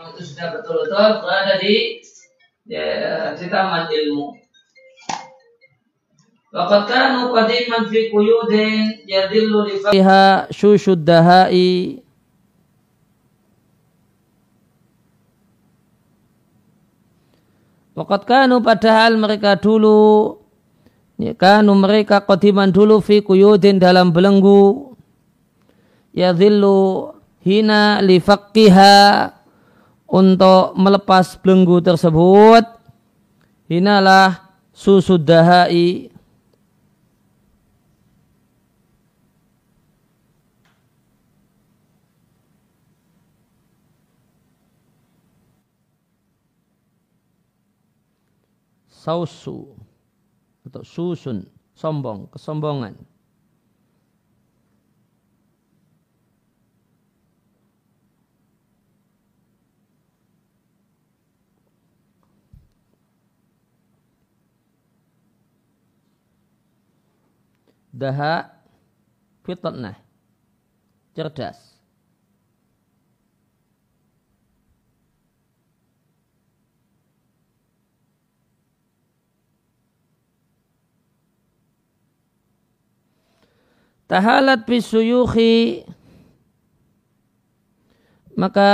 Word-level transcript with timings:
itu 0.00 0.22
sudah 0.24 0.56
betul-betul 0.56 1.20
berada 1.20 1.60
di 1.60 2.00
ya, 2.64 3.36
di 3.36 3.46
taman 3.52 3.92
ilmu. 3.92 4.26
Waqad 6.52 6.84
kanu 6.84 7.32
qadiman 7.32 7.88
fi 7.88 8.12
quyudin 8.12 9.08
yadillu 9.08 9.68
li 9.68 9.76
fiha 9.88 10.48
syushud 10.52 11.00
dahai. 11.00 12.00
Waqad 17.96 18.22
kanu 18.24 18.60
padahal 18.60 19.16
mereka 19.16 19.56
dulu 19.56 20.40
ya 21.16 21.32
kanu 21.36 21.72
mereka 21.76 22.20
qadiman 22.24 22.68
dulu 22.68 23.00
fi 23.00 23.24
quyudin 23.24 23.80
dalam 23.80 24.12
belenggu. 24.12 24.92
Yadillu 26.12 27.16
hina 27.40 28.04
li 28.04 28.20
faqqiha 28.20 29.32
untuk 30.12 30.76
melepas 30.76 31.40
belenggu 31.40 31.80
tersebut 31.80 32.68
hinalah 33.64 34.52
susu 34.76 35.16
dahai. 35.16 36.12
Sausu 49.02 49.74
atau 50.62 50.86
susun 50.86 51.42
sombong 51.74 52.30
kesombongan 52.30 52.94
daha 67.92 68.48
fitnah. 69.44 70.00
Cerdas. 71.12 71.72
Tahalat 84.08 84.68
bisuyuhi 84.68 85.88
maka 88.36 88.70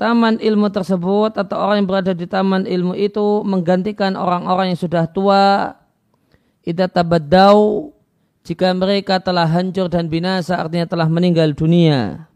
taman 0.00 0.40
ilmu 0.40 0.72
tersebut 0.72 1.36
atau 1.36 1.56
orang 1.60 1.84
yang 1.84 1.88
berada 1.88 2.12
di 2.16 2.24
taman 2.24 2.64
ilmu 2.64 2.96
itu 2.96 3.44
menggantikan 3.44 4.16
orang-orang 4.16 4.72
yang 4.72 4.80
sudah 4.80 5.04
tua 5.04 5.76
Ida 6.60 6.86
tabaddau 6.88 7.90
jika 8.44 8.72
mereka 8.76 9.20
telah 9.20 9.48
hancur 9.48 9.88
dan 9.88 10.08
binasa 10.12 10.60
artinya 10.60 10.84
telah 10.84 11.08
meninggal 11.08 11.56
dunia. 11.56 12.28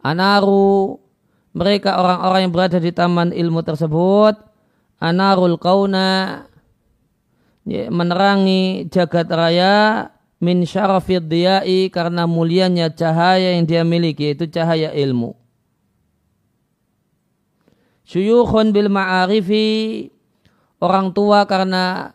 Anaru 0.00 0.96
mereka 1.52 1.98
orang-orang 1.98 2.48
yang 2.48 2.52
berada 2.54 2.78
di 2.78 2.92
taman 2.94 3.34
ilmu 3.34 3.60
tersebut 3.66 4.48
anarul 5.02 5.56
kauna 5.58 6.44
ya, 7.66 7.90
menerangi 7.90 8.86
jagat 8.90 9.30
raya 9.30 10.08
min 10.38 10.62
syarafid 10.62 11.26
diyai 11.26 11.90
karena 11.90 12.26
mulianya 12.26 12.90
cahaya 12.94 13.58
yang 13.58 13.66
dia 13.66 13.82
miliki 13.82 14.30
yaitu 14.32 14.46
cahaya 14.50 14.94
ilmu. 14.94 15.34
Syuyukhun 18.08 18.72
bil 18.72 18.88
ma'arifi 18.88 20.08
orang 20.80 21.12
tua 21.12 21.44
karena 21.44 22.14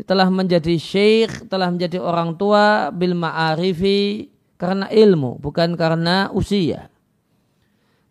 telah 0.00 0.32
menjadi 0.32 0.80
syekh, 0.80 1.44
telah 1.52 1.68
menjadi 1.68 2.00
orang 2.00 2.32
tua 2.40 2.88
bil 2.88 3.12
ma'arifi 3.12 4.32
karena 4.56 4.88
ilmu, 4.88 5.36
bukan 5.36 5.76
karena 5.76 6.32
usia. 6.32 6.88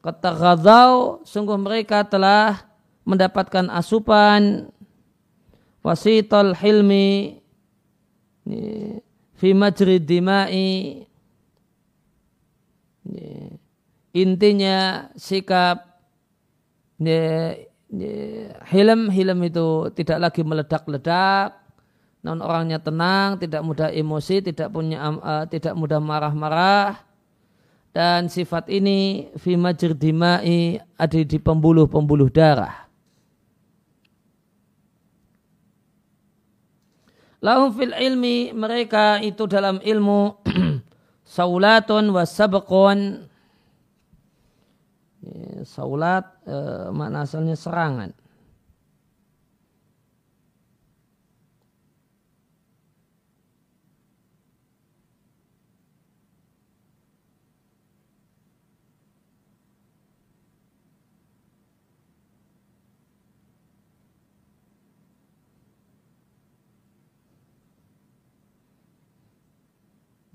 Kata 0.01 0.33
Ghazal, 0.33 1.21
sungguh 1.25 1.57
mereka 1.57 2.05
telah 2.05 2.69
mendapatkan 3.05 3.69
asupan 3.73 4.69
wasitol 5.81 6.53
hilmi 6.53 7.41
fi 9.37 9.49
majri 9.57 9.97
dimai 9.97 11.05
intinya 14.13 15.09
sikap 15.17 15.81
hilm 18.69 19.09
hilm 19.09 19.39
itu 19.41 19.89
tidak 19.97 20.17
lagi 20.29 20.41
meledak-ledak 20.45 21.60
non 22.21 22.39
orangnya 22.41 22.77
tenang, 22.77 23.41
tidak 23.41 23.65
mudah 23.65 23.89
emosi, 23.89 24.45
tidak 24.45 24.69
punya 24.69 24.97
uh, 25.01 25.45
tidak 25.49 25.73
mudah 25.73 25.97
marah-marah. 25.97 27.01
Dan 27.91 28.31
sifat 28.31 28.71
ini 28.71 29.27
fi 29.35 29.59
dimai 29.91 30.79
ada 30.95 31.19
di 31.19 31.37
pembuluh-pembuluh 31.41 32.31
darah. 32.31 32.87
Lahum 37.41 37.73
fil 37.73 37.91
ilmi 37.91 38.53
mereka 38.53 39.19
itu 39.19 39.49
dalam 39.49 39.81
ilmu 39.81 40.39
saulatun 41.35 42.13
wa 42.13 42.23
saulat 45.65 46.25
eh, 46.45 46.87
makna 46.93 47.25
asalnya 47.25 47.57
serangan 47.57 48.13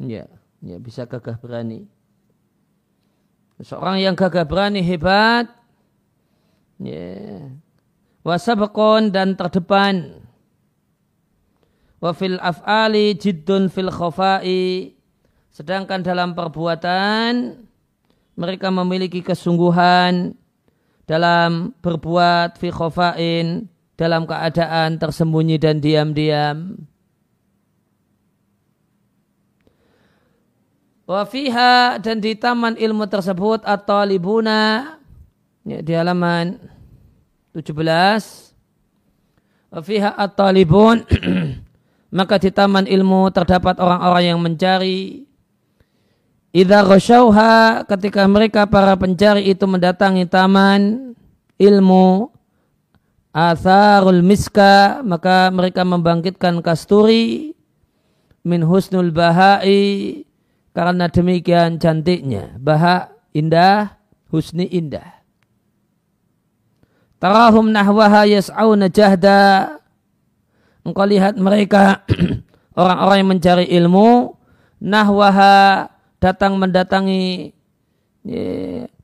Ya, 0.06 0.30
ya 0.62 0.76
bisa 0.78 1.04
gagah 1.04 1.36
berani. 1.42 1.90
Seorang 3.58 3.98
yang 3.98 4.14
gagah 4.14 4.44
berani 4.44 4.84
hebat, 4.84 5.48
ya, 6.78 7.50
wasabakon 8.22 9.10
dan 9.10 9.34
terdepan. 9.34 10.22
Wafil 11.98 12.36
af'ali 12.38 13.16
jiddun 13.16 13.72
fil 13.72 13.88
khafai. 13.88 14.92
Sedangkan 15.48 16.04
dalam 16.04 16.36
perbuatan 16.36 17.64
mereka 18.36 18.68
memiliki 18.68 19.24
kesungguhan 19.24 20.36
dalam 21.08 21.72
berbuat 21.80 22.60
fi 22.60 22.68
khafain 22.68 23.64
dalam 23.96 24.28
keadaan 24.28 25.00
tersembunyi 25.00 25.56
dan 25.56 25.80
diam-diam. 25.80 26.76
Wafiha 31.06 32.02
dan 32.02 32.18
di 32.18 32.34
taman 32.34 32.74
ilmu 32.74 33.06
tersebut 33.06 33.62
atau 33.62 34.02
libuna 34.02 34.98
ya, 35.62 35.78
di 35.78 35.94
halaman 35.94 36.58
17 37.54 37.70
Wafiha 39.70 40.18
atau 40.18 40.50
libun 40.50 41.06
maka 42.16 42.42
di 42.42 42.50
taman 42.50 42.90
ilmu 42.90 43.30
terdapat 43.30 43.78
orang-orang 43.78 44.24
yang 44.34 44.40
mencari. 44.42 45.22
Idza 46.50 46.82
ghasyauha 46.82 47.86
ketika 47.86 48.26
mereka 48.26 48.66
para 48.66 48.98
pencari 48.98 49.46
itu 49.46 49.62
mendatangi 49.68 50.26
taman 50.26 51.14
ilmu 51.54 52.34
atharul 53.30 54.26
miska 54.26 55.04
maka 55.06 55.54
mereka 55.54 55.86
membangkitkan 55.86 56.58
kasturi 56.64 57.54
min 58.42 58.64
husnul 58.64 59.14
bahai 59.14 60.25
karena 60.76 61.08
demikian 61.08 61.80
cantiknya, 61.80 62.52
baha 62.60 63.08
indah, 63.32 63.96
husni 64.28 64.68
indah. 64.68 65.24
Tarahum 67.16 67.72
nahwaha 67.72 68.28
yas'auna 68.28 68.92
jahda. 68.92 69.72
Engkau 70.84 71.08
lihat 71.08 71.40
mereka 71.40 72.04
orang-orang 72.76 73.24
yang 73.24 73.30
mencari 73.32 73.66
ilmu, 73.72 74.36
nahwaha 74.84 75.88
datang 76.20 76.60
mendatangi 76.60 77.56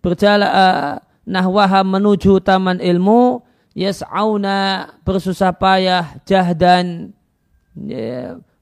berjalan 0.05 1.01
nahwaha 1.23 1.87
menuju 1.87 2.43
taman 2.43 2.83
ilmu 2.83 3.41
yas'auna 3.73 4.91
bersusah 5.07 5.55
payah 5.55 6.19
jahdan 6.27 7.15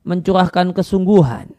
mencurahkan 0.05 0.77
kesungguhan 0.77 1.57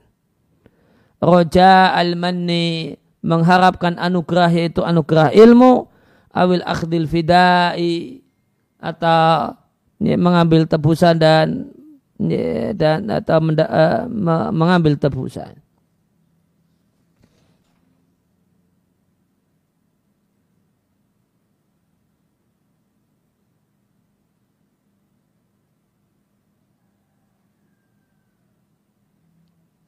roja 1.22 1.94
al-manni 1.94 2.98
mengharapkan 3.22 3.96
anugerah 4.02 4.50
yaitu 4.50 4.82
anugerah 4.82 5.30
ilmu 5.32 5.86
awil 6.34 6.66
akhdil 6.66 7.06
fidai 7.06 8.20
atau 8.82 9.54
ya, 10.02 10.18
mengambil 10.18 10.66
tebusan 10.66 11.22
dan 11.22 11.70
ya, 12.18 12.74
dan 12.74 13.06
atau 13.14 13.38
menda, 13.38 13.70
uh, 13.70 14.10
mengambil 14.50 14.98
tebusan. 14.98 15.62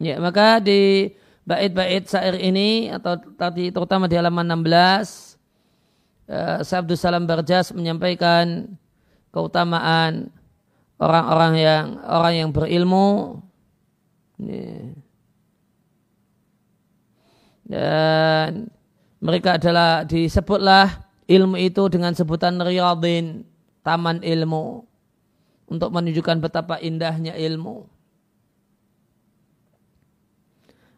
Ya, 0.03 0.19
maka 0.19 0.59
di 0.59 1.07
bait-bait 1.43 2.07
syair 2.07 2.39
ini 2.39 2.87
atau 2.91 3.19
tadi 3.35 3.69
terutama 3.69 4.07
di 4.07 4.15
halaman 4.15 4.63
16 4.63 5.35
uh, 6.31 6.59
Sabdu 6.63 6.95
Salam 6.95 7.27
Barjas 7.27 7.75
menyampaikan 7.75 8.71
keutamaan 9.35 10.31
orang-orang 11.01 11.53
yang 11.59 11.85
orang 12.07 12.33
yang 12.33 12.49
berilmu. 12.51 13.39
Dan 17.63 18.67
mereka 19.23 19.55
adalah 19.55 20.03
disebutlah 20.03 21.07
ilmu 21.31 21.55
itu 21.59 21.87
dengan 21.87 22.11
sebutan 22.11 22.59
riyadin 22.59 23.47
taman 23.83 24.19
ilmu 24.19 24.83
untuk 25.71 25.89
menunjukkan 25.95 26.43
betapa 26.43 26.75
indahnya 26.83 27.31
ilmu 27.39 27.92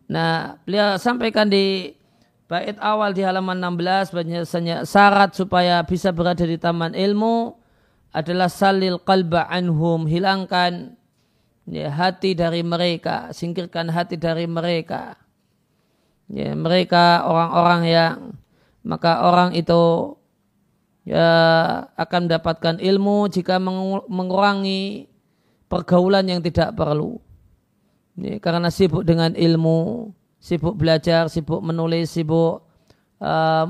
Nah, 0.05 0.61
beliau 0.65 1.01
sampaikan 1.01 1.49
di 1.49 1.97
bait 2.45 2.77
awal 2.77 3.17
di 3.17 3.25
halaman 3.25 3.57
16 3.57 4.13
bahwasanya 4.13 4.85
syarat 4.85 5.33
supaya 5.33 5.81
bisa 5.81 6.13
berada 6.13 6.45
di 6.45 6.61
taman 6.61 6.93
ilmu 6.93 7.57
adalah 8.13 8.47
salil 8.47 9.01
qalba 9.01 9.49
anhum, 9.49 10.05
hilangkan 10.05 10.93
ya, 11.65 11.89
hati 11.89 12.37
dari 12.37 12.61
mereka, 12.61 13.33
singkirkan 13.33 13.89
hati 13.89 14.15
dari 14.15 14.45
mereka. 14.45 15.17
Ya, 16.29 16.53
mereka 16.53 17.25
orang-orang 17.25 17.81
yang 17.85 18.13
maka 18.85 19.25
orang 19.25 19.57
itu 19.57 20.13
ya 21.05 21.29
akan 21.97 22.29
mendapatkan 22.29 22.77
ilmu 22.77 23.29
jika 23.33 23.57
mengurangi 24.05 25.09
pergaulan 25.65 26.29
yang 26.29 26.41
tidak 26.45 26.77
perlu. 26.77 27.24
Ini 28.15 28.39
karena 28.39 28.71
sibuk 28.71 29.03
dengan 29.03 29.35
ilmu, 29.35 30.11
sibuk 30.39 30.79
belajar, 30.79 31.27
sibuk 31.27 31.59
menulis, 31.59 32.15
sibuk 32.15 32.63
uh, 33.19 33.65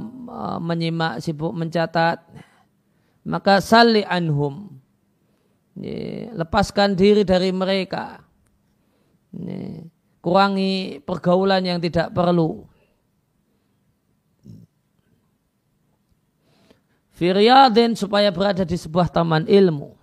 menyimak, 0.61 1.17
sibuk 1.23 1.49
mencatat. 1.49 2.21
Maka 3.25 3.57
sali 3.57 4.05
anhum. 4.05 4.69
Ini, 5.75 6.29
lepaskan 6.37 6.93
diri 6.93 7.25
dari 7.25 7.49
mereka. 7.49 8.21
Ini, 9.33 9.81
kurangi 10.21 11.01
pergaulan 11.01 11.65
yang 11.65 11.81
tidak 11.81 12.13
perlu. 12.13 12.69
Firyadin 17.15 17.95
supaya 17.95 18.27
berada 18.29 18.67
di 18.67 18.75
sebuah 18.75 19.07
taman 19.07 19.47
ilmu. 19.47 19.94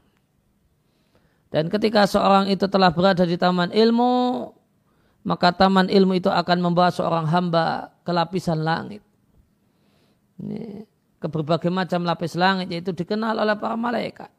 Dan 1.53 1.69
ketika 1.69 2.09
seorang 2.09 2.49
itu 2.49 2.65
telah 2.65 2.89
berada 2.89 3.29
di 3.29 3.37
taman 3.37 3.69
ilmu, 3.77 4.49
maka 5.29 5.53
taman 5.53 5.93
ilmu 5.93 6.17
itu 6.17 6.33
akan 6.33 6.59
membawa 6.65 6.89
seorang 6.89 7.29
hamba 7.29 7.93
ke 8.03 8.11
lapisan 8.11 8.65
langit. 8.65 9.05
Ini, 10.41 10.89
ke 11.21 11.29
berbagai 11.31 11.71
macam 11.71 12.03
lapis 12.03 12.35
langit 12.35 12.73
yaitu 12.73 12.91
dikenal 12.91 13.37
oleh 13.37 13.55
para 13.55 13.77
malaikat. 13.77 14.33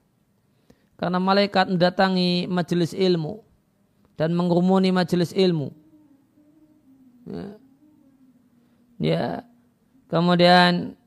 Karena 1.00 1.22
malaikat 1.22 1.70
mendatangi 1.70 2.50
majelis 2.50 2.92
ilmu 2.92 3.40
dan 4.18 4.34
mengurumuni 4.34 4.90
majelis 4.90 5.32
ilmu. 5.38 5.70
Ya. 7.30 7.48
ya. 9.00 9.26
Kemudian 10.10 10.98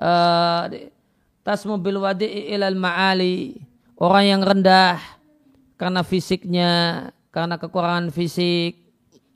uh, 0.00 0.62
tasmu 1.46 1.76
bil 1.78 2.00
wadi'i 2.00 2.50
ilal 2.56 2.80
ma'ali 2.80 3.71
Orang 4.02 4.26
yang 4.26 4.42
rendah 4.42 4.98
karena 5.78 6.02
fisiknya, 6.02 6.72
karena 7.30 7.54
kekurangan 7.54 8.10
fisik, 8.10 8.82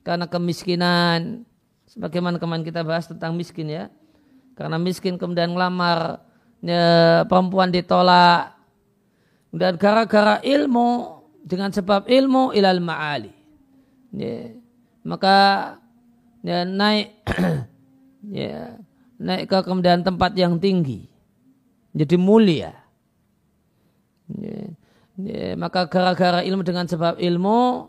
karena 0.03 0.27
kemiskinan. 0.27 1.47
Sebagaimana 1.87 2.35
kemarin 2.35 2.67
kita 2.67 2.83
bahas 2.83 3.07
tentang 3.07 3.31
miskin 3.31 3.71
ya. 3.71 3.87
Karena 4.59 4.75
miskin 4.75 5.15
kemudian 5.15 5.55
ngelamar 5.55 6.19
ya, 6.59 7.23
perempuan 7.31 7.71
ditolak. 7.71 8.59
Dan 9.55 9.79
gara-gara 9.79 10.43
ilmu, 10.43 11.23
dengan 11.47 11.71
sebab 11.71 12.03
ilmu 12.03 12.51
ilal 12.51 12.83
ma'ali. 12.83 13.31
Ya. 14.11 14.51
Maka 15.07 15.37
ya, 16.43 16.67
naik 16.67 17.23
ya, 18.35 18.75
naik 19.15 19.47
ke 19.47 19.63
kemudian 19.63 20.03
tempat 20.03 20.35
yang 20.35 20.59
tinggi. 20.59 21.07
Jadi 21.95 22.19
mulia. 22.19 22.86
Ya, 24.27 24.59
ya, 25.15 25.55
maka 25.55 25.87
gara-gara 25.87 26.43
ilmu 26.43 26.67
dengan 26.67 26.83
sebab 26.83 27.15
ilmu, 27.15 27.87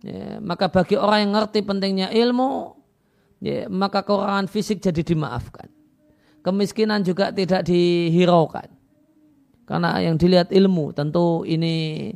ya, 0.00 0.40
maka 0.40 0.72
bagi 0.72 0.96
orang 0.96 1.28
yang 1.28 1.32
ngerti 1.36 1.60
pentingnya 1.60 2.08
ilmu, 2.08 2.72
ya, 3.44 3.68
maka 3.68 4.00
kekurangan 4.00 4.48
fisik 4.48 4.80
jadi 4.80 5.04
dimaafkan. 5.04 5.68
Kemiskinan 6.40 7.04
juga 7.04 7.28
tidak 7.34 7.68
dihiraukan. 7.68 8.72
Karena 9.68 10.00
yang 10.00 10.16
dilihat 10.16 10.48
ilmu, 10.48 10.96
tentu 10.96 11.44
ini 11.44 12.08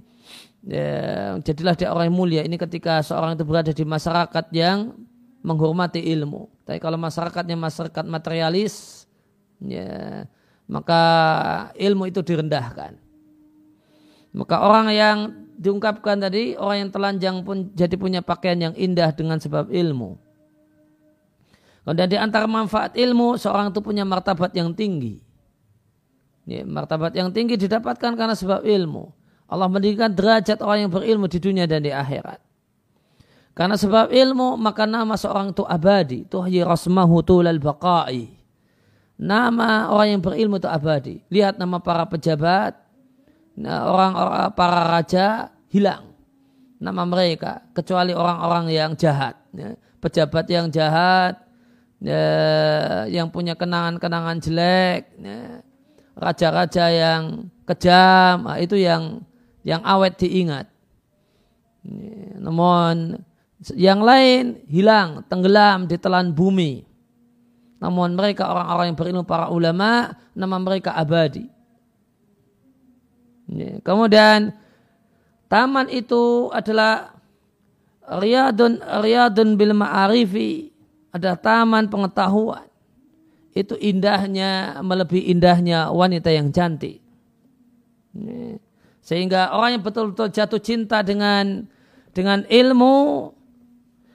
ya, 0.65 1.37
jadilah 1.45 1.77
dia 1.77 1.93
orang 1.93 2.09
yang 2.09 2.17
mulia. 2.17 2.41
Ini 2.41 2.57
ketika 2.57 3.05
seorang 3.05 3.37
itu 3.37 3.45
berada 3.45 3.77
di 3.77 3.85
masyarakat 3.85 4.49
yang 4.57 4.97
menghormati 5.45 6.01
ilmu. 6.01 6.49
Tapi 6.65 6.81
kalau 6.81 6.97
masyarakatnya 6.97 7.59
masyarakat 7.59 8.05
materialis, 8.09 9.05
ya, 9.61 10.25
maka 10.71 11.03
ilmu 11.77 12.09
itu 12.09 12.25
direndahkan. 12.25 13.02
Maka 14.33 14.65
orang 14.65 14.89
yang 14.93 15.19
diungkapkan 15.61 16.19
tadi, 16.19 16.57
orang 16.57 16.89
yang 16.89 16.91
telanjang 16.91 17.37
pun 17.45 17.69
jadi 17.77 17.95
punya 18.01 18.21
pakaian 18.25 18.59
yang 18.59 18.75
indah 18.75 19.13
dengan 19.13 19.37
sebab 19.39 19.69
ilmu. 19.69 20.17
Kemudian 21.83 22.09
di 22.09 22.19
antara 22.19 22.47
manfaat 22.49 22.95
ilmu, 22.97 23.37
seorang 23.37 23.75
itu 23.75 23.81
punya 23.85 24.07
martabat 24.07 24.55
yang 24.55 24.73
tinggi. 24.73 25.21
Ya, 26.47 26.67
martabat 26.67 27.15
yang 27.15 27.31
tinggi 27.31 27.55
didapatkan 27.55 28.19
karena 28.19 28.35
sebab 28.35 28.67
ilmu. 28.67 29.11
Allah 29.47 29.69
mendirikan 29.69 30.11
derajat 30.11 30.65
orang 30.65 30.89
yang 30.89 30.93
berilmu 30.95 31.29
di 31.29 31.39
dunia 31.39 31.69
dan 31.69 31.85
di 31.85 31.93
akhirat. 31.93 32.41
Karena 33.53 33.77
sebab 33.77 34.09
ilmu, 34.09 34.57
maka 34.57 34.89
nama 34.89 35.13
seorang 35.13 35.53
itu 35.53 35.63
abadi. 35.69 36.25
Tuhyi 36.25 36.65
rasmahu 36.65 37.21
tulal 37.21 37.61
baqai. 37.61 38.33
Nama 39.21 39.93
orang 39.93 40.19
yang 40.19 40.23
berilmu 40.25 40.57
itu 40.57 40.67
abadi. 40.67 41.21
Lihat 41.29 41.61
nama 41.61 41.79
para 41.79 42.09
pejabat, 42.09 42.82
Nah, 43.53 43.85
orang-orang 43.85 44.49
para 44.57 44.81
raja 44.89 45.27
hilang 45.69 46.13
nama 46.83 47.07
mereka 47.07 47.63
kecuali 47.71 48.11
orang-orang 48.11 48.75
yang 48.75 48.93
jahat 48.99 49.39
ya. 49.55 49.79
pejabat 50.03 50.47
yang 50.51 50.67
jahat 50.67 51.39
ya, 52.03 52.27
yang 53.07 53.31
punya 53.31 53.55
kenangan-kenangan 53.55 54.43
jelek 54.43 55.15
ya. 55.15 55.63
raja-raja 56.19 56.85
yang 56.91 57.47
kejam 57.63 58.51
nah, 58.51 58.59
itu 58.59 58.75
yang 58.75 59.23
yang 59.63 59.79
awet 59.87 60.19
diingat 60.19 60.67
ya. 61.87 62.43
namun 62.43 63.23
yang 63.79 64.03
lain 64.03 64.59
hilang 64.67 65.23
tenggelam 65.31 65.87
di 65.87 65.95
telan 66.03 66.35
bumi 66.35 66.83
namun 67.79 68.19
mereka 68.19 68.51
orang-orang 68.51 68.91
yang 68.91 68.99
berilmu 68.99 69.23
para 69.23 69.47
ulama 69.55 70.19
nama 70.35 70.57
mereka 70.59 70.99
abadi 70.99 71.47
kemudian 73.83 74.55
taman 75.51 75.87
itu 75.93 76.49
adalah 76.55 77.13
riyadun 78.07 78.81
riyadun 79.03 79.55
bil 79.55 79.75
ma'arifi. 79.77 80.73
Ada 81.13 81.37
taman 81.37 81.93
pengetahuan. 81.93 82.65
Itu 83.53 83.77
indahnya 83.77 84.81
melebihi 84.81 85.29
indahnya 85.29 85.93
wanita 85.93 86.33
yang 86.33 86.49
cantik. 86.49 87.05
Ya, 88.17 88.57
sehingga 89.05 89.53
orang 89.53 89.77
yang 89.77 89.85
betul-betul 89.85 90.33
jatuh 90.33 90.61
cinta 90.61 91.05
dengan 91.05 91.69
dengan 92.17 92.49
ilmu 92.49 93.29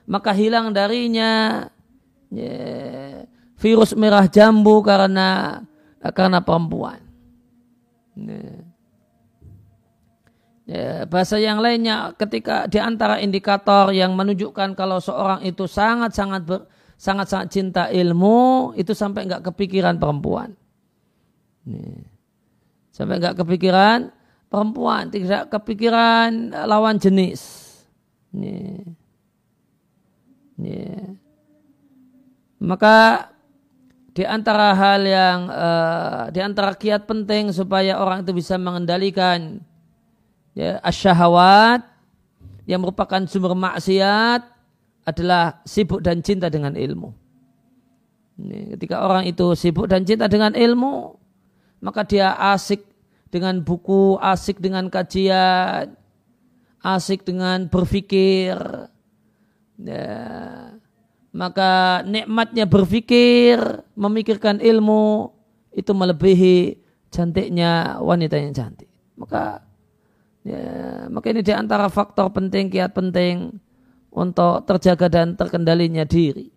maka 0.10 0.34
hilang 0.34 0.74
darinya. 0.74 1.66
Ya, 2.34 3.24
virus 3.62 3.94
merah 3.94 4.26
jambu 4.26 4.82
karena 4.82 5.62
karena 6.02 6.42
perempuan. 6.42 7.00
Ya, 10.68 11.08
bahasa 11.08 11.40
yang 11.40 11.64
lainnya 11.64 12.12
ketika 12.20 12.68
di 12.68 12.76
antara 12.76 13.24
indikator 13.24 13.88
yang 13.96 14.12
menunjukkan 14.20 14.76
kalau 14.76 15.00
seorang 15.00 15.40
itu 15.48 15.64
sangat-sangat 15.64 16.44
sangat-sangat 17.00 17.48
cinta 17.48 17.84
ilmu 17.88 18.76
itu 18.76 18.92
sampai 18.92 19.32
nggak 19.32 19.48
kepikiran 19.48 19.96
perempuan. 19.96 20.60
Sampai 22.92 23.16
nggak 23.16 23.40
kepikiran 23.40 24.12
perempuan, 24.52 25.08
tidak 25.08 25.48
kepikiran 25.56 26.52
lawan 26.68 27.00
jenis. 27.00 27.64
Nih. 28.36 28.84
Nih. 30.60 31.16
Maka 32.60 33.32
di 34.12 34.28
antara 34.28 34.76
hal 34.76 35.06
yang 35.06 35.40
uh, 35.48 36.28
di 36.28 36.44
antara 36.44 36.76
kiat 36.76 37.08
penting 37.08 37.56
supaya 37.56 38.04
orang 38.04 38.28
itu 38.28 38.36
bisa 38.36 38.60
mengendalikan 38.60 39.64
ya, 40.58 40.82
asyahawat 40.82 41.86
yang 42.66 42.82
merupakan 42.82 43.22
sumber 43.30 43.54
maksiat 43.54 44.42
adalah 45.06 45.62
sibuk 45.64 46.02
dan 46.02 46.26
cinta 46.26 46.50
dengan 46.50 46.74
ilmu. 46.74 47.14
Ini, 48.42 48.74
ketika 48.76 49.06
orang 49.06 49.30
itu 49.30 49.54
sibuk 49.54 49.86
dan 49.86 50.04
cinta 50.04 50.26
dengan 50.26 50.58
ilmu, 50.58 51.14
maka 51.80 52.02
dia 52.04 52.34
asik 52.54 52.82
dengan 53.30 53.62
buku, 53.62 54.18
asik 54.18 54.58
dengan 54.58 54.90
kajian, 54.90 55.94
asik 56.82 57.22
dengan 57.22 57.70
berpikir. 57.70 58.58
Ya, 59.78 60.18
maka 61.38 62.02
nikmatnya 62.02 62.66
berpikir, 62.66 63.62
memikirkan 63.94 64.58
ilmu 64.58 65.30
itu 65.70 65.94
melebihi 65.94 66.82
cantiknya 67.14 68.02
wanita 68.02 68.42
yang 68.42 68.58
cantik. 68.58 68.90
Maka 69.14 69.67
ya, 70.42 70.66
maka 71.10 71.32
ini 71.32 71.42
di 71.42 71.54
antara 71.54 71.88
faktor 71.88 72.34
penting, 72.34 72.70
kiat 72.70 72.94
penting 72.94 73.58
untuk 74.12 74.66
terjaga 74.66 75.08
dan 75.08 75.34
terkendalinya 75.34 76.04
diri. 76.04 76.50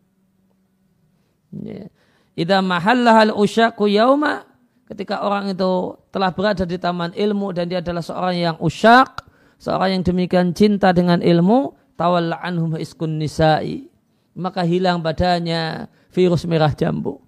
Ya. 1.54 1.88
Ida 2.34 2.64
mahalla 2.64 3.20
hal 3.20 3.30
usyaku 3.36 3.90
yauma 3.90 4.46
ketika 4.88 5.22
orang 5.22 5.52
itu 5.52 5.98
telah 6.10 6.32
berada 6.32 6.64
di 6.64 6.80
taman 6.80 7.12
ilmu 7.12 7.52
dan 7.52 7.68
dia 7.68 7.84
adalah 7.84 8.02
seorang 8.02 8.36
yang 8.38 8.56
usyak, 8.58 9.22
seorang 9.60 10.00
yang 10.00 10.02
demikian 10.06 10.56
cinta 10.56 10.94
dengan 10.94 11.20
ilmu, 11.20 11.74
tawalla 11.94 12.40
anhum 12.40 12.74
iskun 12.80 13.20
nisa'i 13.20 13.90
maka 14.34 14.62
hilang 14.62 15.02
badannya 15.02 15.90
virus 16.14 16.46
merah 16.46 16.72
jambu. 16.72 17.20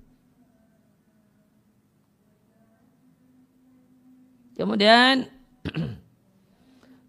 Kemudian 4.57 5.27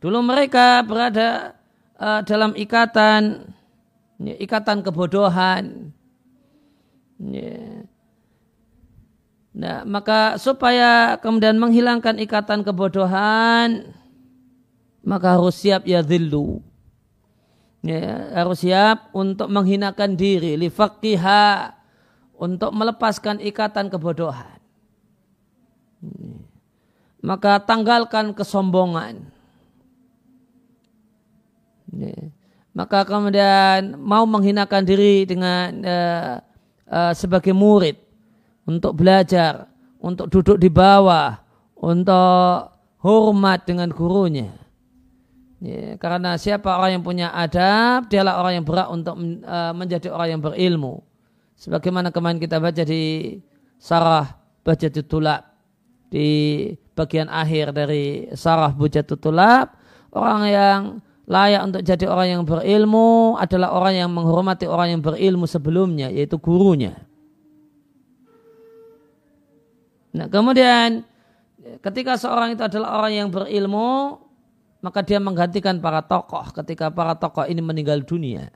dulu 0.04 0.20
mereka 0.20 0.84
berada 0.84 1.56
uh, 1.96 2.20
dalam 2.28 2.52
ikatan 2.60 3.48
ya, 4.20 4.36
ikatan 4.36 4.84
kebodohan. 4.84 5.96
Ya. 7.24 7.88
Nah, 9.54 9.88
maka 9.88 10.36
supaya 10.36 11.16
kemudian 11.24 11.56
menghilangkan 11.56 12.20
ikatan 12.20 12.68
kebodohan, 12.68 13.96
maka 15.08 15.40
harus 15.40 15.56
siap 15.56 15.88
ya 15.88 16.04
zillu 16.04 16.60
ya, 17.80 18.34
harus 18.36 18.60
siap 18.60 19.08
untuk 19.16 19.48
menghinakan 19.48 20.20
diri 20.20 20.60
lifaqiha 20.60 21.72
untuk 22.36 22.76
melepaskan 22.76 23.40
ikatan 23.40 23.88
kebodohan 23.88 24.60
maka 27.24 27.64
tanggalkan 27.64 28.36
kesombongan 28.36 29.24
ya. 29.24 29.43
Maka 32.74 33.06
kemudian 33.06 33.98
mau 34.02 34.26
menghinakan 34.26 34.82
diri 34.82 35.30
dengan 35.30 35.70
uh, 35.86 36.34
uh, 36.90 37.14
sebagai 37.14 37.54
murid 37.54 38.00
untuk 38.66 38.98
belajar 38.98 39.70
untuk 40.02 40.28
duduk 40.28 40.58
di 40.58 40.68
bawah 40.68 41.38
untuk 41.78 42.74
hormat 43.04 43.68
dengan 43.68 43.92
gurunya 43.94 44.64
Ya, 45.64 45.96
karena 45.96 46.36
siapa 46.36 46.76
orang 46.76 47.00
yang 47.00 47.04
punya 47.08 47.32
adab, 47.32 48.12
dialah 48.12 48.36
orang 48.36 48.60
yang 48.60 48.66
berat 48.68 48.92
untuk 48.92 49.16
uh, 49.48 49.72
menjadi 49.72 50.12
orang 50.12 50.36
yang 50.36 50.42
berilmu. 50.44 51.00
Sebagaimana 51.56 52.12
kemarin 52.12 52.36
kita 52.36 52.60
baca 52.60 52.84
di 52.84 53.40
Sarah 53.80 54.28
baca 54.60 54.88
Tulab 54.92 55.40
di 56.12 56.28
bagian 56.92 57.32
akhir 57.32 57.72
dari 57.72 58.28
Sarah 58.36 58.76
baca 58.76 59.08
Tulab, 59.08 59.72
orang 60.12 60.42
yang 60.52 60.80
layak 61.24 61.62
untuk 61.64 61.82
jadi 61.88 62.06
orang 62.12 62.28
yang 62.28 62.44
berilmu 62.44 63.40
adalah 63.40 63.72
orang 63.72 63.96
yang 63.96 64.10
menghormati 64.12 64.68
orang 64.68 64.98
yang 64.98 65.02
berilmu 65.02 65.48
sebelumnya, 65.48 66.12
yaitu 66.12 66.36
gurunya. 66.36 67.00
Nah 70.14 70.28
kemudian 70.28 71.08
ketika 71.80 72.20
seorang 72.20 72.54
itu 72.54 72.62
adalah 72.62 73.00
orang 73.00 73.14
yang 73.16 73.28
berilmu, 73.32 74.20
maka 74.84 75.00
dia 75.00 75.18
menggantikan 75.24 75.80
para 75.80 76.04
tokoh 76.04 76.52
ketika 76.60 76.92
para 76.92 77.16
tokoh 77.16 77.48
ini 77.48 77.64
meninggal 77.64 78.04
dunia. 78.04 78.52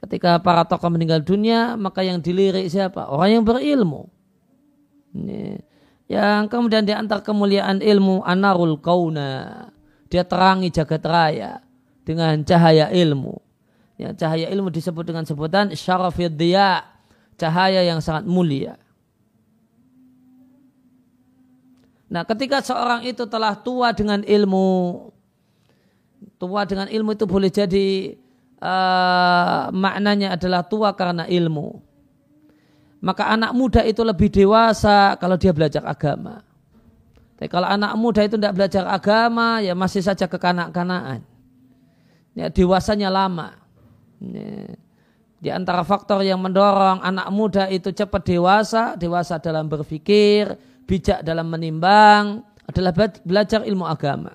Ketika 0.00 0.40
para 0.40 0.64
tokoh 0.64 0.88
meninggal 0.88 1.20
dunia, 1.20 1.76
maka 1.76 2.00
yang 2.00 2.24
dilirik 2.24 2.72
siapa? 2.72 3.04
Orang 3.12 3.30
yang 3.36 3.44
berilmu. 3.44 4.08
Yang 6.08 6.40
kemudian 6.48 6.88
diantar 6.88 7.20
kemuliaan 7.20 7.84
ilmu 7.84 8.24
anarul 8.24 8.80
kauna. 8.80 9.68
Dia 10.06 10.22
terangi 10.22 10.70
jagat 10.70 11.02
raya 11.02 11.62
dengan 12.06 12.38
cahaya 12.46 12.90
ilmu. 12.94 13.34
Ya, 13.96 14.12
cahaya 14.12 14.52
ilmu 14.52 14.68
disebut 14.70 15.08
dengan 15.08 15.24
sebutan 15.24 15.72
syarafid 15.72 16.36
dia, 16.36 16.84
cahaya 17.40 17.82
yang 17.82 17.98
sangat 17.98 18.28
mulia. 18.28 18.76
Nah 22.06 22.22
ketika 22.22 22.62
seorang 22.62 23.02
itu 23.02 23.26
telah 23.26 23.58
tua 23.58 23.90
dengan 23.90 24.22
ilmu, 24.22 25.10
tua 26.38 26.62
dengan 26.62 26.86
ilmu 26.86 27.18
itu 27.18 27.26
boleh 27.26 27.50
jadi 27.50 28.14
uh, 28.62 29.74
maknanya 29.74 30.38
adalah 30.38 30.62
tua 30.62 30.94
karena 30.94 31.26
ilmu. 31.26 31.82
Maka 33.02 33.26
anak 33.34 33.52
muda 33.58 33.82
itu 33.82 34.06
lebih 34.06 34.30
dewasa 34.30 35.18
kalau 35.18 35.34
dia 35.34 35.50
belajar 35.50 35.82
agama. 35.82 36.45
Tapi 37.36 37.52
kalau 37.52 37.68
anak 37.68 37.92
muda 38.00 38.24
itu 38.24 38.40
tidak 38.40 38.56
belajar 38.56 38.88
agama, 38.88 39.60
ya 39.60 39.76
masih 39.76 40.00
saja 40.00 40.24
kekanak-kanaan. 40.24 41.20
Ya, 42.32 42.48
dewasanya 42.48 43.12
lama. 43.12 43.56
Ya. 44.20 44.76
Di 45.36 45.52
antara 45.52 45.84
faktor 45.84 46.24
yang 46.24 46.40
mendorong 46.40 47.04
anak 47.04 47.28
muda 47.28 47.68
itu 47.68 47.92
cepat 47.92 48.24
dewasa, 48.24 48.96
dewasa 48.96 49.36
dalam 49.36 49.68
berpikir, 49.68 50.56
bijak 50.88 51.20
dalam 51.20 51.52
menimbang 51.52 52.40
adalah 52.64 52.96
belajar 53.20 53.60
ilmu 53.62 53.84
agama. 53.84 54.32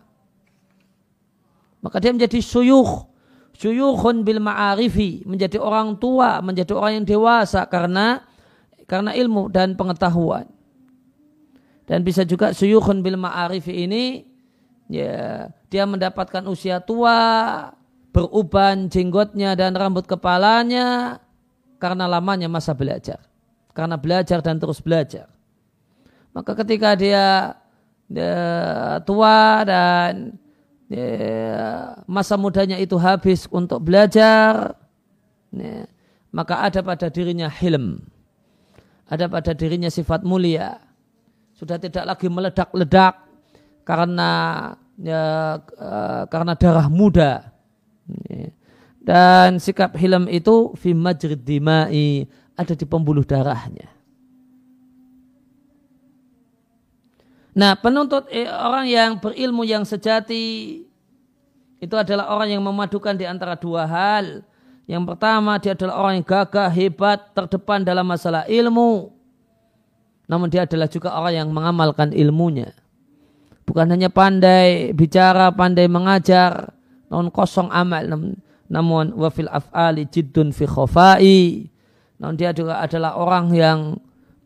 Maka 1.81 1.97
dia 1.97 2.13
menjadi 2.13 2.37
suyuh, 2.37 3.09
suyuhun 3.57 4.21
bil 4.21 4.37
ma'arifi, 4.37 5.25
menjadi 5.25 5.57
orang 5.57 5.97
tua, 5.97 6.37
menjadi 6.45 6.77
orang 6.77 7.01
yang 7.01 7.07
dewasa 7.09 7.65
karena 7.65 8.21
karena 8.85 9.17
ilmu 9.17 9.49
dan 9.49 9.73
pengetahuan. 9.73 10.45
Dan 11.89 12.05
bisa 12.05 12.23
juga 12.23 12.53
suyuhun 12.55 13.01
bil 13.01 13.17
ma'arifi 13.19 13.85
ini 13.85 14.23
ya 14.91 15.49
dia 15.71 15.83
mendapatkan 15.87 16.43
usia 16.51 16.83
tua, 16.83 17.71
beruban 18.11 18.91
jenggotnya 18.91 19.55
dan 19.55 19.71
rambut 19.75 20.03
kepalanya 20.03 21.19
karena 21.79 22.05
lamanya 22.05 22.51
masa 22.51 22.75
belajar. 22.75 23.23
Karena 23.71 23.95
belajar 23.95 24.43
dan 24.43 24.59
terus 24.59 24.83
belajar. 24.83 25.31
Maka 26.35 26.55
ketika 26.63 26.95
dia, 26.95 27.55
dia 28.07 28.35
tua 29.07 29.63
dan 29.63 30.35
dia, 30.91 31.95
masa 32.03 32.35
mudanya 32.35 32.75
itu 32.75 32.99
habis 32.99 33.47
untuk 33.47 33.79
belajar, 33.79 34.75
ya, 35.55 35.87
maka 36.35 36.67
ada 36.67 36.83
pada 36.83 37.07
dirinya 37.07 37.47
hilm. 37.47 38.03
Ada 39.11 39.27
pada 39.27 39.51
dirinya 39.51 39.91
sifat 39.91 40.23
mulia. 40.23 40.79
Sudah 41.61 41.77
tidak 41.77 42.09
lagi 42.09 42.25
meledak-ledak 42.25 43.21
karena 43.85 44.31
ya, 44.97 45.61
uh, 45.61 46.25
karena 46.25 46.57
darah 46.57 46.89
muda. 46.89 47.53
Dan 48.97 49.61
sikap 49.61 49.93
hilm 49.93 50.25
itu 50.25 50.73
fi 50.73 50.97
majrid 50.97 51.45
dimai 51.45 52.25
ada 52.57 52.73
di 52.73 52.85
pembuluh 52.89 53.21
darahnya. 53.21 53.93
Nah, 57.53 57.77
penuntut 57.77 58.25
eh, 58.33 58.49
orang 58.49 58.89
yang 58.89 59.11
berilmu 59.21 59.61
yang 59.61 59.85
sejati 59.85 60.81
itu 61.77 61.95
adalah 61.97 62.33
orang 62.33 62.57
yang 62.57 62.63
memadukan 62.65 63.13
di 63.13 63.29
antara 63.29 63.53
dua 63.53 63.85
hal. 63.85 64.41
Yang 64.89 65.13
pertama, 65.13 65.61
dia 65.61 65.77
adalah 65.77 65.95
orang 66.01 66.13
yang 66.17 66.25
gagah, 66.25 66.73
hebat, 66.73 67.19
terdepan 67.37 67.85
dalam 67.85 68.09
masalah 68.09 68.49
ilmu. 68.49 69.20
Namun 70.31 70.47
dia 70.47 70.63
adalah 70.63 70.87
juga 70.87 71.11
orang 71.11 71.35
yang 71.35 71.49
mengamalkan 71.51 72.15
ilmunya. 72.15 72.71
Bukan 73.67 73.91
hanya 73.91 74.07
pandai 74.07 74.95
bicara, 74.95 75.51
pandai 75.51 75.91
mengajar, 75.91 76.71
namun 77.11 77.27
kosong 77.35 77.67
amal. 77.67 78.07
Namun, 78.71 79.11
wafil 79.19 79.51
af'ali 79.51 80.07
jiddun 80.07 80.55
fi 80.55 80.63
khofai 80.63 81.67
namun 82.21 82.37
dia 82.37 82.53
juga 82.53 82.77
adalah 82.77 83.17
orang 83.17 83.49
yang 83.49 83.79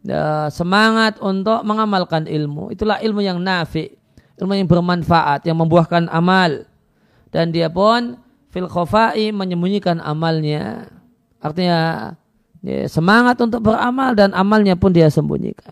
ya, 0.07 0.47
semangat 0.47 1.19
untuk 1.19 1.59
mengamalkan 1.67 2.23
ilmu 2.23 2.71
itulah 2.71 3.03
ilmu 3.03 3.19
yang 3.19 3.43
nafi 3.43 3.91
ilmu 4.39 4.55
yang 4.55 4.67
bermanfaat 4.71 5.43
yang 5.43 5.59
membuahkan 5.59 6.07
amal 6.07 6.63
dan 7.35 7.51
dia 7.51 7.67
pun 7.67 8.15
fil 8.47 8.71
khofai 8.71 9.35
menyembunyikan 9.35 9.99
amalnya 9.99 10.87
artinya 11.43 12.15
ya, 12.65 12.89
semangat 12.89 13.37
untuk 13.37 13.61
beramal 13.61 14.17
dan 14.17 14.33
amalnya 14.33 14.73
pun 14.73 14.89
dia 14.89 15.05
sembunyikan 15.13 15.71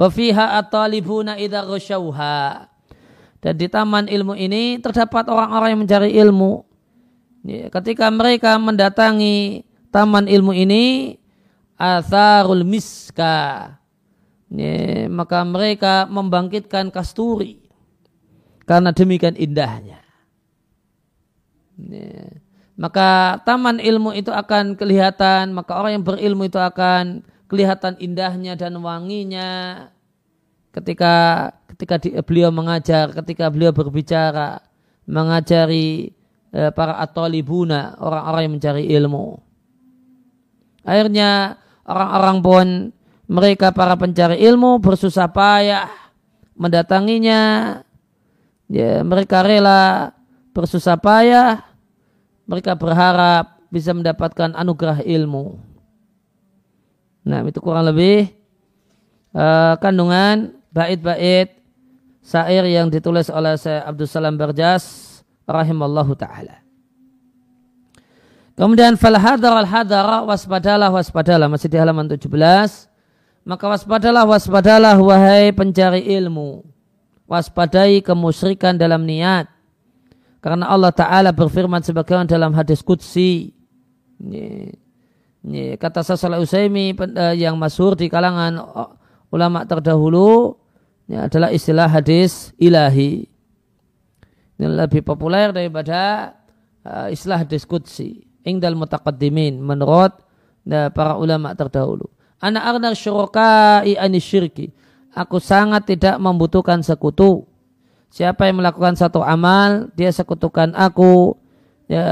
Wa 0.00 0.08
fiha 0.08 0.56
at-talibuna 0.56 1.36
idza 1.36 1.60
Dan 3.40 3.54
di 3.60 3.68
taman 3.68 4.08
ilmu 4.08 4.32
ini 4.32 4.80
terdapat 4.80 5.28
orang-orang 5.28 5.76
yang 5.76 5.80
mencari 5.84 6.10
ilmu. 6.16 6.64
Ketika 7.44 8.08
mereka 8.08 8.56
mendatangi 8.56 9.60
taman 9.92 10.24
ilmu 10.24 10.56
ini, 10.56 11.16
atharul 11.76 12.64
miska. 12.64 13.76
Maka 15.12 15.44
mereka 15.44 16.08
membangkitkan 16.08 16.88
kasturi. 16.88 17.60
Karena 18.64 18.96
demikian 18.96 19.36
indahnya. 19.36 20.00
Maka 22.80 23.40
taman 23.44 23.76
ilmu 23.76 24.16
itu 24.16 24.32
akan 24.32 24.76
kelihatan, 24.76 25.52
maka 25.52 25.76
orang 25.76 26.00
yang 26.00 26.04
berilmu 26.04 26.48
itu 26.48 26.56
akan 26.56 27.20
kelihatan 27.50 27.98
indahnya 28.00 28.56
dan 28.56 28.78
wanginya 28.80 29.84
ketika 30.70 31.14
ketika 31.74 31.98
di, 31.98 32.14
beliau 32.22 32.48
mengajar, 32.54 33.10
ketika 33.12 33.50
beliau 33.50 33.74
berbicara, 33.74 34.62
mengajari 35.04 36.14
eh, 36.54 36.70
para 36.70 36.96
atolibuna, 37.02 37.98
orang-orang 37.98 38.40
yang 38.46 38.54
mencari 38.56 38.84
ilmu. 38.86 39.26
Akhirnya 40.86 41.60
orang-orang 41.84 42.36
pun 42.40 42.66
mereka 43.30 43.70
para 43.70 43.94
pencari 43.94 44.40
ilmu 44.42 44.82
bersusah 44.82 45.30
payah 45.30 45.90
mendatanginya. 46.58 47.42
Ya, 48.70 49.02
mereka 49.02 49.42
rela 49.42 50.14
bersusah 50.54 50.98
payah. 50.98 51.69
Mereka 52.50 52.74
berharap 52.74 53.62
bisa 53.70 53.94
mendapatkan 53.94 54.58
anugerah 54.58 55.06
ilmu. 55.06 55.62
Nah, 57.22 57.46
itu 57.46 57.62
kurang 57.62 57.86
lebih 57.86 58.34
uh, 59.30 59.78
kandungan 59.78 60.58
bait-bait 60.74 61.62
syair 62.26 62.66
yang 62.66 62.90
ditulis 62.90 63.30
oleh 63.30 63.54
Syekh 63.54 63.86
Abdul 63.86 64.10
Salam 64.10 64.34
Barjas 64.34 64.84
rahimallahu 65.46 66.18
taala. 66.18 66.58
Kemudian 68.58 68.98
fal 68.98 69.14
hadar 69.16 69.54
al 69.56 69.70
hadara 69.70 70.26
waspadalah 70.26 70.90
waspadalah 70.90 71.46
masih 71.46 71.70
di 71.70 71.78
halaman 71.78 72.10
17. 72.10 72.26
Maka 73.46 73.64
waspadalah 73.70 74.26
waspadalah 74.26 74.98
wahai 74.98 75.54
pencari 75.54 76.04
ilmu. 76.18 76.66
Waspadai 77.30 78.02
kemusyrikan 78.02 78.74
dalam 78.74 79.06
niat. 79.06 79.48
Karena 80.40 80.72
Allah 80.72 80.92
Ta'ala 80.92 81.30
berfirman 81.36 81.84
sebagaimana 81.84 82.24
dalam 82.24 82.56
hadis 82.56 82.80
Qudsi. 82.80 83.52
Ini, 84.20 84.72
ini 85.44 85.62
kata 85.76 86.04
Sasal 86.04 86.40
Usaimi 86.40 86.96
eh, 86.96 87.34
yang 87.36 87.56
masyhur 87.60 87.96
di 87.96 88.08
kalangan 88.08 88.56
ulama 89.32 89.64
terdahulu 89.68 90.60
ini 91.10 91.18
adalah 91.18 91.50
istilah 91.50 91.90
hadis 91.90 92.54
ilahi. 92.54 93.26
Ini 94.62 94.66
lebih 94.78 95.02
populer 95.02 95.50
daripada 95.50 96.30
uh, 96.86 97.10
istilah 97.10 97.42
hadis 97.42 97.66
kudsi. 97.66 98.30
Ingdal 98.46 98.78
mutaqaddimin 98.78 99.58
menurut 99.58 100.14
uh, 100.70 100.88
para 100.94 101.18
ulama 101.18 101.50
terdahulu. 101.58 102.06
Anak 102.38 102.62
arnar 102.62 102.94
syurukai 102.94 103.98
syirki. 104.22 104.70
Aku 105.10 105.42
sangat 105.42 105.90
tidak 105.90 106.14
membutuhkan 106.22 106.78
sekutu. 106.86 107.49
Siapa 108.10 108.50
yang 108.50 108.58
melakukan 108.58 108.98
satu 108.98 109.22
amal, 109.22 109.86
dia 109.94 110.10
sekutukan 110.10 110.74
aku. 110.74 111.38
Ya 111.90 112.06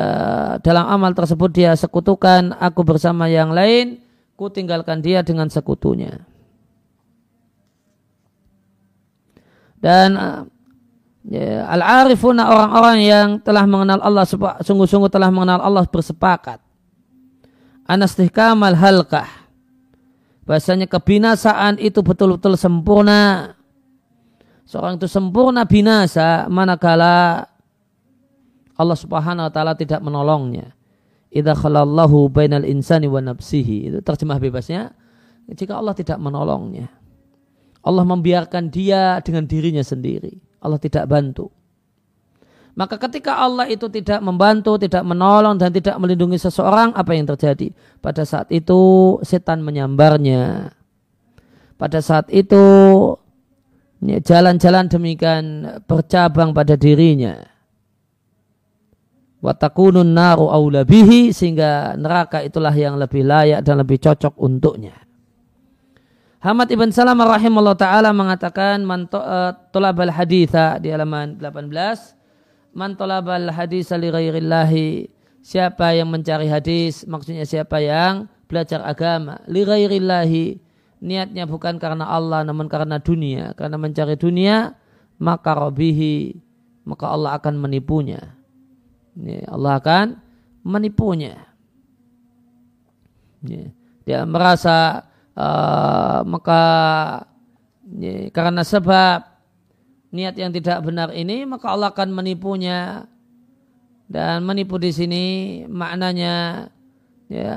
dalam 0.62 0.90
amal 0.90 1.14
tersebut 1.14 1.54
dia 1.54 1.70
sekutukan 1.78 2.50
aku 2.58 2.82
bersama 2.82 3.30
yang 3.30 3.54
lain 3.54 4.02
ku 4.34 4.50
tinggalkan 4.50 4.98
dia 5.02 5.22
dengan 5.22 5.50
sekutunya. 5.50 6.22
Dan 9.78 10.18
ya, 11.26 11.66
al-arifuna 11.70 12.50
orang-orang 12.50 12.98
yang 13.02 13.28
telah 13.38 13.66
mengenal 13.66 14.02
Allah 14.02 14.26
sungguh-sungguh 14.62 15.11
telah 15.11 15.30
mengenal 15.30 15.62
Allah 15.62 15.87
bersepakat. 15.87 16.58
Anastihkamal 17.87 18.74
halkah 18.78 19.26
bahasanya 20.42 20.90
kebinasaan 20.90 21.78
itu 21.78 22.02
betul-betul 22.02 22.58
sempurna 22.58 23.54
seorang 24.68 25.00
itu 25.00 25.09
sempurna 25.09 25.64
binasa 25.64 26.44
manakala 26.52 27.48
Allah 28.78 28.98
Subhanahu 29.00 29.48
wa 29.48 29.52
taala 29.52 29.72
tidak 29.74 30.04
menolongnya. 30.04 30.76
Idza 31.33 31.57
khalallahu 31.57 32.31
bainal 32.31 32.68
insani 32.68 33.11
wa 33.11 33.18
nafsihi. 33.18 33.90
Itu 33.90 33.98
terjemah 34.04 34.38
bebasnya 34.38 34.92
jika 35.50 35.81
Allah 35.81 35.96
tidak 35.96 36.20
menolongnya. 36.20 36.92
Allah 37.83 38.04
membiarkan 38.04 38.68
dia 38.68 39.18
dengan 39.24 39.48
dirinya 39.48 39.83
sendiri. 39.83 40.38
Allah 40.62 40.78
tidak 40.78 41.09
bantu. 41.09 41.48
Maka 42.78 42.94
ketika 42.94 43.42
Allah 43.42 43.66
itu 43.66 43.90
tidak 43.90 44.22
membantu, 44.22 44.78
tidak 44.78 45.02
menolong 45.02 45.59
dan 45.59 45.74
tidak 45.74 45.98
melindungi 45.98 46.38
seseorang, 46.38 46.94
apa 46.94 47.11
yang 47.11 47.26
terjadi? 47.26 47.74
Pada 47.98 48.22
saat 48.22 48.46
itu 48.54 48.78
setan 49.26 49.66
menyambarnya. 49.66 50.70
Pada 51.74 51.98
saat 51.98 52.31
itu 52.31 52.62
jalan-jalan 54.02 54.87
demikian 54.87 55.44
bercabang 55.87 56.54
pada 56.54 56.78
dirinya 56.78 57.58
watakunun 59.38 60.06
naru 60.06 60.50
aula 60.50 60.82
bihi 60.82 61.30
sehingga 61.30 61.94
neraka 61.94 62.42
itulah 62.42 62.74
yang 62.74 62.98
lebih 62.98 63.22
layak 63.22 63.62
dan 63.62 63.78
lebih 63.78 64.02
cocok 64.02 64.34
untuknya. 64.38 64.94
Hamad 66.38 66.70
ibn 66.70 66.94
Salam 66.94 67.18
rahimahullah 67.18 67.74
taala 67.74 68.14
mengatakan 68.14 68.87
man 68.87 69.11
uh, 69.11 69.50
tulabal 69.74 70.11
haditha 70.11 70.78
di 70.78 70.94
halaman 70.94 71.34
18 71.34 71.66
man 72.78 72.94
tulabal 72.94 73.50
haditha 73.50 73.98
li 73.98 74.06
ghairillahi 74.06 74.88
siapa 75.42 75.98
yang 75.98 76.06
mencari 76.06 76.46
hadis 76.46 77.02
maksudnya 77.11 77.42
siapa 77.42 77.82
yang 77.82 78.30
belajar 78.46 78.87
agama 78.87 79.42
li 79.50 79.66
ghairillahi 79.66 80.62
niatnya 80.98 81.46
bukan 81.46 81.78
karena 81.78 82.06
Allah 82.06 82.42
namun 82.42 82.66
karena 82.66 82.98
dunia. 82.98 83.54
Karena 83.54 83.76
mencari 83.78 84.14
dunia 84.18 84.74
maka 85.18 85.54
robihi 85.54 86.38
maka 86.87 87.11
Allah 87.11 87.37
akan 87.38 87.54
menipunya. 87.58 88.34
Allah 89.50 89.82
akan 89.82 90.06
menipunya. 90.62 91.34
Dia 94.06 94.24
merasa 94.24 95.06
uh, 95.34 96.22
maka 96.26 96.62
karena 98.34 98.62
sebab 98.62 99.24
niat 100.08 100.34
yang 100.40 100.52
tidak 100.52 100.80
benar 100.80 101.12
ini 101.12 101.44
maka 101.44 101.70
Allah 101.72 101.90
akan 101.92 102.11
menipunya. 102.14 103.06
Dan 104.08 104.48
menipu 104.48 104.80
di 104.80 104.88
sini 104.88 105.24
maknanya 105.68 106.64
ya 107.28 107.56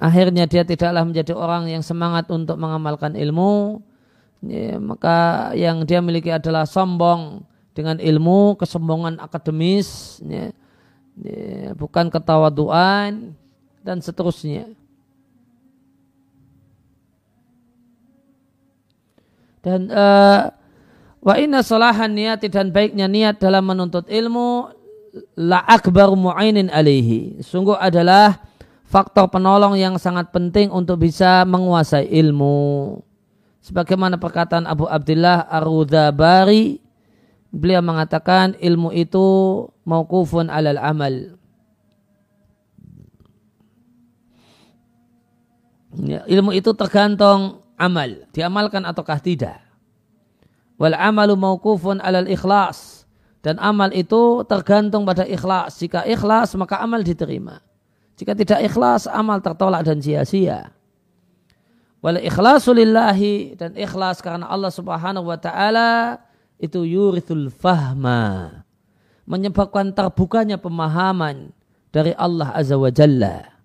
akhirnya 0.00 0.48
dia 0.48 0.64
tidaklah 0.64 1.04
menjadi 1.04 1.36
orang 1.36 1.68
yang 1.68 1.84
semangat 1.84 2.32
untuk 2.32 2.56
mengamalkan 2.56 3.12
ilmu 3.12 3.84
ya, 4.40 4.80
maka 4.80 5.52
yang 5.52 5.84
dia 5.84 6.00
miliki 6.00 6.32
adalah 6.32 6.64
sombong 6.64 7.44
dengan 7.76 8.00
ilmu, 8.00 8.56
kesombongan 8.56 9.20
akademis, 9.20 10.18
ya, 10.24 10.50
ya, 11.20 11.76
bukan 11.76 12.08
ketawaduan 12.08 13.36
dan 13.84 14.00
seterusnya. 14.00 14.72
Dan 19.60 19.92
uh, 19.92 20.48
wa 21.20 21.34
inna 21.36 21.60
salahan 21.60 22.08
niat 22.08 22.40
dan 22.48 22.72
baiknya 22.72 23.04
niat 23.04 23.36
dalam 23.36 23.68
menuntut 23.68 24.08
ilmu 24.08 24.72
la 25.36 25.60
akbar 25.68 26.16
mu'ainin 26.16 26.72
alaihi. 26.72 27.44
Sungguh 27.44 27.76
adalah 27.76 28.40
faktor 28.90 29.30
penolong 29.30 29.78
yang 29.78 29.94
sangat 30.02 30.34
penting 30.34 30.74
untuk 30.74 30.98
bisa 30.98 31.46
menguasai 31.46 32.10
ilmu. 32.10 32.98
Sebagaimana 33.62 34.18
perkataan 34.18 34.66
Abu 34.66 34.90
Abdullah 34.90 35.46
Ar-Rudabari 35.46 36.82
beliau 37.54 37.78
mengatakan 37.86 38.58
ilmu 38.58 38.90
itu 38.90 39.22
mauqufun 39.86 40.50
alal 40.50 40.82
amal. 40.82 41.38
Ya, 46.02 46.26
ilmu 46.26 46.50
itu 46.54 46.74
tergantung 46.74 47.62
amal, 47.78 48.26
diamalkan 48.34 48.82
ataukah 48.82 49.22
tidak. 49.22 49.62
Wal 50.82 50.98
amalu 50.98 51.38
mauqufun 51.38 52.02
alal 52.02 52.26
ikhlas. 52.26 53.06
Dan 53.40 53.56
amal 53.56 53.88
itu 53.96 54.44
tergantung 54.44 55.08
pada 55.08 55.24
ikhlas. 55.24 55.80
Jika 55.80 56.04
ikhlas 56.04 56.52
maka 56.60 56.76
amal 56.76 57.00
diterima. 57.00 57.69
Jika 58.20 58.36
tidak 58.36 58.60
ikhlas 58.68 59.08
amal 59.08 59.40
tertolak 59.40 59.80
dan 59.80 59.96
sia-sia. 60.04 60.76
Wal 62.04 62.20
ikhlasu 62.20 62.76
lillahi 62.76 63.56
dan 63.56 63.72
ikhlas 63.72 64.20
karena 64.20 64.44
Allah 64.44 64.68
Subhanahu 64.68 65.24
wa 65.24 65.40
taala 65.40 66.20
itu 66.60 66.84
yurithul 66.84 67.48
fahma. 67.48 68.60
Menyebabkan 69.24 69.96
terbukanya 69.96 70.60
pemahaman 70.60 71.48
dari 71.88 72.12
Allah 72.12 72.52
Azza 72.52 72.76
wa 72.76 72.92
Jalla. 72.92 73.56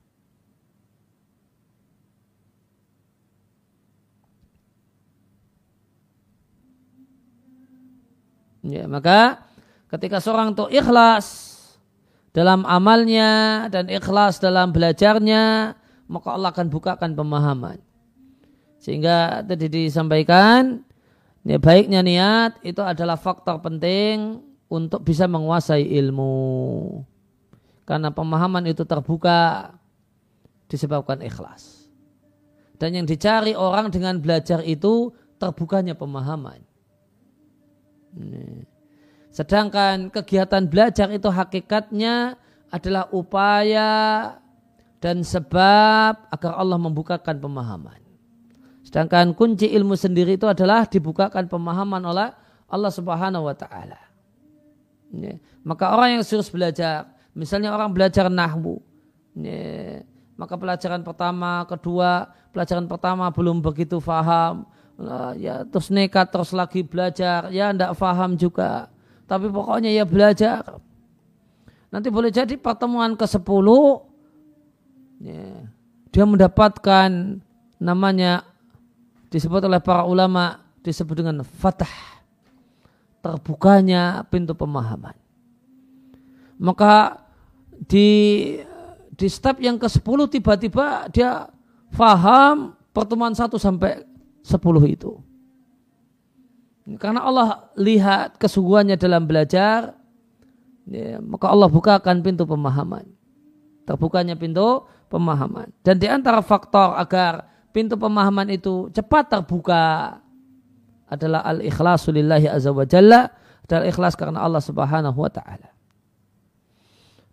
Ya, 8.64 8.88
maka 8.88 9.44
ketika 9.92 10.24
seorang 10.24 10.56
itu 10.56 10.64
ikhlas 10.72 11.45
dalam 12.36 12.68
amalnya 12.68 13.64
dan 13.72 13.88
ikhlas 13.88 14.44
dalam 14.44 14.76
belajarnya, 14.76 15.72
maka 16.12 16.28
Allah 16.36 16.52
akan 16.52 16.68
bukakan 16.68 17.16
pemahaman. 17.16 17.80
Sehingga 18.76 19.40
tadi 19.48 19.72
disampaikan, 19.72 20.84
ya, 21.48 21.56
baiknya 21.56 22.04
niat 22.04 22.60
itu 22.60 22.84
adalah 22.84 23.16
faktor 23.16 23.64
penting 23.64 24.44
untuk 24.68 25.08
bisa 25.08 25.32
menguasai 25.32 25.88
ilmu. 25.96 27.00
Karena 27.88 28.12
pemahaman 28.12 28.68
itu 28.68 28.84
terbuka 28.84 29.72
disebabkan 30.68 31.24
ikhlas. 31.24 31.88
Dan 32.76 33.00
yang 33.00 33.08
dicari 33.08 33.56
orang 33.56 33.88
dengan 33.88 34.20
belajar 34.20 34.60
itu 34.68 35.16
terbukanya 35.40 35.96
pemahaman. 35.96 36.60
Sedangkan 39.36 40.08
kegiatan 40.16 40.64
belajar 40.64 41.12
itu 41.12 41.28
hakikatnya 41.28 42.40
adalah 42.72 43.12
upaya 43.12 43.92
dan 45.04 45.28
sebab 45.28 46.32
agar 46.32 46.56
Allah 46.56 46.80
membukakan 46.80 47.44
pemahaman. 47.44 48.00
Sedangkan 48.88 49.36
kunci 49.36 49.68
ilmu 49.76 50.00
sendiri 50.00 50.40
itu 50.40 50.48
adalah 50.48 50.88
dibukakan 50.88 51.52
pemahaman 51.52 52.00
oleh 52.08 52.32
Allah 52.72 52.92
Subhanahu 52.96 53.52
wa 53.52 53.52
taala. 53.52 54.00
Maka 55.68 55.92
orang 55.92 56.16
yang 56.16 56.24
serius 56.24 56.48
belajar, 56.48 57.04
misalnya 57.36 57.76
orang 57.76 57.92
belajar 57.92 58.32
nahwu, 58.32 58.80
maka 60.40 60.56
pelajaran 60.56 61.04
pertama, 61.04 61.68
kedua, 61.68 62.32
pelajaran 62.56 62.88
pertama 62.88 63.28
belum 63.36 63.60
begitu 63.60 64.00
faham, 64.00 64.64
ya 65.36 65.68
terus 65.68 65.92
nekat 65.92 66.32
terus 66.32 66.56
lagi 66.56 66.88
belajar 66.88 67.52
ya 67.52 67.76
ndak 67.76 68.00
faham 68.00 68.40
juga 68.40 68.88
tapi 69.26 69.50
pokoknya 69.50 69.90
ya 69.94 70.06
belajar. 70.06 70.62
Nanti 71.90 72.12
boleh 72.12 72.34
jadi 72.34 72.60
pertemuan 72.60 73.16
ke 73.16 73.24
sepuluh 73.24 74.04
ya, 75.22 75.64
dia 76.12 76.26
mendapatkan 76.28 77.40
namanya 77.80 78.44
disebut 79.32 79.64
oleh 79.64 79.80
para 79.80 80.04
ulama 80.04 80.64
disebut 80.84 81.24
dengan 81.24 81.42
fatah 81.44 81.92
terbukanya 83.24 84.22
pintu 84.30 84.54
pemahaman. 84.54 85.18
Maka 86.62 87.26
di 87.90 88.08
di 89.16 89.28
step 89.32 89.64
yang 89.64 89.80
ke 89.80 89.88
sepuluh 89.88 90.28
tiba-tiba 90.28 91.08
dia 91.10 91.48
faham 91.96 92.76
pertemuan 92.92 93.32
satu 93.32 93.56
sampai 93.56 94.04
sepuluh 94.44 94.84
itu. 94.86 95.16
Karena 97.02 97.26
Allah 97.26 97.74
lihat 97.74 98.38
kesungguhannya 98.38 98.94
dalam 99.02 99.26
belajar, 99.26 99.98
ya, 100.86 101.18
maka 101.18 101.50
Allah 101.50 101.66
bukakan 101.66 102.22
pintu 102.22 102.46
pemahaman. 102.46 103.10
Terbukanya 103.90 104.38
pintu 104.38 104.86
pemahaman. 105.10 105.74
Dan 105.82 105.98
di 105.98 106.06
antara 106.06 106.46
faktor 106.46 106.94
agar 106.94 107.50
pintu 107.74 107.98
pemahaman 107.98 108.54
itu 108.54 108.94
cepat 108.94 109.34
terbuka 109.34 110.18
adalah 111.10 111.42
al-ikhlasu 111.46 112.14
lillahi 112.14 112.50
azza 112.50 112.70
wa 112.70 112.86
jalla, 112.86 113.34
adalah 113.66 113.86
ikhlas 113.90 114.14
karena 114.14 114.46
Allah 114.46 114.62
subhanahu 114.62 115.18
wa 115.18 115.32
ta'ala. 115.34 115.70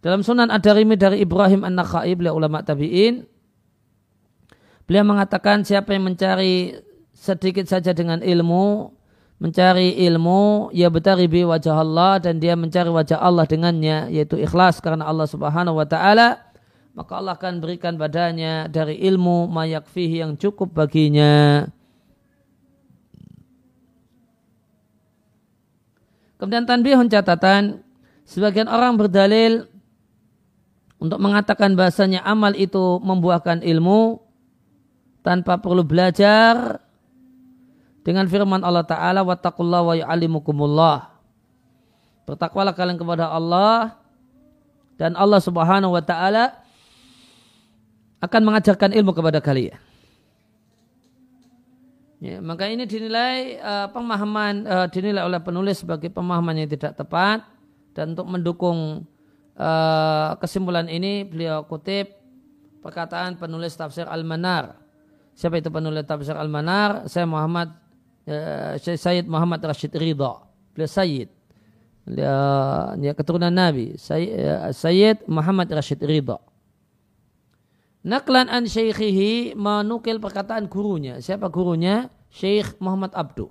Dalam 0.01 0.25
sunan 0.25 0.49
ad-darimi 0.49 0.97
dari 0.97 1.21
Ibrahim 1.21 1.69
an-Nakhai, 1.69 2.17
beliau 2.17 2.41
ulama 2.41 2.65
tabi'in, 2.65 3.29
beliau 4.88 5.05
mengatakan 5.05 5.61
siapa 5.61 5.93
yang 5.93 6.09
mencari 6.09 6.73
sedikit 7.12 7.69
saja 7.69 7.93
dengan 7.93 8.25
ilmu, 8.25 8.97
mencari 9.42 9.98
ilmu, 10.07 10.70
ya 10.70 10.87
betaribi 10.87 11.42
wajah 11.42 11.83
Allah 11.83 12.22
dan 12.22 12.38
dia 12.38 12.55
mencari 12.55 12.87
wajah 12.87 13.18
Allah 13.18 13.42
dengannya, 13.42 14.07
yaitu 14.14 14.38
ikhlas 14.38 14.78
karena 14.78 15.02
Allah 15.02 15.26
subhanahu 15.26 15.83
wa 15.83 15.83
ta'ala, 15.83 16.38
maka 16.94 17.18
Allah 17.18 17.35
akan 17.35 17.59
berikan 17.59 17.98
badannya 17.98 18.70
dari 18.70 19.02
ilmu 19.02 19.50
mayakfihi 19.50 20.22
yang 20.22 20.38
cukup 20.38 20.70
baginya. 20.70 21.66
Kemudian 26.38 26.62
tanbihun 26.62 27.11
catatan, 27.11 27.83
sebagian 28.22 28.70
orang 28.70 28.94
berdalil 28.94 29.66
untuk 31.02 31.18
mengatakan 31.18 31.74
bahasanya 31.74 32.22
amal 32.22 32.55
itu 32.55 33.02
membuahkan 33.02 33.66
ilmu 33.66 34.22
tanpa 35.26 35.59
perlu 35.59 35.83
belajar 35.83 36.82
dengan 38.03 38.27
firman 38.27 38.62
Allah 38.67 38.87
Ta'ala 38.87 39.23
wattaqullah 39.23 39.81
wa 39.83 39.95
ya'alimukumullah 39.95 41.12
bertakwalah 42.27 42.75
kalian 42.75 42.99
kepada 42.99 43.29
Allah 43.31 43.99
dan 44.97 45.19
Allah 45.19 45.43
Subhanahu 45.43 45.95
wa 45.95 46.03
taala 46.05 46.62
akan 48.23 48.43
mengajarkan 48.47 48.95
ilmu 48.95 49.11
kepada 49.11 49.43
kalian. 49.43 49.79
Ya, 52.23 52.38
maka 52.38 52.71
ini 52.71 52.87
dinilai 52.87 53.59
uh, 53.59 53.91
pemahaman 53.91 54.62
uh, 54.62 54.87
dinilai 54.87 55.27
oleh 55.27 55.43
penulis 55.43 55.83
sebagai 55.83 56.07
pemahaman 56.07 56.55
yang 56.55 56.71
tidak 56.71 56.95
tepat 56.95 57.43
dan 57.99 58.15
untuk 58.15 58.31
mendukung 58.31 59.03
uh, 59.59 60.38
kesimpulan 60.38 60.87
ini 60.87 61.27
beliau 61.27 61.67
kutip 61.67 62.15
perkataan 62.79 63.35
penulis 63.43 63.75
tafsir 63.75 64.07
Al-Manar. 64.07 64.79
Siapa 65.35 65.59
itu 65.59 65.75
penulis 65.75 66.07
tafsir 66.07 66.38
Al-Manar? 66.38 67.11
Saya 67.11 67.27
Muhammad 67.27 67.75
uh, 68.29 68.79
Sayyid 68.79 69.27
Muhammad 69.27 69.63
Rashid 69.63 69.93
Ridha. 69.95 70.43
Beliau 70.73 70.91
Sayyid. 70.91 71.31
Dia, 72.03 72.35
dia 72.99 73.13
keturunan 73.15 73.55
Nabi. 73.55 73.95
Sayyid 74.75 75.23
Muhammad 75.31 75.71
Rashid 75.71 76.03
Ridha. 76.03 76.43
Naklan 78.03 78.51
an 78.51 78.67
syekhihi 78.67 79.55
menukil 79.55 80.19
perkataan 80.19 80.67
gurunya. 80.67 81.23
Siapa 81.23 81.47
gurunya? 81.47 82.11
Syekh 82.35 82.75
Muhammad 82.83 83.15
Abdu. 83.15 83.47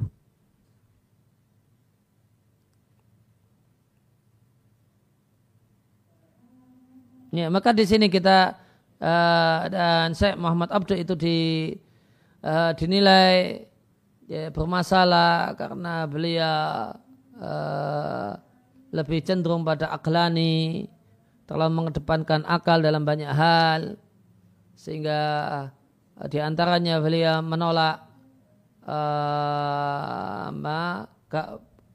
Ya, 7.31 7.47
maka 7.47 7.71
di 7.71 7.87
sini 7.87 8.11
kita 8.11 8.59
uh, 8.99 9.59
dan 9.71 10.11
Syekh 10.11 10.35
Muhammad 10.35 10.67
Abdu 10.67 10.99
itu 10.99 11.15
di 11.15 11.37
uh, 12.43 12.75
dinilai 12.75 13.70
ya, 14.31 14.47
bermasalah 14.47 15.59
karena 15.59 16.07
beliau 16.07 16.95
uh, 17.35 18.31
lebih 18.95 19.19
cenderung 19.27 19.67
pada 19.67 19.91
aklani, 19.91 20.87
terlalu 21.43 21.83
mengedepankan 21.83 22.47
akal 22.47 22.79
dalam 22.79 23.03
banyak 23.03 23.27
hal, 23.27 23.99
sehingga 24.79 25.19
uh, 26.15 26.27
di 26.31 26.39
antaranya 26.39 27.03
beliau 27.03 27.43
menolak 27.43 28.07
uh, 28.87 30.47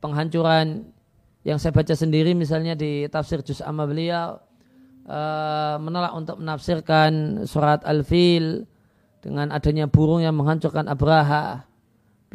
penghancuran 0.05 0.93
yang 1.47 1.57
saya 1.57 1.73
baca 1.73 1.95
sendiri 1.97 2.37
misalnya 2.37 2.77
di 2.77 3.07
tafsir 3.09 3.41
Juz 3.41 3.63
Amma 3.63 3.87
beliau 3.87 4.37
uh, 5.09 5.77
menolak 5.79 6.13
untuk 6.13 6.37
menafsirkan 6.43 7.45
surat 7.47 7.87
Al-Fil 7.87 8.67
dengan 9.23 9.55
adanya 9.55 9.87
burung 9.87 10.21
yang 10.27 10.35
menghancurkan 10.35 10.91
Abraha 10.91 11.67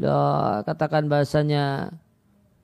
beliau 0.01 0.65
katakan 0.65 1.05
bahasanya 1.05 1.93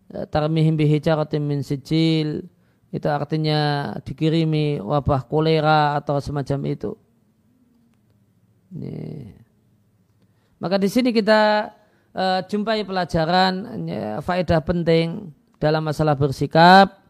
ya, 0.09 0.25
tarmihim 0.25 0.73
bihijaratin 0.73 1.45
min 1.45 1.61
sijil 1.61 2.49
itu 2.89 3.05
artinya 3.05 3.93
dikirimi 4.01 4.81
wabah 4.81 5.21
kolera 5.29 5.93
atau 6.01 6.17
semacam 6.17 6.59
itu. 6.65 6.97
Ini. 8.73 9.37
Maka 10.57 10.81
di 10.81 10.89
sini 10.89 11.13
kita 11.13 11.69
uh, 12.17 12.41
jumpai 12.49 12.81
pelajaran 12.81 13.85
ya, 13.85 14.17
faedah 14.25 14.57
penting 14.65 15.29
dalam 15.61 15.85
masalah 15.85 16.17
bersikap. 16.17 17.05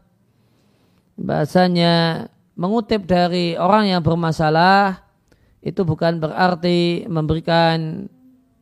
Bahasanya 1.16 2.28
mengutip 2.52 3.08
dari 3.08 3.56
orang 3.56 3.96
yang 3.96 4.04
bermasalah 4.04 5.00
itu 5.64 5.82
bukan 5.82 6.20
berarti 6.20 7.08
memberikan 7.08 8.06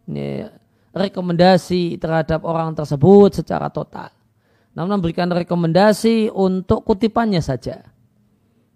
ya, 0.08 0.54
rekomendasi 0.96 2.00
terhadap 2.00 2.40
orang 2.48 2.72
tersebut 2.72 3.44
secara 3.44 3.68
total. 3.68 4.08
Namun 4.72 5.00
memberikan 5.00 5.28
rekomendasi 5.28 6.32
untuk 6.32 6.84
kutipannya 6.88 7.44
saja. 7.44 7.84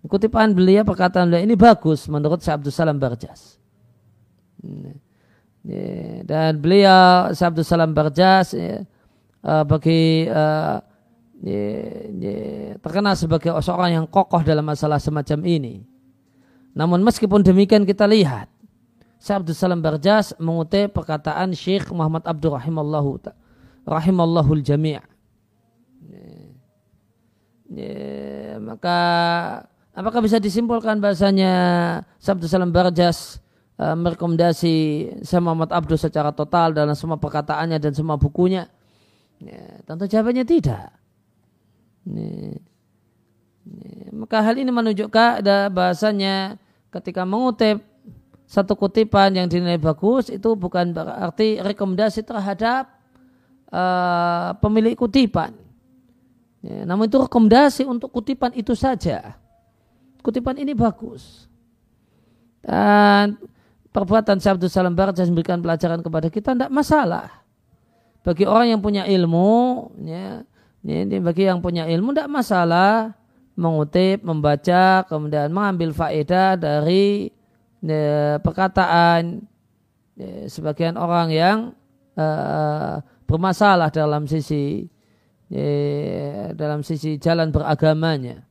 Kutipan 0.04 0.56
beliau 0.56 0.84
perkataan 0.84 1.28
beliau 1.28 1.44
ini 1.44 1.56
bagus 1.56 2.08
menurut 2.08 2.40
Syekh 2.40 2.56
Abdul 2.60 2.72
Salam 2.72 2.96
Barjas. 2.96 3.56
Dan 6.24 6.56
beliau 6.60 7.32
Syekh 7.36 7.48
Abdul 7.52 7.68
Salam 7.68 7.92
Barjas 7.92 8.56
uh, 8.56 9.64
bagi 9.68 10.24
ya, 11.44 11.60
terkenal 12.80 13.16
sebagai 13.16 13.52
seorang 13.60 14.00
yang 14.00 14.06
kokoh 14.08 14.40
dalam 14.40 14.64
masalah 14.64 14.96
semacam 14.96 15.40
ini. 15.44 15.84
Namun 16.72 17.04
meskipun 17.04 17.44
demikian 17.44 17.84
kita 17.84 18.08
lihat 18.08 18.48
Syekh 19.20 19.44
Abdul 19.44 19.52
Salam 19.52 19.84
Barjas 19.84 20.32
mengutip 20.40 20.96
perkataan 20.96 21.52
Syekh 21.52 21.92
Muhammad 21.92 22.24
Abdul 22.24 22.56
Rahimallahu 22.56 23.20
Rahimallahul 23.84 24.64
Jami' 24.64 24.96
ya, 27.70 28.58
maka 28.58 28.98
apakah 29.94 30.20
bisa 30.20 30.42
disimpulkan 30.42 30.98
bahasanya 30.98 31.52
Syekh 32.18 32.50
Salam 32.50 32.74
Barjas 32.74 33.38
uh, 33.78 33.94
merekomendasi 33.94 34.74
Syekh 35.22 35.42
Muhammad 35.42 35.70
Abdul 35.70 36.00
secara 36.00 36.34
total 36.34 36.74
dalam 36.74 36.98
semua 36.98 37.16
perkataannya 37.16 37.78
dan 37.78 37.92
semua 37.94 38.18
bukunya? 38.18 38.66
Ya, 39.40 39.80
tentu 39.88 40.04
jawabannya 40.04 40.44
tidak. 40.44 40.92
Ya, 42.04 42.56
maka 44.12 44.42
hal 44.44 44.58
ini 44.58 44.68
menunjukkan 44.68 45.44
ada 45.44 45.70
bahasanya 45.72 46.58
ketika 46.90 47.22
mengutip 47.24 47.89
satu 48.50 48.74
kutipan 48.74 49.30
yang 49.30 49.46
dinilai 49.46 49.78
bagus 49.78 50.26
itu 50.26 50.58
bukan 50.58 50.90
berarti 50.90 51.62
rekomendasi 51.62 52.26
terhadap 52.26 52.90
uh, 53.70 54.58
pemilik 54.58 54.98
kutipan. 54.98 55.54
Ya, 56.58 56.82
namun 56.82 57.06
itu 57.06 57.14
rekomendasi 57.14 57.86
untuk 57.86 58.10
kutipan 58.10 58.50
itu 58.58 58.74
saja. 58.74 59.38
Kutipan 60.18 60.58
ini 60.58 60.74
bagus. 60.74 61.46
Dan 62.58 63.38
perbuatan 63.94 64.42
Syabdu 64.42 64.66
Salam 64.66 64.98
Barat 64.98 65.14
memberikan 65.30 65.62
pelajaran 65.62 66.02
kepada 66.02 66.26
kita 66.26 66.50
tidak 66.58 66.74
masalah. 66.74 67.30
Bagi 68.26 68.50
orang 68.50 68.74
yang 68.74 68.80
punya 68.82 69.06
ilmu, 69.06 69.94
ya, 70.02 70.42
ini 70.82 71.22
bagi 71.22 71.46
yang 71.46 71.62
punya 71.62 71.86
ilmu 71.86 72.12
tidak 72.12 72.26
masalah 72.26 73.14
mengutip, 73.54 74.26
membaca, 74.26 75.06
kemudian 75.06 75.54
mengambil 75.54 75.94
faedah 75.94 76.58
dari 76.58 77.30
ya, 77.84 78.38
perkataan 78.40 79.44
ya, 80.16 80.46
sebagian 80.48 80.96
orang 80.96 81.28
yang 81.32 81.58
uh, 82.16 83.00
bermasalah 83.24 83.92
dalam 83.92 84.24
sisi 84.28 84.88
ya, 85.48 86.52
dalam 86.54 86.80
sisi 86.86 87.16
jalan 87.16 87.50
beragamanya. 87.50 88.44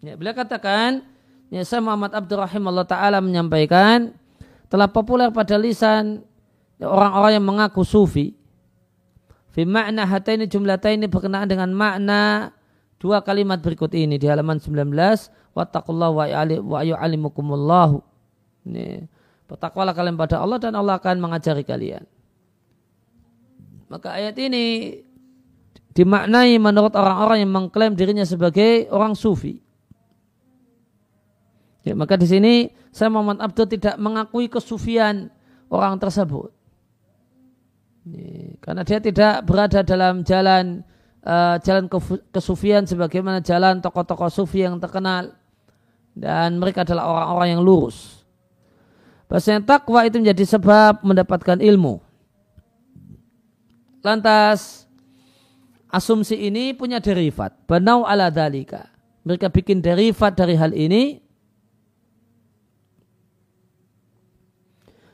Ya, 0.00 0.16
beliau 0.16 0.32
katakan, 0.32 1.04
ya, 1.52 1.60
saya 1.60 1.84
Muhammad 1.84 2.16
Abdurrahim 2.16 2.64
Allah 2.72 2.88
Ta'ala 2.88 3.18
menyampaikan, 3.20 4.16
telah 4.72 4.88
populer 4.88 5.28
pada 5.28 5.60
lisan 5.60 6.24
orang-orang 6.80 7.36
yang 7.36 7.44
mengaku 7.44 7.84
sufi. 7.84 8.32
Fi 9.50 9.66
makna 9.66 10.06
jumlah 10.46 10.78
ini 10.88 11.10
berkenaan 11.10 11.50
dengan 11.50 11.74
makna 11.74 12.54
dua 13.00 13.24
kalimat 13.24 13.58
berikut 13.64 13.90
ini 13.96 14.20
di 14.20 14.28
halaman 14.28 14.60
19 14.60 14.92
wattaqullah 15.56 16.10
wa 16.12 16.80
yu'allimukumullahu. 16.84 18.04
Ini 18.68 19.08
bertakwalah 19.48 19.96
kalian 19.96 20.20
pada 20.20 20.38
Allah 20.38 20.60
dan 20.60 20.76
Allah 20.76 21.00
akan 21.00 21.16
mengajari 21.18 21.64
kalian. 21.64 22.04
Maka 23.90 24.14
ayat 24.14 24.36
ini 24.38 24.94
dimaknai 25.96 26.54
menurut 26.62 26.94
orang-orang 26.94 27.42
yang 27.42 27.50
mengklaim 27.50 27.98
dirinya 27.98 28.22
sebagai 28.22 28.86
orang 28.94 29.18
sufi. 29.18 29.58
Ya, 31.82 31.96
maka 31.96 32.14
di 32.20 32.28
sini 32.28 32.70
saya 32.92 33.08
Muhammad 33.08 33.40
Abdul 33.40 33.66
tidak 33.66 33.96
mengakui 33.96 34.46
kesufian 34.46 35.32
orang 35.72 35.96
tersebut. 35.96 36.52
Ya, 38.06 38.54
karena 38.62 38.84
dia 38.84 39.00
tidak 39.00 39.42
berada 39.48 39.80
dalam 39.82 40.22
jalan 40.22 40.84
uh, 41.24 41.56
jalan 41.60 41.86
kesufian 42.32 42.84
sebagaimana 42.88 43.44
jalan 43.44 43.80
tokoh-tokoh 43.80 44.30
sufi 44.32 44.64
yang 44.64 44.80
terkenal 44.80 45.36
dan 46.16 46.56
mereka 46.56 46.82
adalah 46.84 47.08
orang-orang 47.08 47.48
yang 47.56 47.62
lurus. 47.62 48.24
Bahasanya 49.30 49.62
takwa 49.62 50.02
itu 50.02 50.18
menjadi 50.18 50.58
sebab 50.58 51.06
mendapatkan 51.06 51.62
ilmu. 51.62 52.02
Lantas 54.02 54.90
asumsi 55.86 56.34
ini 56.34 56.74
punya 56.74 56.98
derivat. 56.98 57.54
Banau 57.70 58.02
ala 58.02 58.26
dalika. 58.26 58.90
Mereka 59.22 59.52
bikin 59.54 59.78
derivat 59.78 60.34
dari 60.34 60.58
hal 60.58 60.74
ini. 60.74 61.22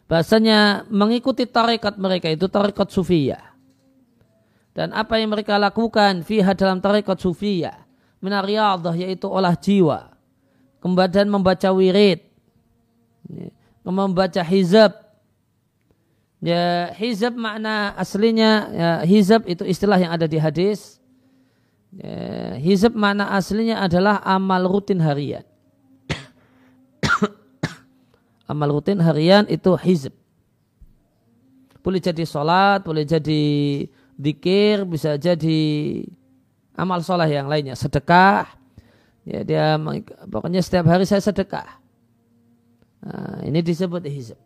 Bahasanya 0.06 0.86
mengikuti 0.88 1.44
tarekat 1.44 1.98
mereka 1.98 2.30
itu 2.30 2.46
tarekat 2.46 2.88
sufiyah 2.94 3.55
dan 4.76 4.92
apa 4.92 5.16
yang 5.16 5.32
mereka 5.32 5.56
lakukan 5.56 6.20
fiha 6.20 6.52
dalam 6.52 6.84
tarekat 6.84 7.16
sufiyah 7.16 7.88
minariyadhah 8.20 8.92
yaitu 8.92 9.24
olah 9.24 9.56
jiwa 9.56 10.12
kemudian 10.84 11.32
membaca 11.32 11.72
wirid 11.72 12.26
membaca 13.92 14.42
hizab. 14.42 14.92
Ya 16.42 16.92
hizab 16.94 17.32
makna 17.34 17.96
aslinya 17.96 18.50
ya, 18.70 18.90
hizab 19.08 19.48
itu 19.48 19.64
istilah 19.64 19.96
yang 19.98 20.12
ada 20.12 20.28
di 20.28 20.36
hadis. 20.36 21.00
Ya, 21.96 22.60
hizab 22.60 22.92
makna 22.92 23.32
aslinya 23.32 23.80
adalah 23.80 24.20
amal 24.22 24.68
rutin 24.68 25.00
harian. 25.00 25.46
Amal 28.50 28.78
rutin 28.78 29.02
harian 29.02 29.42
itu 29.50 29.74
hizab. 29.80 30.14
Boleh 31.82 32.02
jadi 32.02 32.26
sholat 32.26 32.82
boleh 32.82 33.06
jadi 33.06 33.42
dikir 34.16 34.88
bisa 34.88 35.20
jadi 35.20 35.60
amal 36.76 37.04
soleh 37.04 37.28
yang 37.28 37.46
lainnya. 37.46 37.76
Sedekah 37.76 38.48
ya 39.28 39.40
dia 39.44 39.76
pokoknya 40.28 40.64
setiap 40.64 40.88
hari 40.88 41.04
saya 41.04 41.20
sedekah. 41.20 41.68
Nah, 43.06 43.44
ini 43.44 43.60
disebut 43.62 44.02
hizab. 44.08 44.40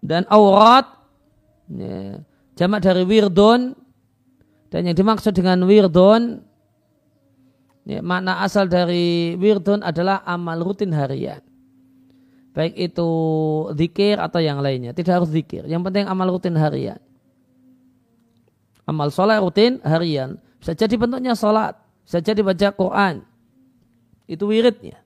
Dan 0.00 0.24
aurat 0.32 0.88
ya, 1.68 2.24
jamak 2.56 2.80
dari 2.82 3.04
wirdon 3.04 3.76
dan 4.72 4.88
yang 4.88 4.96
dimaksud 4.96 5.36
dengan 5.36 5.60
wirdon 5.68 6.40
ya, 7.84 8.00
makna 8.00 8.40
asal 8.42 8.64
dari 8.64 9.36
wirdon 9.36 9.84
adalah 9.84 10.24
amal 10.24 10.56
rutin 10.64 10.90
harian. 10.96 11.44
Baik 12.50 12.74
itu 12.74 13.10
zikir 13.78 14.18
atau 14.18 14.42
yang 14.42 14.58
lainnya. 14.58 14.90
Tidak 14.90 15.14
harus 15.14 15.30
zikir 15.30 15.68
yang 15.70 15.84
penting 15.86 16.10
amal 16.10 16.26
rutin 16.32 16.58
harian 16.58 16.98
Amal 18.88 19.12
sholat 19.12 19.40
rutin 19.40 19.78
harian. 19.84 20.40
Bisa 20.60 20.76
jadi 20.76 20.94
bentuknya 20.96 21.36
sholat. 21.36 21.76
Bisa 22.04 22.18
jadi 22.20 22.40
baca 22.40 22.68
Quran. 22.74 23.24
Itu 24.26 24.50
wiridnya. 24.50 25.00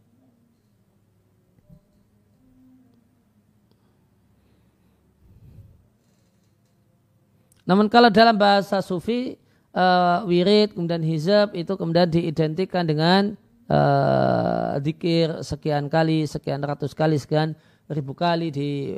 Namun 7.65 7.89
kalau 7.89 8.13
dalam 8.13 8.37
bahasa 8.37 8.85
sufi, 8.85 9.41
uh, 9.73 10.21
wirid 10.29 10.77
kemudian 10.77 11.01
hizab 11.01 11.57
itu 11.57 11.73
kemudian 11.75 12.09
diidentikan 12.09 12.85
dengan 12.85 13.35
uh, 13.73 14.77
dikir 14.85 15.41
sekian 15.41 15.89
kali, 15.89 16.29
sekian 16.29 16.61
ratus 16.61 16.93
kali, 16.93 17.17
sekian 17.17 17.57
ribu 17.89 18.17
kali 18.17 18.49
di 18.49 18.97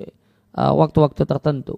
eh, 0.54 0.72
waktu-waktu 0.78 1.26
uh, 1.26 1.26
tertentu. 1.26 1.74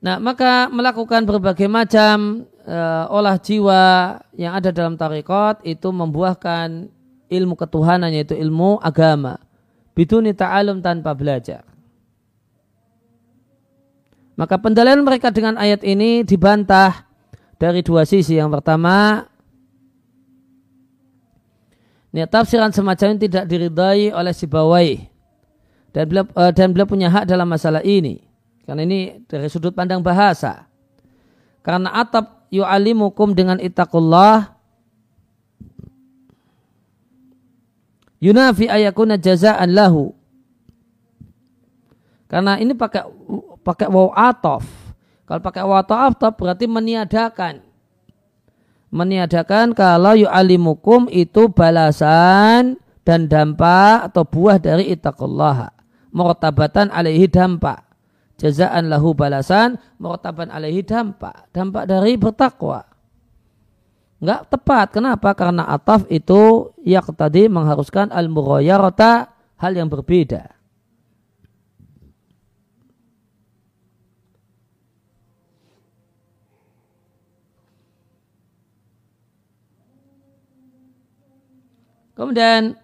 Nah, 0.00 0.16
maka 0.16 0.72
melakukan 0.72 1.28
berbagai 1.28 1.68
macam 1.68 2.48
uh, 2.64 3.04
olah 3.12 3.36
jiwa 3.36 4.16
yang 4.32 4.56
ada 4.56 4.72
dalam 4.72 4.96
tarekat 4.96 5.60
itu 5.60 5.92
membuahkan 5.92 6.88
ilmu 7.28 7.54
ketuhanan 7.54 8.08
yaitu 8.08 8.32
ilmu 8.32 8.80
agama. 8.80 9.36
Biduni 9.92 10.32
ta'alum 10.32 10.80
tanpa 10.80 11.12
belajar. 11.12 11.68
Maka 14.40 14.56
pendalilan 14.56 15.04
mereka 15.04 15.28
dengan 15.28 15.60
ayat 15.60 15.84
ini 15.84 16.24
dibantah 16.24 17.04
dari 17.60 17.84
dua 17.84 18.08
sisi. 18.08 18.40
Yang 18.40 18.56
pertama, 18.56 19.28
niat 22.08 22.32
tafsiran 22.32 22.72
semacam 22.72 23.12
ini 23.12 23.20
tidak 23.28 23.44
diridai 23.44 24.16
oleh 24.16 24.32
si 24.32 24.48
bawai 24.48 24.96
dan 25.92 26.08
beliau, 26.08 26.24
uh, 26.32 26.48
dan 26.56 26.72
beliau 26.72 26.88
punya 26.88 27.12
hak 27.12 27.28
dalam 27.28 27.52
masalah 27.52 27.84
ini. 27.84 28.29
Karena 28.70 28.86
ini 28.86 29.18
dari 29.26 29.50
sudut 29.50 29.74
pandang 29.74 29.98
bahasa. 29.98 30.70
Karena 31.58 31.90
atap 31.90 32.46
yu'alimukum 32.54 33.34
dengan 33.34 33.58
itakullah 33.58 34.54
yunafi 38.22 38.70
ayakuna 38.70 39.18
jaza'an 39.18 39.74
lahu 39.74 40.14
Karena 42.30 42.62
ini 42.62 42.70
pakai 42.78 43.10
pakai 43.66 43.90
waw 43.90 44.14
atof. 44.14 44.62
Kalau 45.26 45.42
pakai 45.42 45.66
waw 45.66 45.82
atof 45.82 46.38
berarti 46.38 46.70
meniadakan. 46.70 47.66
Meniadakan 48.94 49.74
kalau 49.74 50.14
yu'alimukum 50.14 51.10
itu 51.10 51.50
balasan 51.50 52.78
dan 53.02 53.26
dampak 53.26 54.14
atau 54.14 54.22
buah 54.22 54.62
dari 54.62 54.94
itakullah. 54.94 55.74
Murtabatan 56.14 56.94
alaihi 56.94 57.26
dampak. 57.26 57.89
Jazaan 58.40 58.88
lahu 58.88 59.12
balasan, 59.12 59.76
murtaban 60.00 60.48
alaihi 60.48 60.80
dampak. 60.80 61.52
Dampak 61.52 61.84
dari 61.84 62.16
bertakwa. 62.16 62.88
Enggak 64.16 64.48
tepat. 64.48 64.86
Kenapa? 64.96 65.36
Karena 65.36 65.68
ataf 65.68 66.08
itu 66.08 66.72
yang 66.80 67.04
tadi 67.12 67.52
mengharuskan 67.52 68.08
al-mughayyarata 68.08 69.28
hal 69.60 69.72
yang 69.76 69.92
berbeda. 69.92 70.56
Kemudian 82.16 82.76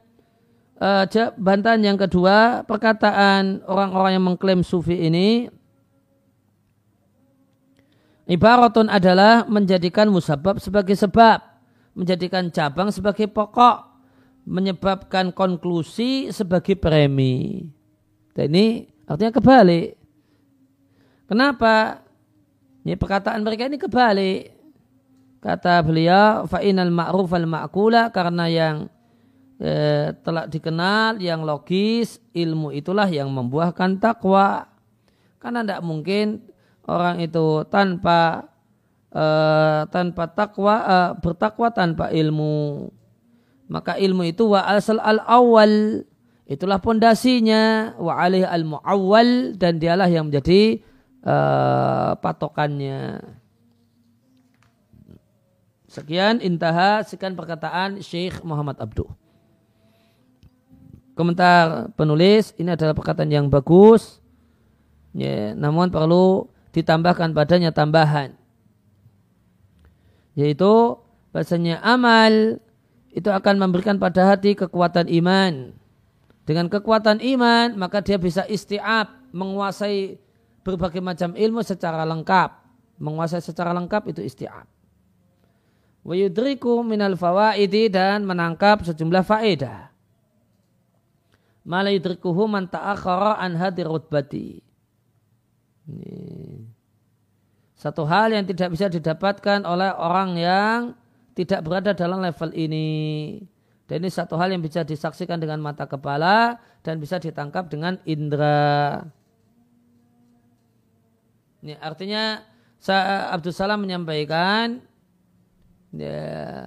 uh, 0.81 1.05
bantahan 1.37 1.83
yang 1.83 1.99
kedua, 2.01 2.65
perkataan 2.65 3.65
orang-orang 3.65 4.13
yang 4.17 4.25
mengklaim 4.25 4.61
sufi 4.65 5.07
ini 5.07 5.49
Ibaratun 8.27 8.91
adalah 8.91 9.47
menjadikan 9.47 10.11
musabab 10.11 10.59
sebagai 10.59 10.99
sebab, 10.99 11.39
menjadikan 11.95 12.51
cabang 12.51 12.91
sebagai 12.91 13.31
pokok, 13.31 13.87
menyebabkan 14.43 15.31
konklusi 15.31 16.35
sebagai 16.35 16.75
premi. 16.75 17.63
Dan 18.35 18.51
ini 18.51 18.91
artinya 19.07 19.31
kebalik. 19.31 19.95
Kenapa? 21.31 22.03
Ini 22.83 22.99
perkataan 22.99 23.47
mereka 23.47 23.71
ini 23.71 23.79
kebalik. 23.79 24.51
Kata 25.39 25.79
beliau, 25.87 26.51
fa'inal 26.51 26.91
ma'ruf 26.91 27.31
al 27.31 27.47
ma'kula 27.47 28.11
karena 28.11 28.51
yang 28.51 28.91
eh, 29.61 30.13
telah 30.21 30.45
dikenal, 30.49 31.21
yang 31.21 31.45
logis, 31.45 32.21
ilmu 32.37 32.73
itulah 32.73 33.09
yang 33.09 33.29
membuahkan 33.33 34.01
takwa. 34.01 34.69
Karena 35.41 35.63
tidak 35.65 35.83
mungkin 35.85 36.43
orang 36.89 37.23
itu 37.23 37.63
tanpa 37.71 38.51
uh, 39.15 39.87
tanpa 39.91 40.25
takwa 40.33 40.75
uh, 40.83 41.11
bertakwa 41.19 41.69
tanpa 41.71 42.11
ilmu. 42.11 42.91
Maka 43.67 43.99
ilmu 43.99 44.27
itu 44.27 44.51
wa 44.51 44.67
asal 44.67 44.99
al 45.03 45.23
awal. 45.23 46.03
Itulah 46.47 46.79
pondasinya. 46.79 47.95
Wa 47.99 48.23
alih 48.27 48.47
al 48.47 48.67
muawwal. 48.67 49.55
Dan 49.59 49.79
dialah 49.83 50.11
yang 50.11 50.31
menjadi 50.31 50.83
uh, 51.27 52.15
patokannya. 52.19 53.23
Sekian 55.91 56.43
intaha. 56.43 57.03
Sekian 57.07 57.35
perkataan 57.35 58.03
Syekh 58.03 58.43
Muhammad 58.43 58.79
Abduh 58.79 59.26
komentar 61.17 61.91
penulis 61.97 62.53
ini 62.61 62.77
adalah 62.77 62.93
perkataan 62.93 63.33
yang 63.33 63.49
bagus 63.49 64.21
ya, 65.17 65.57
namun 65.57 65.89
perlu 65.89 66.53
ditambahkan 66.77 67.33
padanya 67.33 67.73
tambahan. 67.73 68.37
Yaitu 70.37 71.01
bahasanya 71.33 71.81
amal 71.81 72.61
itu 73.17 73.33
akan 73.33 73.57
memberikan 73.57 73.97
pada 73.97 74.29
hati 74.29 74.53
kekuatan 74.53 75.09
iman. 75.09 75.73
Dengan 76.45 76.69
kekuatan 76.69 77.25
iman 77.25 77.73
maka 77.81 78.05
dia 78.05 78.21
bisa 78.21 78.45
istiab 78.45 79.09
menguasai 79.33 80.21
berbagai 80.61 81.01
macam 81.01 81.33
ilmu 81.33 81.65
secara 81.65 82.05
lengkap. 82.05 82.69
Menguasai 83.01 83.41
secara 83.41 83.73
lengkap 83.73 84.13
itu 84.13 84.21
istiab. 84.21 84.69
Wa 86.05 86.15
yudriku 86.15 86.85
minal 86.85 87.17
fawaidi 87.17 87.89
dan 87.89 88.29
menangkap 88.29 88.85
sejumlah 88.85 89.25
faedah. 89.25 89.96
Mala 91.67 91.91
yudrikuhu 91.91 92.47
man 92.47 92.71
ta'akhara 92.71 93.43
an 93.43 93.59
hadir 93.59 93.91
rutbati 93.91 94.63
ini. 95.87 96.67
Satu 97.77 98.09
hal 98.09 98.33
yang 98.33 98.47
tidak 98.49 98.73
bisa 98.73 98.89
didapatkan 98.89 99.63
oleh 99.69 99.93
orang 99.95 100.31
yang 100.39 100.79
tidak 101.37 101.61
berada 101.63 101.93
dalam 101.93 102.25
level 102.25 102.51
ini. 102.57 102.89
Dan 103.87 104.03
ini 104.03 104.11
satu 104.11 104.35
hal 104.35 104.51
yang 104.51 104.65
bisa 104.65 104.83
disaksikan 104.83 105.39
dengan 105.39 105.63
mata 105.63 105.87
kepala 105.87 106.59
dan 106.83 106.99
bisa 106.99 107.23
ditangkap 107.23 107.71
dengan 107.71 108.01
indera. 108.03 109.05
Ini 111.63 111.79
artinya 111.79 112.43
Abdul 113.31 113.55
Salam 113.55 113.87
menyampaikan 113.87 114.83
ya, 115.95 116.67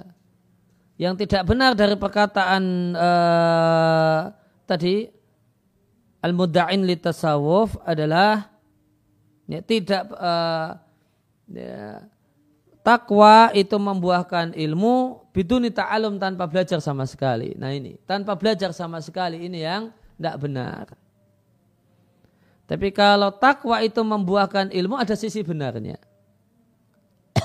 yang 0.96 1.20
tidak 1.20 1.44
benar 1.44 1.76
dari 1.76 2.00
perkataan 2.00 2.64
uh, 2.96 4.22
tadi 4.70 5.10
al-mudda'in 6.22 6.86
li 6.86 6.94
tasawuf 6.94 7.74
adalah 7.82 8.54
ya, 9.50 9.66
tidak 9.66 10.14
uh, 10.14 10.78
ya, 11.50 12.06
takwa 12.86 13.50
itu 13.58 13.74
membuahkan 13.82 14.54
ilmu 14.54 15.26
biduni 15.34 15.74
ta'alum 15.74 16.22
tanpa 16.22 16.46
belajar 16.46 16.78
sama 16.86 17.10
sekali. 17.10 17.58
Nah 17.58 17.74
ini, 17.74 17.98
tanpa 18.06 18.38
belajar 18.38 18.70
sama 18.78 19.02
sekali 19.02 19.42
ini 19.42 19.66
yang 19.66 19.90
tidak 20.22 20.36
benar. 20.38 20.86
Tapi 22.70 22.94
kalau 22.94 23.34
takwa 23.34 23.82
itu 23.82 23.98
membuahkan 24.06 24.70
ilmu 24.70 24.94
ada 24.94 25.18
sisi 25.18 25.42
benarnya. 25.42 25.98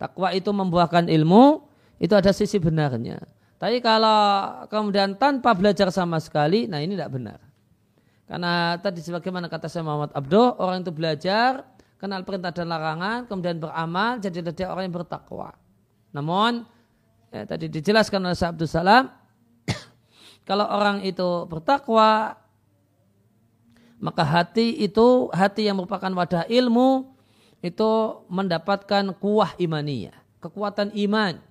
takwa 0.00 0.30
itu 0.30 0.54
membuahkan 0.54 1.10
ilmu 1.10 1.66
itu 1.98 2.14
ada 2.14 2.30
sisi 2.30 2.62
benarnya. 2.62 3.18
Tapi 3.56 3.80
kalau 3.80 4.20
kemudian 4.68 5.16
tanpa 5.16 5.56
belajar 5.56 5.88
sama 5.88 6.20
sekali, 6.20 6.68
nah 6.68 6.80
ini 6.80 6.92
tidak 6.92 7.12
benar. 7.16 7.40
Karena 8.26 8.76
tadi 8.82 9.00
sebagaimana 9.00 9.46
kata 9.46 9.70
saya 9.70 9.86
Muhammad 9.86 10.12
Abdo, 10.12 10.58
orang 10.60 10.82
itu 10.82 10.92
belajar, 10.92 11.64
kenal 11.96 12.26
perintah 12.26 12.52
dan 12.52 12.68
larangan, 12.68 13.24
kemudian 13.24 13.56
beramal, 13.56 14.18
jadi 14.20 14.44
dia 14.52 14.68
orang 14.68 14.90
yang 14.90 14.96
bertakwa. 14.98 15.54
Namun, 16.10 16.66
ya, 17.30 17.46
tadi 17.46 17.70
dijelaskan 17.70 18.26
oleh 18.26 18.36
Abdul 18.36 18.68
Salam, 18.68 19.08
kalau 20.48 20.66
orang 20.66 21.06
itu 21.06 21.46
bertakwa, 21.46 22.34
maka 24.02 24.22
hati 24.26 24.74
itu, 24.84 25.32
hati 25.32 25.70
yang 25.70 25.80
merupakan 25.80 26.12
wadah 26.12 26.44
ilmu, 26.50 27.08
itu 27.64 27.90
mendapatkan 28.28 29.16
kuah 29.16 29.54
imaniyah, 29.56 30.18
kekuatan 30.42 30.92
iman. 31.08 31.45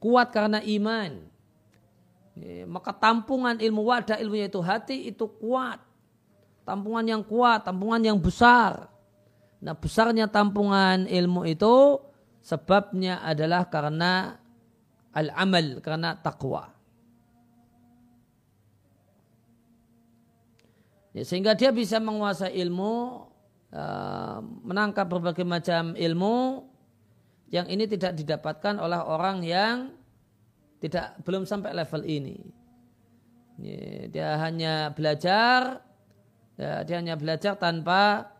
Kuat 0.00 0.32
karena 0.32 0.64
iman. 0.64 1.28
Ya, 2.40 2.64
maka 2.64 2.96
tampungan 2.96 3.60
ilmu 3.60 3.84
wadah 3.84 4.16
ilmunya 4.16 4.48
itu 4.48 4.60
hati 4.64 5.12
itu 5.12 5.28
kuat. 5.28 5.76
Tampungan 6.64 7.04
yang 7.04 7.22
kuat, 7.22 7.68
tampungan 7.68 8.00
yang 8.00 8.16
besar. 8.16 8.88
Nah 9.60 9.76
besarnya 9.76 10.24
tampungan 10.24 11.04
ilmu 11.04 11.44
itu 11.44 12.00
sebabnya 12.40 13.20
adalah 13.20 13.68
karena 13.68 14.40
al-amal, 15.12 15.84
karena 15.84 16.16
takwa. 16.16 16.72
Ya, 21.10 21.26
sehingga 21.26 21.58
dia 21.58 21.74
bisa 21.74 21.98
menguasai 21.98 22.54
ilmu, 22.54 23.26
uh, 23.74 24.38
menangkap 24.62 25.10
berbagai 25.10 25.42
macam 25.42 25.98
ilmu 25.98 26.69
yang 27.50 27.66
ini 27.66 27.84
tidak 27.90 28.14
didapatkan 28.14 28.78
oleh 28.78 28.98
orang 29.02 29.42
yang 29.42 29.90
tidak 30.78 31.18
belum 31.26 31.44
sampai 31.44 31.74
level 31.74 32.02
ini. 32.06 32.38
Dia 34.08 34.40
hanya 34.40 34.88
belajar, 34.96 35.84
ya, 36.56 36.80
dia 36.86 36.96
hanya 36.96 37.18
belajar 37.18 37.58
tanpa 37.60 38.32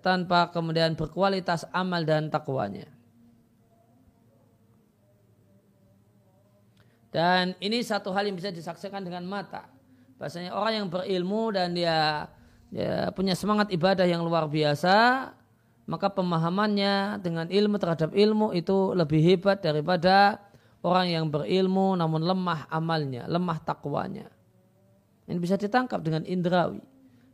tanpa 0.00 0.48
kemudian 0.54 0.96
berkualitas 0.96 1.68
amal 1.74 2.06
dan 2.06 2.32
takwanya. 2.32 2.88
Dan 7.14 7.54
ini 7.62 7.78
satu 7.84 8.10
hal 8.10 8.26
yang 8.26 8.34
bisa 8.34 8.50
disaksikan 8.50 9.04
dengan 9.06 9.22
mata. 9.22 9.70
Bahasanya 10.18 10.50
orang 10.50 10.82
yang 10.82 10.86
berilmu 10.90 11.54
dan 11.54 11.70
dia, 11.70 12.26
dia 12.74 13.12
punya 13.14 13.38
semangat 13.38 13.70
ibadah 13.70 14.02
yang 14.02 14.26
luar 14.26 14.50
biasa, 14.50 15.30
maka 15.84 16.08
pemahamannya 16.08 17.20
dengan 17.20 17.46
ilmu 17.52 17.76
terhadap 17.76 18.16
ilmu 18.16 18.56
itu 18.56 18.96
lebih 18.96 19.20
hebat 19.20 19.60
daripada 19.60 20.40
orang 20.80 21.12
yang 21.12 21.24
berilmu 21.28 21.96
namun 21.96 22.24
lemah 22.24 22.68
amalnya, 22.72 23.28
lemah 23.28 23.60
takwanya. 23.60 24.28
Ini 25.24 25.40
bisa 25.40 25.56
ditangkap 25.56 26.04
dengan 26.04 26.24
indrawi. 26.28 26.80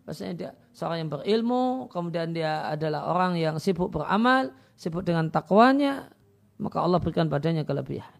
Maksudnya 0.06 0.34
dia 0.34 0.50
seorang 0.74 1.06
yang 1.06 1.10
berilmu, 1.10 1.90
kemudian 1.90 2.34
dia 2.34 2.66
adalah 2.66 3.10
orang 3.10 3.38
yang 3.38 3.58
sibuk 3.62 3.90
beramal, 3.94 4.50
sibuk 4.74 5.06
dengan 5.06 5.30
takwanya, 5.30 6.10
maka 6.58 6.82
Allah 6.82 6.98
berikan 6.98 7.30
padanya 7.30 7.62
kelebihan. 7.62 8.18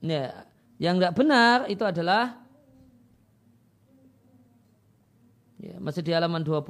Ya, 0.00 0.48
yang 0.80 0.96
tidak 0.96 1.14
benar 1.14 1.68
itu 1.68 1.84
adalah 1.84 2.40
Masih 5.60 6.00
di 6.00 6.16
halaman 6.16 6.40
20. 6.40 6.64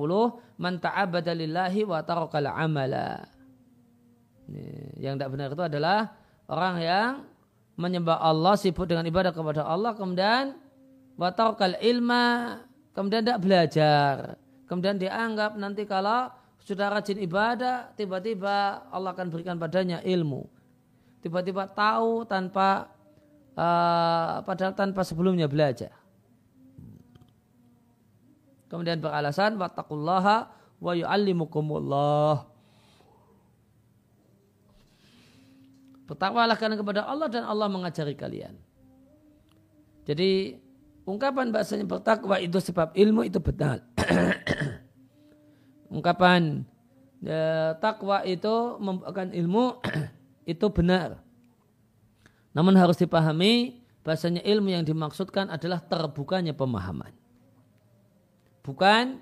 Man 0.59 0.83
ta'abada 0.83 1.31
lillahi 1.31 1.87
wa 1.87 2.03
tarakal 2.03 2.51
amala. 2.51 3.23
Yang 4.99 5.15
tidak 5.15 5.31
benar 5.31 5.49
itu 5.55 5.63
adalah 5.63 5.99
orang 6.51 6.75
yang 6.83 7.11
menyembah 7.79 8.19
Allah, 8.19 8.59
sibuk 8.59 8.91
dengan 8.91 9.07
ibadah 9.07 9.31
kepada 9.31 9.63
Allah, 9.63 9.95
kemudian 9.95 10.59
wa 11.15 11.31
tarakal 11.31 11.79
ilma, 11.79 12.59
kemudian 12.91 13.23
tidak 13.23 13.41
belajar. 13.41 14.35
Kemudian 14.67 14.99
dianggap 14.99 15.55
nanti 15.55 15.87
kalau 15.87 16.31
sudah 16.63 16.91
rajin 16.91 17.19
ibadah, 17.23 17.95
tiba-tiba 17.95 18.87
Allah 18.91 19.15
akan 19.15 19.31
berikan 19.31 19.57
padanya 19.59 20.03
ilmu. 20.03 20.47
Tiba-tiba 21.23 21.69
tahu 21.71 22.25
tanpa 22.27 22.91
uh, 23.55 24.41
padahal 24.45 24.73
tanpa 24.75 25.05
sebelumnya 25.05 25.47
belajar. 25.47 26.00
Kemudian 28.71 29.03
beralasan 29.03 29.59
wattaqullaha 29.59 30.47
wa 30.79 30.93
yu'allimukumullah. 30.95 32.47
Bertakwalah 36.07 36.55
kalian 36.55 36.79
kepada 36.79 37.03
Allah 37.07 37.27
dan 37.27 37.43
Allah 37.47 37.67
mengajari 37.67 38.15
kalian. 38.15 38.55
Jadi 40.07 40.59
ungkapan 41.07 41.51
bahasanya 41.51 41.87
bertakwa 41.87 42.39
itu 42.39 42.59
sebab 42.63 42.95
ilmu 42.95 43.27
itu 43.27 43.39
benar. 43.43 43.83
ungkapan 45.95 46.63
ya, 47.23 47.75
takwa 47.79 48.23
itu 48.23 48.79
membuahkan 48.79 49.35
ilmu 49.35 49.83
itu 50.55 50.67
benar. 50.71 51.19
Namun 52.51 52.75
harus 52.75 52.99
dipahami 52.99 53.83
bahasanya 54.03 54.43
ilmu 54.43 54.75
yang 54.75 54.83
dimaksudkan 54.83 55.47
adalah 55.51 55.79
terbukanya 55.79 56.55
pemahaman. 56.55 57.20
Bukan 58.61 59.19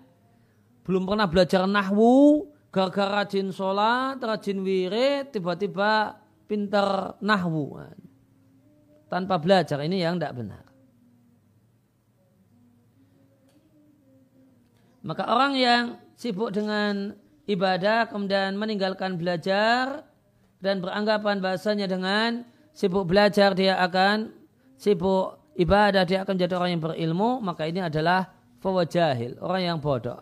belum 0.82 1.04
pernah 1.04 1.28
belajar 1.28 1.68
nahwu, 1.68 2.48
gara-gara 2.72 3.22
rajin 3.22 3.52
sholat, 3.52 4.18
rajin 4.18 4.64
wirid, 4.64 5.30
tiba-tiba 5.30 6.16
pintar 6.48 7.20
nahwu. 7.20 7.78
Tanpa 9.08 9.40
belajar, 9.40 9.80
ini 9.84 10.00
yang 10.00 10.16
tidak 10.16 10.36
benar. 10.36 10.64
Maka 15.04 15.24
orang 15.30 15.52
yang 15.56 15.84
sibuk 16.18 16.52
dengan 16.52 17.16
ibadah 17.48 18.10
kemudian 18.12 18.58
meninggalkan 18.60 19.16
belajar 19.16 20.04
dan 20.60 20.84
beranggapan 20.84 21.40
bahasanya 21.40 21.88
dengan 21.88 22.44
sibuk 22.76 23.08
belajar 23.08 23.56
dia 23.56 23.80
akan 23.80 24.34
sibuk 24.76 25.40
ibadah 25.56 26.04
dia 26.04 26.22
akan 26.26 26.34
jadi 26.36 26.52
orang 26.58 26.76
yang 26.76 26.82
berilmu 26.84 27.40
maka 27.40 27.64
ini 27.64 27.80
adalah 27.80 28.37
fawa 28.58 28.82
jahil, 28.86 29.38
orang 29.38 29.62
yang 29.62 29.78
bodoh. 29.78 30.18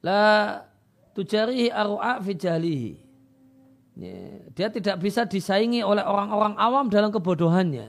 La 0.00 0.56
tujarihi 1.12 1.68
arwa'a 1.68 2.24
fi 2.24 2.32
jahlihi. 2.32 2.92
Dia 4.56 4.72
tidak 4.72 4.96
bisa 5.04 5.28
disaingi 5.28 5.84
oleh 5.84 6.00
orang-orang 6.00 6.56
awam 6.56 6.88
dalam 6.88 7.12
kebodohannya. 7.12 7.88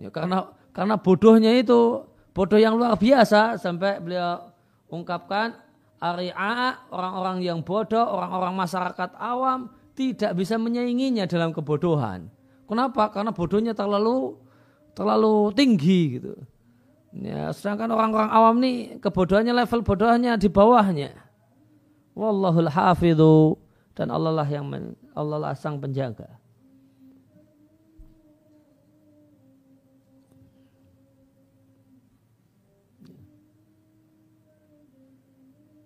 Ya, 0.00 0.08
karena 0.08 0.56
karena 0.72 0.96
bodohnya 0.96 1.52
itu 1.52 2.08
bodoh 2.32 2.56
yang 2.56 2.80
luar 2.80 2.96
biasa 2.96 3.60
sampai 3.60 4.00
beliau 4.00 4.50
ungkapkan 4.88 5.54
ari'a 6.00 6.88
orang-orang 6.88 7.44
yang 7.44 7.60
bodoh, 7.60 8.02
orang-orang 8.02 8.56
masyarakat 8.56 9.14
awam 9.20 9.68
tidak 9.94 10.32
bisa 10.34 10.56
menyainginya 10.56 11.28
dalam 11.28 11.52
kebodohan. 11.52 12.32
Kenapa? 12.64 13.12
Karena 13.12 13.30
bodohnya 13.30 13.76
terlalu 13.76 14.40
terlalu 14.96 15.52
tinggi 15.52 16.00
gitu. 16.18 16.32
Ya, 17.14 17.54
sedangkan 17.54 17.94
orang-orang 17.94 18.30
awam 18.34 18.56
nih 18.58 18.98
kebodohannya 18.98 19.54
level 19.54 19.86
bodohnya 19.86 20.34
di 20.34 20.50
bawahnya. 20.50 21.14
Wallahul 22.14 22.70
hafidhu 22.70 23.58
dan 23.94 24.10
Allah 24.10 24.42
lah 24.42 24.48
yang 24.50 24.66
men, 24.66 24.98
Allah 25.14 25.38
lah 25.38 25.54
sang 25.54 25.78
penjaga. 25.78 26.26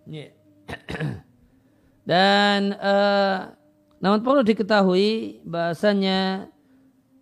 Yeah. 0.09 0.33
Dan 2.09 2.73
uh, 2.81 3.53
namun 4.01 4.25
perlu 4.25 4.41
diketahui 4.41 5.45
bahasanya 5.45 6.49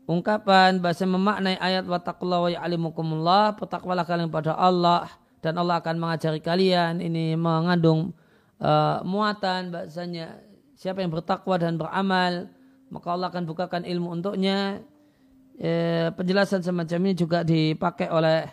ungkapan 0.08 0.80
bahasa 0.80 1.04
memaknai 1.04 1.60
ayat 1.60 1.84
wa 1.84 2.00
taqwa 2.00 2.48
wa 2.48 2.50
ya'limukumullah 2.50 3.60
bertakwalah 3.60 4.08
kalian 4.08 4.32
pada 4.32 4.56
Allah 4.56 5.12
dan 5.44 5.60
Allah 5.60 5.84
akan 5.84 6.00
mengajari 6.00 6.40
kalian. 6.40 7.04
Ini 7.04 7.36
mengandung 7.36 8.16
uh, 8.64 9.04
muatan 9.04 9.70
bahasanya. 9.70 10.42
Siapa 10.78 11.02
yang 11.02 11.10
bertakwa 11.12 11.58
dan 11.58 11.76
beramal 11.76 12.54
maka 12.88 13.08
Allah 13.12 13.28
akan 13.32 13.44
bukakan 13.44 13.84
ilmu 13.84 14.14
untuknya. 14.20 14.80
E, 15.58 16.06
penjelasan 16.14 16.62
semacam 16.62 17.10
ini 17.10 17.14
juga 17.18 17.42
dipakai 17.42 18.14
oleh 18.14 18.46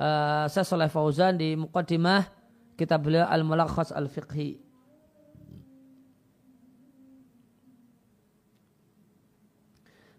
uh, 0.00 0.48
Syekh 0.48 0.88
Fauzan 0.88 1.36
di 1.36 1.52
muqaddimah 1.60 2.24
kitab 2.72 3.04
beliau 3.04 3.28
Al-Mulakhas 3.28 3.92
Al-Fiqhi 3.92 4.71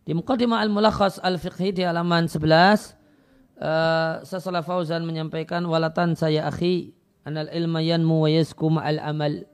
Di 0.04 0.12
Muqaddimah 0.12 0.60
Al-Mulakhas 0.60 1.24
Al-Fiqhi 1.24 1.72
di 1.72 1.88
halaman 1.88 2.28
11 2.28 2.44
uh, 2.44 4.20
Sasalah 4.28 4.60
Fauzan 4.60 5.08
menyampaikan 5.08 5.64
walatan 5.64 6.20
saya 6.20 6.44
akhi 6.52 6.92
anal 7.24 7.48
ilma 7.56 7.80
yanmu 7.80 8.28
wa 8.28 8.30
yasku 8.30 8.68
ma'al 8.68 9.00
amal. 9.00 9.48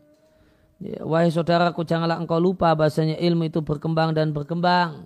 Ya, 0.82 1.06
Wahai 1.06 1.30
saudaraku 1.30 1.86
janganlah 1.86 2.18
engkau 2.18 2.42
lupa 2.42 2.74
bahasanya 2.74 3.22
ilmu 3.22 3.46
itu 3.46 3.62
berkembang 3.62 4.18
dan 4.18 4.34
berkembang. 4.34 5.06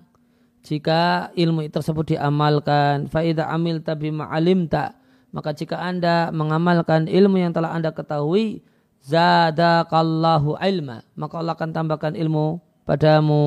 Jika 0.63 1.35
ilmu 1.35 1.67
tersebut 1.67 2.15
diamalkan 2.15 3.11
faida 3.11 3.51
amil 3.51 3.83
tabi 3.83 4.15
ma'alim 4.15 4.71
tak 4.71 4.95
maka 5.35 5.51
jika 5.51 5.75
anda 5.75 6.31
mengamalkan 6.31 7.11
ilmu 7.11 7.35
yang 7.41 7.51
telah 7.51 7.75
anda 7.75 7.91
ketahui 7.91 8.63
zadakallahu 9.03 10.55
ilma. 10.55 11.03
Maka 11.19 11.35
Allah 11.41 11.57
akan 11.59 11.69
tambahkan 11.75 12.15
ilmu 12.15 12.63
padamu 12.87 13.43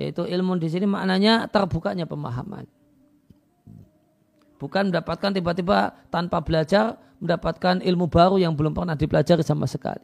yaitu 0.00 0.24
ilmu 0.24 0.56
di 0.56 0.72
sini 0.72 0.88
maknanya 0.88 1.44
terbukanya 1.52 2.08
pemahaman. 2.08 2.64
Bukan 4.56 4.88
mendapatkan 4.88 5.36
tiba-tiba 5.36 5.92
tanpa 6.08 6.40
belajar 6.40 6.96
mendapatkan 7.20 7.84
ilmu 7.84 8.08
baru 8.08 8.40
yang 8.40 8.56
belum 8.56 8.72
pernah 8.72 8.96
dipelajari 8.96 9.44
sama 9.44 9.68
sekali. 9.68 10.00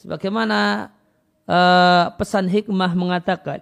Sebagaimana 0.00 0.88
uh, 1.44 2.04
pesan 2.16 2.48
hikmah 2.48 2.96
mengatakan, 2.96 3.60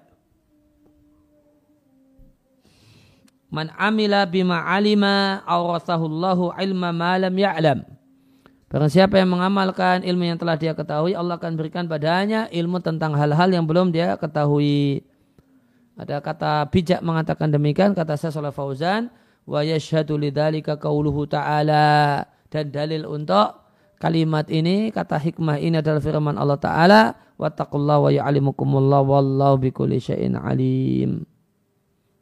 Man 3.46 3.70
amila 3.78 4.26
bima 4.26 4.66
alima 4.66 5.42
awrasahullahu 5.46 6.54
ilma 6.60 6.90
ma 6.90 7.14
lam 7.14 7.34
ya'lam. 7.34 7.95
Barang 8.76 8.92
siapa 8.92 9.16
yang 9.16 9.32
mengamalkan 9.32 10.04
ilmu 10.04 10.28
yang 10.28 10.36
telah 10.36 10.60
dia 10.60 10.76
ketahui, 10.76 11.16
Allah 11.16 11.40
akan 11.40 11.56
berikan 11.56 11.88
padanya 11.88 12.44
ilmu 12.52 12.84
tentang 12.84 13.16
hal-hal 13.16 13.48
yang 13.48 13.64
belum 13.64 13.88
dia 13.88 14.20
ketahui. 14.20 15.00
Ada 15.96 16.20
kata 16.20 16.68
bijak 16.68 17.00
mengatakan 17.00 17.48
demikian, 17.48 17.96
kata 17.96 18.20
saya 18.20 18.36
Salah 18.36 18.52
Fauzan, 18.52 19.08
wa 19.48 19.64
yashhadu 19.64 20.20
lidzalika 20.20 20.76
qauluhu 20.76 21.24
ta'ala 21.24 22.28
dan 22.52 22.68
dalil 22.68 23.08
untuk 23.08 23.64
kalimat 23.96 24.44
ini, 24.52 24.92
kata 24.92 25.24
hikmah 25.24 25.56
ini 25.56 25.80
adalah 25.80 26.04
firman 26.04 26.36
Allah 26.36 26.60
Ta'ala, 26.60 27.00
wattaqullaha 27.40 28.00
wa 28.04 28.10
ya'limukumullah 28.12 29.00
wallahu 29.00 29.56
bikulli 29.56 30.04
syai'in 30.04 30.36
alim. 30.36 31.24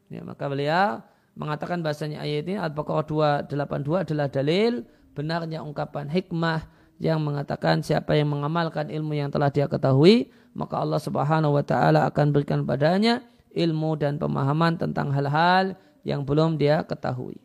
Ya, 0.07 0.22
maka 0.22 0.46
beliau 0.46 1.02
mengatakan 1.34 1.82
bahasanya 1.82 2.22
ayat 2.22 2.46
ini 2.46 2.62
Al-Baqarah 2.62 3.42
282 3.42 4.07
adalah 4.07 4.30
dalil 4.30 4.86
benarnya 5.14 5.62
ungkapan 5.62 6.10
hikmah 6.10 6.66
yang 6.98 7.22
mengatakan 7.22 7.82
siapa 7.82 8.14
yang 8.14 8.30
mengamalkan 8.30 8.90
ilmu 8.90 9.14
yang 9.14 9.30
telah 9.30 9.50
dia 9.50 9.66
ketahui 9.66 10.30
maka 10.54 10.78
Allah 10.78 11.02
Subhanahu 11.02 11.58
wa 11.58 11.64
taala 11.66 12.06
akan 12.06 12.30
berikan 12.30 12.62
padanya 12.62 13.22
ilmu 13.54 13.98
dan 13.98 14.18
pemahaman 14.18 14.78
tentang 14.78 15.10
hal-hal 15.10 15.78
yang 16.06 16.22
belum 16.22 16.58
dia 16.58 16.86
ketahui. 16.86 17.38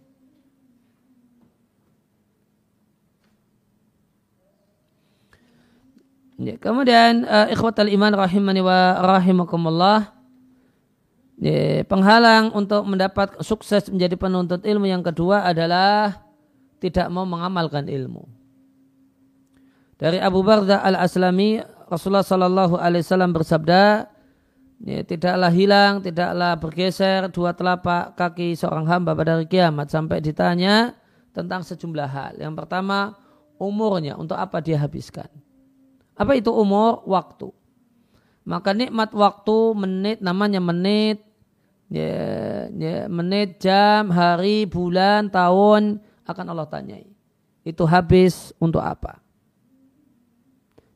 Ya, 6.39 6.55
kemudian 6.55 7.27
uh, 7.27 7.51
ikhwatal 7.51 7.91
iman 7.91 8.15
rahimani 8.15 8.63
wa 8.63 8.95
rahimakumullah 9.03 10.15
ya, 11.35 11.83
penghalang 11.83 12.55
untuk 12.55 12.87
mendapat 12.87 13.43
sukses 13.43 13.91
menjadi 13.91 14.15
penuntut 14.15 14.63
ilmu 14.63 14.87
yang 14.87 15.03
kedua 15.03 15.43
adalah 15.43 16.28
tidak 16.79 17.07
mau 17.11 17.27
mengamalkan 17.27 17.85
ilmu. 17.85 18.25
Dari 19.99 20.15
Abu 20.15 20.39
Barda 20.47 20.79
al-Aslami, 20.79 21.59
Rasulullah 21.91 22.23
Sallallahu 22.23 22.79
Alaihi 22.79 23.03
Wasallam 23.03 23.35
bersabda, 23.35 24.07
ya, 24.79 25.03
tidaklah 25.03 25.51
hilang, 25.51 25.99
tidaklah 25.99 26.55
bergeser 26.55 27.27
dua 27.27 27.51
telapak 27.51 28.15
kaki 28.15 28.55
seorang 28.55 28.87
hamba 28.87 29.11
pada 29.11 29.35
hari 29.35 29.51
kiamat 29.51 29.91
sampai 29.91 30.23
ditanya 30.23 30.95
tentang 31.35 31.67
sejumlah 31.67 32.07
hal. 32.07 32.33
Yang 32.39 32.63
pertama, 32.63 33.19
umurnya 33.59 34.15
untuk 34.15 34.39
apa 34.39 34.63
dia 34.63 34.79
habiskan. 34.79 35.27
Apa 36.15 36.39
itu 36.39 36.51
umur? 36.51 37.03
Waktu. 37.03 37.51
Maka 38.47 38.71
nikmat 38.71 39.11
waktu, 39.11 39.75
menit, 39.75 40.17
namanya 40.23 40.63
menit, 40.63 41.21
ya, 41.91 42.71
ya, 42.71 43.05
menit, 43.11 43.59
jam, 43.59 44.09
hari, 44.09 44.63
bulan, 44.63 45.27
tahun, 45.27 45.99
akan 46.29 46.45
Allah 46.53 46.69
tanyai. 46.69 47.09
Itu 47.65 47.83
habis 47.89 48.53
untuk 48.61 48.79
apa? 48.79 49.19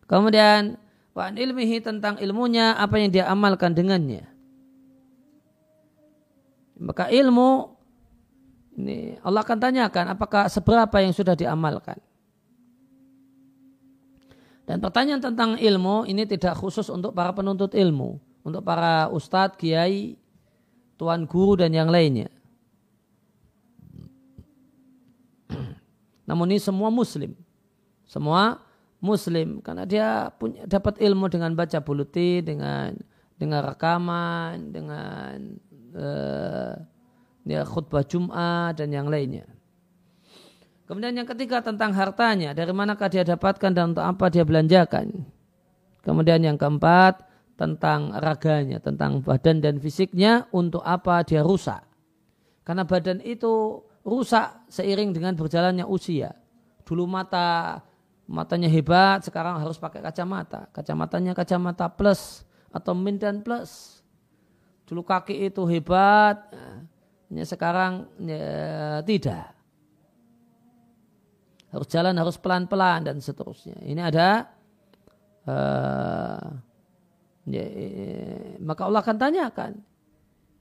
Kemudian 0.07 0.77
Wa 1.13 1.29
ilmihi 1.29 1.77
tentang 1.77 2.17
ilmunya 2.17 2.73
apa 2.73 2.97
yang 2.97 3.13
dia 3.13 3.29
amalkan 3.29 3.77
dengannya. 3.77 4.25
Maka 6.81 7.13
ilmu 7.13 7.69
ini 8.73 9.21
Allah 9.21 9.45
akan 9.45 9.59
tanyakan 9.61 10.17
apakah 10.17 10.49
seberapa 10.49 10.97
yang 10.97 11.13
sudah 11.13 11.37
diamalkan. 11.37 12.01
Dan 14.65 14.81
pertanyaan 14.81 15.21
tentang 15.21 15.61
ilmu 15.61 16.09
ini 16.09 16.25
tidak 16.25 16.57
khusus 16.57 16.89
untuk 16.89 17.13
para 17.13 17.29
penuntut 17.29 17.77
ilmu, 17.77 18.17
untuk 18.41 18.65
para 18.65 19.05
ustadz, 19.13 19.59
kiai, 19.59 20.17
tuan 20.97 21.29
guru 21.29 21.61
dan 21.61 21.77
yang 21.77 21.93
lainnya. 21.93 22.31
Namun 26.23 26.55
ini 26.55 26.61
semua 26.61 26.87
muslim. 26.93 27.35
Semua 28.07 28.59
muslim 29.03 29.59
karena 29.59 29.83
dia 29.83 30.31
punya 30.39 30.63
dapat 30.63 30.99
ilmu 30.99 31.27
dengan 31.27 31.51
baca 31.55 31.83
buluti 31.83 32.39
dengan 32.39 32.95
dengan 33.35 33.67
rekaman 33.67 34.71
dengan 34.71 35.59
uh, 35.97 36.73
ya 37.43 37.67
khutbah 37.67 38.07
Jumat 38.07 38.79
dan 38.79 38.95
yang 38.95 39.11
lainnya. 39.11 39.43
Kemudian 40.83 41.15
yang 41.15 41.27
ketiga 41.27 41.63
tentang 41.63 41.95
hartanya, 41.95 42.51
dari 42.51 42.75
manakah 42.75 43.07
dia 43.07 43.23
dapatkan 43.23 43.71
dan 43.71 43.95
untuk 43.95 44.03
apa 44.03 44.27
dia 44.27 44.43
belanjakan. 44.43 45.23
Kemudian 46.03 46.43
yang 46.43 46.59
keempat 46.59 47.23
tentang 47.55 48.11
raganya, 48.11 48.83
tentang 48.83 49.23
badan 49.23 49.63
dan 49.63 49.79
fisiknya, 49.79 50.51
untuk 50.51 50.83
apa 50.83 51.23
dia 51.23 51.39
rusak. 51.39 51.87
Karena 52.67 52.83
badan 52.83 53.23
itu 53.23 53.79
rusak 54.03 54.67
seiring 54.67 55.15
dengan 55.15 55.33
berjalannya 55.33 55.87
usia. 55.87 56.35
Dulu 56.83 57.07
mata 57.07 57.79
matanya 58.27 58.67
hebat, 58.67 59.23
sekarang 59.23 59.59
harus 59.59 59.79
pakai 59.79 60.03
kacamata. 60.03 60.67
Kacamatanya 60.75 61.31
kacamata 61.35 61.87
plus 61.87 62.43
atau 62.71 62.91
min 62.95 63.15
dan 63.15 63.39
plus. 63.39 64.03
Dulu 64.83 65.01
kaki 65.03 65.47
itu 65.47 65.63
hebat, 65.63 66.51
ya, 67.31 67.43
sekarang 67.47 68.03
ya, 68.19 68.99
tidak. 69.07 69.55
Harus 71.71 71.87
jalan 71.89 72.13
harus 72.19 72.37
pelan-pelan 72.37 73.07
dan 73.07 73.17
seterusnya. 73.17 73.79
Ini 73.81 74.01
ada 74.03 74.45
uh, 75.49 76.45
ya, 77.49 77.65
maka 78.61 78.81
Allah 78.85 79.01
akan 79.01 79.17
tanyakan. 79.17 79.71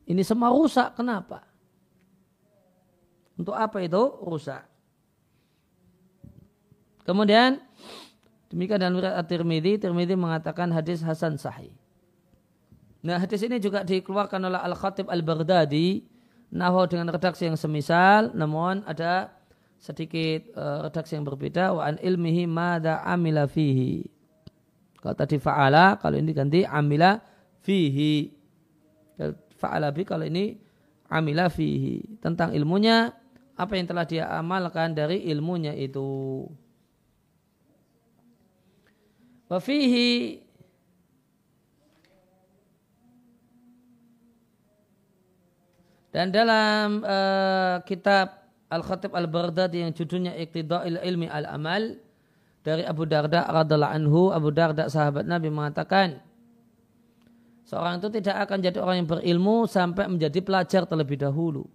Ini 0.08 0.22
semua 0.24 0.50
rusak, 0.54 0.96
kenapa? 0.96 1.51
Untuk 3.42 3.58
apa 3.58 3.82
itu 3.82 4.22
rusak? 4.22 4.62
Kemudian 7.02 7.58
demikian 8.46 8.78
dalam 8.78 9.02
riwayat 9.02 9.18
At-Tirmidzi, 9.18 9.82
Tirmidzi 9.82 10.14
mengatakan 10.14 10.70
hadis 10.70 11.02
hasan 11.02 11.34
sahih. 11.34 11.74
Nah, 13.02 13.18
hadis 13.18 13.42
ini 13.42 13.58
juga 13.58 13.82
dikeluarkan 13.82 14.46
oleh 14.46 14.62
Al-Khatib 14.62 15.10
Al-Baghdadi 15.10 16.06
nahwu 16.54 16.86
dengan 16.86 17.10
redaksi 17.10 17.50
yang 17.50 17.58
semisal, 17.58 18.30
namun 18.30 18.86
ada 18.86 19.34
sedikit 19.82 20.54
uh, 20.54 20.86
redaksi 20.86 21.18
yang 21.18 21.26
berbeda 21.26 21.74
wa 21.74 21.90
ilmihi 21.98 22.46
mada 22.46 23.02
amila 23.02 23.50
fihi. 23.50 24.06
Kalau 25.02 25.18
tadi 25.18 25.42
fa'ala, 25.42 25.98
kalau 25.98 26.14
ini 26.14 26.30
ganti 26.30 26.62
amila 26.62 27.18
fihi. 27.58 28.30
Fa'ala 29.58 29.90
bi 29.90 30.06
kalau 30.06 30.22
ini 30.22 30.54
amila 31.10 31.50
fihi. 31.50 32.22
Tentang 32.22 32.54
ilmunya, 32.54 33.10
apa 33.52 33.72
yang 33.76 33.86
telah 33.86 34.04
dia 34.08 34.24
amalkan 34.32 34.96
dari 34.96 35.28
ilmunya 35.28 35.76
itu. 35.76 36.48
Wafihi 39.52 40.40
dan 46.08 46.32
dalam 46.32 47.04
uh, 47.04 47.84
kitab 47.84 48.48
Al-Khatib 48.72 49.12
Al-Baghdadi 49.12 49.84
yang 49.84 49.92
judulnya 49.92 50.32
Iqtida'il 50.40 50.96
Ilmi 51.04 51.28
Al-Amal 51.28 52.00
dari 52.64 52.88
Abu 52.88 53.04
Darda 53.04 53.44
radhiallahu 53.44 53.92
anhu, 53.92 54.20
Abu 54.32 54.48
Darda 54.48 54.88
sahabat 54.88 55.28
Nabi 55.28 55.52
mengatakan 55.52 56.24
seorang 57.68 58.00
itu 58.00 58.08
tidak 58.08 58.48
akan 58.48 58.58
jadi 58.64 58.78
orang 58.80 59.04
yang 59.04 59.08
berilmu 59.12 59.68
sampai 59.68 60.08
menjadi 60.08 60.40
pelajar 60.40 60.88
terlebih 60.88 61.20
dahulu. 61.20 61.68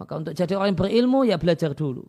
Maka 0.00 0.16
untuk 0.16 0.32
jadi 0.32 0.56
orang 0.56 0.72
yang 0.72 0.80
berilmu 0.80 1.28
ya 1.28 1.36
belajar 1.36 1.76
dulu. 1.76 2.08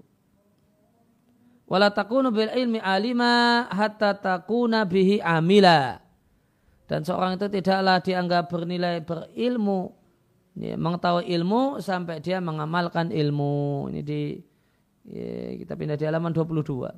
Wala 1.67 1.91
takunu 1.91 2.31
bil 2.31 2.47
ilmi 2.47 2.79
alima 2.79 3.67
hatta 3.67 4.15
takuna 4.15 4.87
bihi 4.87 5.19
amila. 5.19 5.99
Dan 6.87 7.03
seorang 7.03 7.35
itu 7.35 7.51
tidaklah 7.51 7.99
dianggap 7.99 8.47
bernilai 8.51 9.03
berilmu, 9.03 9.91
ya, 10.55 10.75
mengetahui 10.75 11.27
ilmu 11.35 11.79
sampai 11.83 12.19
dia 12.19 12.39
mengamalkan 12.39 13.11
ilmu. 13.11 13.87
Ini 13.91 14.01
di 14.03 14.39
ya, 15.07 15.55
kita 15.63 15.75
pindah 15.75 15.95
di 15.95 16.03
halaman 16.07 16.31
22. 16.35 16.91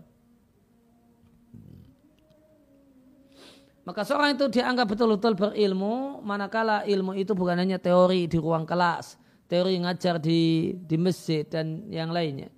Maka 3.84 4.02
seorang 4.08 4.34
itu 4.34 4.46
dianggap 4.50 4.90
betul-betul 4.90 5.34
berilmu, 5.38 6.22
manakala 6.22 6.86
ilmu 6.86 7.14
itu 7.14 7.36
bukan 7.38 7.58
hanya 7.62 7.78
teori 7.78 8.26
di 8.26 8.38
ruang 8.40 8.64
kelas, 8.66 9.20
teori 9.54 9.78
ngajar 9.86 10.18
di 10.18 10.74
di 10.82 10.98
masjid 10.98 11.46
dan 11.46 11.86
yang 11.94 12.10
lainnya. 12.10 12.50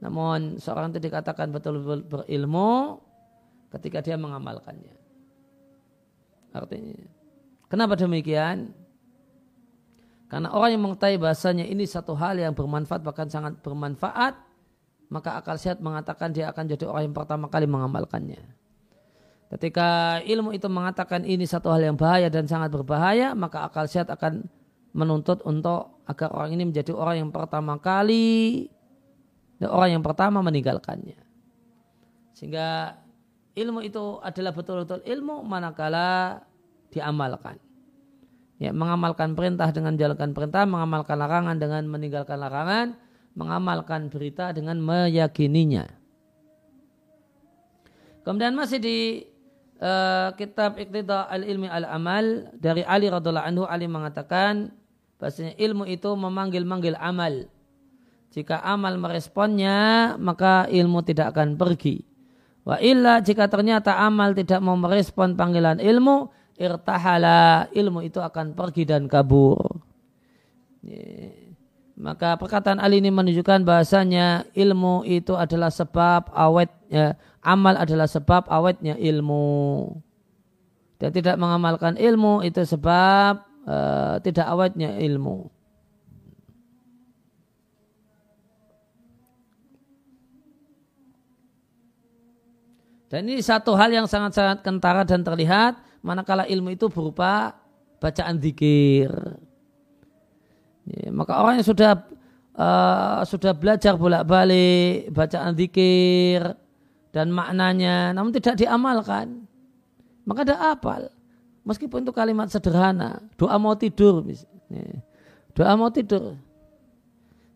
Namun 0.00 0.56
seorang 0.56 0.88
itu 0.96 1.04
dikatakan 1.04 1.52
betul-betul 1.52 2.08
berilmu 2.08 3.04
ketika 3.76 4.00
dia 4.00 4.16
mengamalkannya. 4.16 4.96
Artinya, 6.56 6.96
kenapa 7.68 8.00
demikian? 8.00 8.72
Karena 10.32 10.48
orang 10.56 10.72
yang 10.72 10.82
mengetahui 10.88 11.20
bahasanya 11.20 11.68
ini 11.68 11.84
satu 11.84 12.16
hal 12.16 12.40
yang 12.40 12.56
bermanfaat 12.56 13.04
bahkan 13.04 13.28
sangat 13.28 13.60
bermanfaat, 13.60 14.32
maka 15.12 15.36
akal 15.36 15.60
sehat 15.60 15.84
mengatakan 15.84 16.32
dia 16.32 16.48
akan 16.48 16.64
jadi 16.64 16.88
orang 16.88 17.12
yang 17.12 17.16
pertama 17.16 17.52
kali 17.52 17.68
mengamalkannya. 17.68 18.40
Ketika 19.52 20.20
ilmu 20.24 20.56
itu 20.56 20.64
mengatakan 20.72 21.28
ini 21.28 21.44
satu 21.44 21.68
hal 21.68 21.84
yang 21.84 21.96
bahaya 22.00 22.32
dan 22.32 22.48
sangat 22.48 22.72
berbahaya, 22.72 23.36
maka 23.36 23.68
akal 23.68 23.84
sehat 23.84 24.08
akan 24.08 24.48
menuntut 24.96 25.44
untuk 25.44 26.01
agar 26.06 26.28
orang 26.34 26.50
ini 26.54 26.68
menjadi 26.68 26.92
orang 26.94 27.26
yang 27.26 27.30
pertama 27.30 27.78
kali 27.78 28.66
dan 29.62 29.68
orang 29.70 29.98
yang 29.98 30.04
pertama 30.04 30.42
meninggalkannya. 30.42 31.18
Sehingga 32.34 32.98
ilmu 33.54 33.86
itu 33.86 34.18
adalah 34.24 34.50
betul-betul 34.50 35.06
ilmu 35.06 35.46
manakala 35.46 36.42
diamalkan. 36.90 37.62
Ya, 38.58 38.70
mengamalkan 38.70 39.34
perintah 39.34 39.74
dengan 39.74 39.98
jalankan 39.98 40.34
perintah, 40.34 40.62
mengamalkan 40.66 41.18
larangan 41.18 41.56
dengan 41.58 41.82
meninggalkan 41.90 42.38
larangan, 42.38 42.94
mengamalkan 43.34 44.06
berita 44.06 44.54
dengan 44.54 44.78
meyakininya. 44.78 45.86
Kemudian 48.22 48.54
masih 48.54 48.78
di 48.78 48.98
uh, 49.82 50.30
kitab 50.38 50.78
Iqtida 50.78 51.26
al-Ilmi 51.26 51.66
al-Amal 51.66 52.54
dari 52.54 52.86
Ali 52.86 53.10
radhiallahu 53.10 53.46
anhu 53.50 53.64
Ali 53.66 53.90
mengatakan 53.90 54.70
bahasanya 55.22 55.54
ilmu 55.54 55.86
itu 55.86 56.10
memanggil-manggil 56.18 56.98
amal 56.98 57.46
jika 58.32 58.64
amal 58.64 58.96
meresponnya, 58.96 60.16
maka 60.16 60.64
ilmu 60.72 61.04
tidak 61.04 61.36
akan 61.36 61.60
pergi. 61.60 62.00
Wa 62.64 62.80
illa 62.80 63.20
jika 63.20 63.44
ternyata 63.52 64.00
amal 64.00 64.32
tidak 64.32 64.64
mau 64.64 64.72
merespon 64.72 65.36
panggilan 65.36 65.76
ilmu, 65.76 66.32
irtahala, 66.56 67.68
ilmu 67.76 68.00
itu 68.00 68.24
akan 68.24 68.56
pergi 68.56 68.88
dan 68.88 69.04
kabur. 69.04 69.60
Maka 71.92 72.40
perkataan 72.40 72.80
Ali 72.80 73.04
ini 73.04 73.12
menunjukkan 73.12 73.68
bahasanya 73.68 74.48
ilmu 74.56 75.04
itu 75.04 75.36
adalah 75.36 75.68
sebab 75.68 76.32
awetnya, 76.32 77.20
amal 77.44 77.76
adalah 77.76 78.08
sebab 78.08 78.48
awetnya 78.48 78.96
ilmu. 78.96 79.92
Dan 80.96 81.12
tidak 81.12 81.36
mengamalkan 81.36 82.00
ilmu 82.00 82.40
itu 82.48 82.64
sebab 82.64 83.51
uh, 83.66 84.16
tidak 84.22 84.46
awetnya 84.46 84.98
ilmu. 84.98 85.50
Dan 93.12 93.28
ini 93.28 93.44
satu 93.44 93.76
hal 93.76 93.92
yang 93.92 94.08
sangat-sangat 94.08 94.64
kentara 94.64 95.04
dan 95.04 95.20
terlihat 95.20 95.76
manakala 96.00 96.48
ilmu 96.48 96.72
itu 96.72 96.88
berupa 96.88 97.52
bacaan 98.00 98.40
zikir. 98.40 99.12
Ya, 100.88 101.12
maka 101.12 101.36
orang 101.36 101.60
yang 101.60 101.68
sudah 101.68 102.08
uh, 102.56 103.20
sudah 103.28 103.52
belajar 103.52 104.00
bolak-balik 104.00 105.12
bacaan 105.12 105.52
zikir 105.52 106.56
dan 107.12 107.28
maknanya 107.28 108.16
namun 108.16 108.32
tidak 108.32 108.56
diamalkan, 108.56 109.44
maka 110.24 110.48
ada 110.48 110.56
apal. 110.72 111.12
Meskipun 111.62 112.02
itu 112.02 112.10
kalimat 112.10 112.50
sederhana, 112.50 113.22
doa 113.38 113.54
mau 113.54 113.78
tidur, 113.78 114.26
doa 115.54 115.72
mau 115.78 115.94
tidur. 115.94 116.34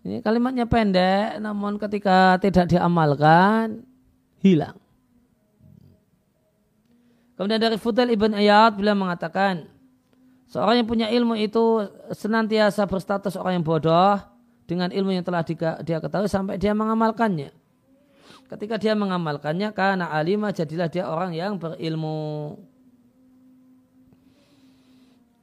Ini 0.06 0.22
kalimatnya 0.22 0.70
pendek, 0.70 1.42
namun 1.42 1.74
ketika 1.82 2.38
tidak 2.38 2.70
diamalkan, 2.70 3.82
hilang. 4.38 4.78
Kemudian 7.34 7.58
dari 7.58 7.74
Fudail 7.74 8.14
ibn 8.14 8.30
Iyad 8.30 8.78
beliau 8.78 8.94
mengatakan, 8.94 9.66
seorang 10.46 10.78
yang 10.78 10.86
punya 10.86 11.10
ilmu 11.10 11.34
itu 11.34 11.90
senantiasa 12.14 12.86
berstatus 12.86 13.34
orang 13.34 13.58
yang 13.58 13.66
bodoh 13.66 14.22
dengan 14.70 14.94
ilmu 14.94 15.18
yang 15.18 15.26
telah 15.26 15.42
dia 15.82 15.98
ketahui 15.98 16.30
sampai 16.30 16.54
dia 16.62 16.70
mengamalkannya. 16.78 17.50
Ketika 18.46 18.78
dia 18.78 18.94
mengamalkannya, 18.94 19.74
karena 19.74 20.06
alimah 20.14 20.54
jadilah 20.54 20.86
dia 20.86 21.10
orang 21.10 21.34
yang 21.34 21.58
berilmu. 21.58 22.54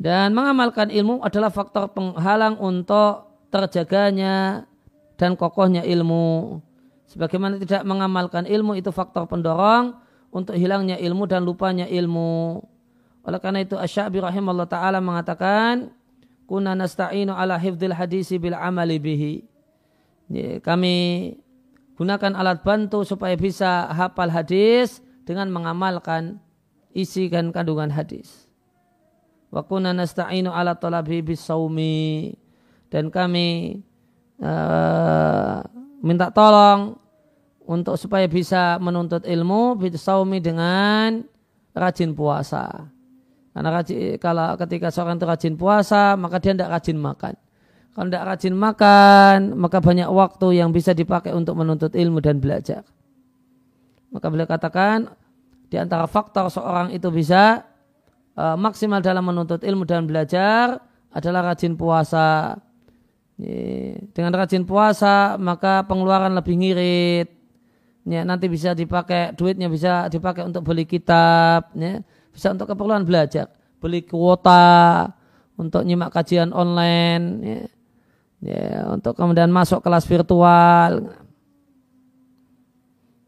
Dan 0.04 0.36
mengamalkan 0.36 0.92
ilmu 0.92 1.24
adalah 1.24 1.48
faktor 1.48 1.88
penghalang 1.96 2.60
untuk 2.60 3.48
terjaganya 3.48 4.68
dan 5.16 5.40
kokohnya 5.40 5.80
ilmu. 5.88 6.60
Sebagaimana 7.08 7.56
tidak 7.56 7.88
mengamalkan 7.88 8.44
ilmu 8.44 8.76
itu 8.76 8.92
faktor 8.92 9.32
pendorong 9.32 9.96
untuk 10.28 10.60
hilangnya 10.60 11.00
ilmu 11.00 11.24
dan 11.24 11.48
lupanya 11.48 11.88
ilmu. 11.88 12.60
Oleh 13.24 13.40
karena 13.40 13.64
itu 13.64 13.80
Asy-Sya'bi 13.80 14.20
rahimahullah 14.20 14.68
taala 14.68 15.00
mengatakan 15.00 15.96
kunna 16.52 16.76
nasta'inu 16.76 17.32
ala 17.32 17.56
hifdzil 17.56 17.96
hadisi 17.96 18.36
bil 18.36 18.60
amali 18.60 19.00
bihi. 19.00 19.34
Kami 20.60 20.96
gunakan 21.96 22.36
alat 22.36 22.60
bantu 22.60 23.08
supaya 23.08 23.40
bisa 23.40 23.88
hafal 23.88 24.28
hadis 24.28 25.00
dengan 25.24 25.48
mengamalkan 25.48 26.44
isi 26.92 27.32
dan 27.32 27.56
kandungan 27.56 27.88
hadis. 27.88 28.52
Wa 29.54 29.62
kunna 29.62 29.94
nasta'inu 29.94 30.50
ala 30.50 30.74
talabi 30.74 31.22
bis 31.22 31.46
saumi 31.46 32.34
dan 32.90 33.14
kami 33.14 33.78
uh, 34.42 35.62
minta 36.02 36.34
tolong 36.34 36.98
untuk 37.70 37.94
supaya 38.02 38.26
bisa 38.26 38.82
menuntut 38.82 39.22
ilmu 39.30 39.78
saumi 39.94 40.42
dengan 40.42 41.22
rajin 41.78 42.18
puasa. 42.18 42.90
Karena 43.54 43.70
rajin, 43.70 44.18
kalau 44.18 44.58
ketika 44.58 44.90
seorang 44.90 45.22
itu 45.22 45.26
rajin 45.30 45.54
puasa, 45.54 46.18
maka 46.18 46.42
dia 46.42 46.58
tidak 46.58 46.74
rajin 46.74 46.98
makan. 46.98 47.34
Kalau 47.94 48.10
tidak 48.10 48.26
rajin 48.26 48.56
makan, 48.58 49.38
maka 49.54 49.78
banyak 49.78 50.10
waktu 50.10 50.58
yang 50.58 50.74
bisa 50.74 50.98
dipakai 50.98 51.30
untuk 51.30 51.54
menuntut 51.62 51.94
ilmu 51.94 52.18
dan 52.26 52.42
belajar. 52.42 52.82
Maka 54.10 54.26
beliau 54.34 54.50
katakan, 54.50 55.14
di 55.70 55.78
antara 55.78 56.10
faktor 56.10 56.50
seorang 56.50 56.90
itu 56.90 57.14
bisa 57.14 57.62
uh, 58.38 58.58
maksimal 58.58 59.02
dalam 59.02 59.26
menuntut 59.26 59.62
ilmu 59.64 59.84
dan 59.86 60.06
belajar 60.06 60.82
adalah 61.14 61.54
rajin 61.54 61.74
puasa. 61.78 62.58
Dengan 64.14 64.30
rajin 64.30 64.64
puasa, 64.64 65.36
maka 65.42 65.84
pengeluaran 65.90 66.32
lebih 66.38 66.54
ngirit, 66.54 67.28
ya, 68.06 68.22
nanti 68.22 68.46
bisa 68.46 68.78
dipakai 68.78 69.34
duitnya 69.34 69.68
bisa 69.68 70.06
dipakai 70.08 70.46
untuk 70.46 70.64
beli 70.64 70.86
kitab 70.86 71.74
ya, 71.74 72.00
bisa 72.30 72.54
untuk 72.54 72.72
keperluan 72.72 73.04
belajar. 73.04 73.50
Beli 73.82 74.06
kuota 74.06 75.10
untuk 75.58 75.82
nyimak 75.82 76.14
kajian 76.14 76.54
online 76.54 77.26
ya, 77.42 77.62
ya, 78.48 78.66
untuk 78.94 79.18
kemudian 79.18 79.50
masuk 79.50 79.82
kelas 79.82 80.06
virtual. 80.06 81.10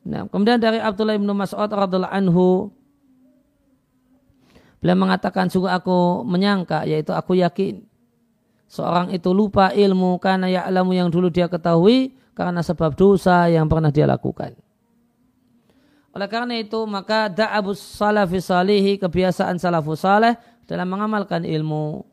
Nah, 0.06 0.30
kemudian 0.30 0.62
dari 0.62 0.78
Abdullah 0.80 1.18
bin 1.18 1.28
Mas'ud 1.34 1.66
radhiallahu 1.66 2.14
anhu 2.14 2.70
beliau 4.86 5.02
mengatakan 5.02 5.50
sungguh 5.50 5.74
aku 5.74 6.22
menyangka 6.30 6.86
yaitu 6.86 7.10
aku 7.10 7.42
yakin 7.42 7.82
seorang 8.70 9.10
itu 9.10 9.34
lupa 9.34 9.74
ilmu 9.74 10.22
karena 10.22 10.46
ya'lamu 10.46 10.94
yang 10.94 11.10
dulu 11.10 11.34
dia 11.34 11.50
ketahui 11.50 12.14
karena 12.38 12.62
sebab 12.62 12.94
dosa 12.94 13.50
yang 13.50 13.66
pernah 13.66 13.90
dia 13.90 14.06
lakukan. 14.06 14.54
Oleh 16.14 16.30
karena 16.30 16.62
itu 16.62 16.86
maka 16.86 17.34
da'abus 17.34 17.82
salafi 17.82 18.38
salihi 18.38 19.02
kebiasaan 19.02 19.58
salafus 19.58 20.06
saleh 20.06 20.38
dalam 20.70 20.86
mengamalkan 20.86 21.42
ilmu. 21.42 22.06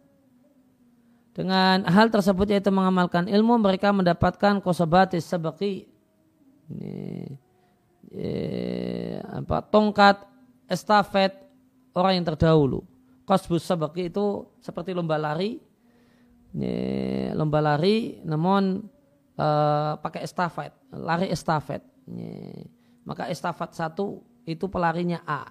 Dengan 1.37 1.85
hal 1.85 2.09
tersebut 2.09 2.49
yaitu 2.57 2.73
mengamalkan 2.73 3.29
ilmu 3.29 3.61
mereka 3.61 3.93
mendapatkan 3.93 4.65
kosobatis 4.65 5.29
sebaki 5.29 5.93
ini, 6.73 7.37
ya, 8.13 9.21
apa, 9.41 9.61
tongkat 9.69 10.25
estafet 10.69 11.52
orang 11.97 12.21
yang 12.21 12.27
terdahulu. 12.27 12.85
Kosbus 13.23 13.63
sebaki 13.63 14.11
itu 14.11 14.51
seperti 14.59 14.91
lomba 14.93 15.15
lari, 15.17 15.63
ini, 16.53 16.75
lomba 17.33 17.63
lari 17.63 18.21
namun 18.27 18.83
uh, 19.39 19.93
pakai 20.03 20.27
estafet, 20.27 20.73
lari 20.93 21.31
estafet. 21.31 21.81
Ini, 22.11 22.67
maka 23.07 23.31
estafet 23.31 23.73
satu 23.73 24.21
itu 24.45 24.67
pelarinya 24.67 25.23
A. 25.23 25.49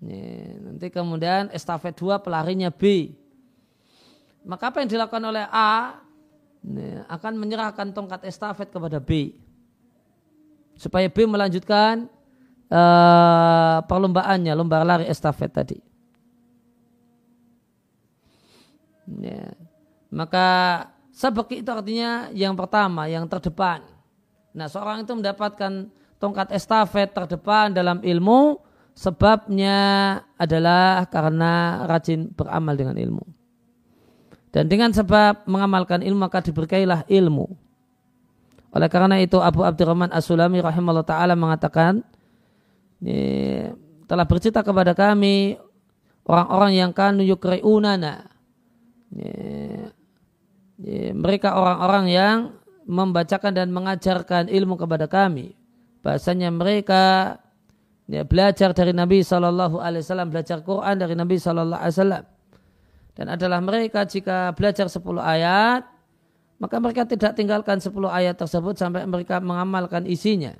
nanti 0.00 0.88
kemudian 0.88 1.52
estafet 1.52 1.92
dua 1.92 2.16
pelarinya 2.16 2.72
B. 2.72 3.12
Maka 4.40 4.72
apa 4.72 4.80
yang 4.80 4.88
dilakukan 4.88 5.20
oleh 5.20 5.44
A 5.44 6.00
akan 7.12 7.32
menyerahkan 7.36 7.92
tongkat 7.92 8.24
estafet 8.24 8.72
kepada 8.72 8.96
B. 8.96 9.36
Supaya 10.80 11.12
B 11.12 11.28
melanjutkan 11.28 12.08
uh, 12.70 13.84
perlombaannya, 13.84 14.52
lomba 14.54 14.86
lari 14.86 15.06
estafet 15.10 15.50
tadi. 15.50 15.78
Ya. 19.18 19.52
Maka 20.10 20.46
sabak 21.10 21.50
itu 21.54 21.70
artinya 21.70 22.30
yang 22.30 22.54
pertama, 22.54 23.10
yang 23.10 23.26
terdepan. 23.26 23.82
Nah 24.54 24.66
seorang 24.66 25.06
itu 25.06 25.12
mendapatkan 25.14 25.90
tongkat 26.18 26.54
estafet 26.54 27.10
terdepan 27.14 27.70
dalam 27.74 28.02
ilmu 28.02 28.58
sebabnya 28.94 29.78
adalah 30.34 31.06
karena 31.06 31.86
rajin 31.86 32.30
beramal 32.34 32.74
dengan 32.74 32.98
ilmu. 32.98 33.24
Dan 34.50 34.66
dengan 34.66 34.90
sebab 34.90 35.46
mengamalkan 35.46 36.02
ilmu 36.02 36.26
maka 36.26 36.42
diberkailah 36.42 37.06
ilmu. 37.06 37.46
Oleh 38.70 38.88
karena 38.90 39.18
itu 39.18 39.38
Abu 39.38 39.62
Abdurrahman 39.62 40.10
As-Sulami 40.10 40.58
rahimahullah 40.62 41.06
ta'ala 41.06 41.34
mengatakan 41.38 42.02
ini, 43.00 43.72
telah 44.04 44.24
bercerita 44.28 44.60
kepada 44.60 44.92
kami 44.92 45.56
orang-orang 46.28 46.72
yang 46.76 46.90
kanu 46.92 47.24
yukri'unana. 47.24 48.28
mereka 51.12 51.58
orang-orang 51.58 52.06
yang 52.08 52.36
membacakan 52.88 53.52
dan 53.52 53.68
mengajarkan 53.74 54.48
ilmu 54.48 54.80
kepada 54.80 55.10
kami. 55.10 55.52
Bahasanya 56.00 56.48
mereka 56.48 57.36
ya, 58.08 58.24
belajar 58.24 58.72
dari 58.72 58.90
Nabi 58.90 59.20
Shallallahu 59.20 59.78
Alaihi 59.78 60.04
belajar 60.26 60.64
Quran 60.64 60.94
dari 60.96 61.14
Nabi 61.14 61.36
Shallallahu 61.36 61.78
Alaihi 61.78 62.24
dan 63.14 63.26
adalah 63.36 63.60
mereka 63.60 64.08
jika 64.08 64.54
belajar 64.56 64.88
10 64.88 65.02
ayat 65.20 65.84
maka 66.56 66.76
mereka 66.80 67.04
tidak 67.04 67.36
tinggalkan 67.36 67.76
10 67.76 67.92
ayat 68.08 68.32
tersebut 68.38 68.80
sampai 68.80 69.04
mereka 69.04 69.44
mengamalkan 69.44 70.08
isinya 70.08 70.56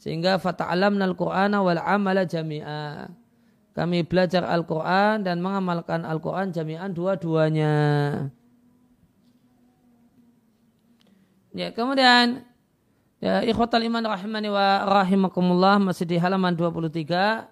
sehingga 0.00 0.40
fata'alamna 0.40 1.04
al-Qur'ana 1.04 1.60
wal 1.60 1.78
amala 1.78 2.24
jami'a 2.24 3.12
kami 3.76 4.02
belajar 4.02 4.42
Al-Quran 4.42 5.22
dan 5.22 5.38
mengamalkan 5.38 6.02
Al-Quran 6.02 6.50
jami'an 6.50 6.90
dua-duanya. 6.90 7.76
Ya, 11.54 11.70
kemudian 11.70 12.50
Ya, 13.20 13.44
ikhwatal 13.44 13.84
iman 13.84 14.00
rahimani 14.00 14.48
wa 14.48 14.80
rahimakumullah 15.04 15.76
masih 15.76 16.08
di 16.08 16.16
halaman 16.16 16.56
23. 16.56 17.44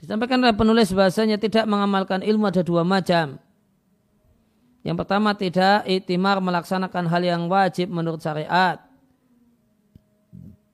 Disampaikan 0.00 0.40
oleh 0.40 0.56
penulis 0.56 0.88
bahasanya 0.96 1.36
tidak 1.36 1.68
mengamalkan 1.68 2.24
ilmu 2.24 2.48
ada 2.48 2.64
dua 2.64 2.88
macam. 2.88 3.36
Yang 4.86 4.96
pertama 5.04 5.34
tidak 5.34 5.82
itimar 5.84 6.38
melaksanakan 6.38 7.04
hal 7.10 7.22
yang 7.22 7.42
wajib 7.50 7.90
menurut 7.90 8.22
syariat. 8.22 8.78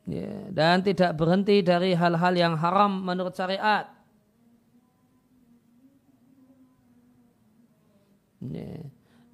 Ya, 0.05 0.53
dan 0.53 0.85
tidak 0.85 1.17
berhenti 1.17 1.65
dari 1.65 1.97
hal-hal 1.97 2.37
yang 2.37 2.55
haram 2.61 3.01
menurut 3.01 3.33
syariat. 3.33 3.89
Ya. 8.45 8.85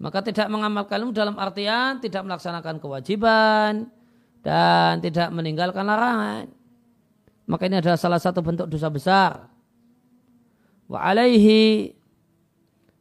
Maka 0.01 0.25
tidak 0.25 0.49
mengamalkan 0.49 1.03
ilmu 1.03 1.12
dalam 1.12 1.37
artian 1.37 2.01
tidak 2.01 2.25
melaksanakan 2.25 2.81
kewajiban 2.81 3.91
dan 4.41 5.03
tidak 5.05 5.29
meninggalkan 5.29 5.85
larangan. 5.85 6.49
maka 7.51 7.66
ini 7.66 7.83
adalah 7.83 7.99
salah 7.99 8.23
satu 8.23 8.41
bentuk 8.47 8.71
dosa 8.71 8.87
besar. 8.87 9.51
Wa 10.87 11.03
alaihi 11.03 11.93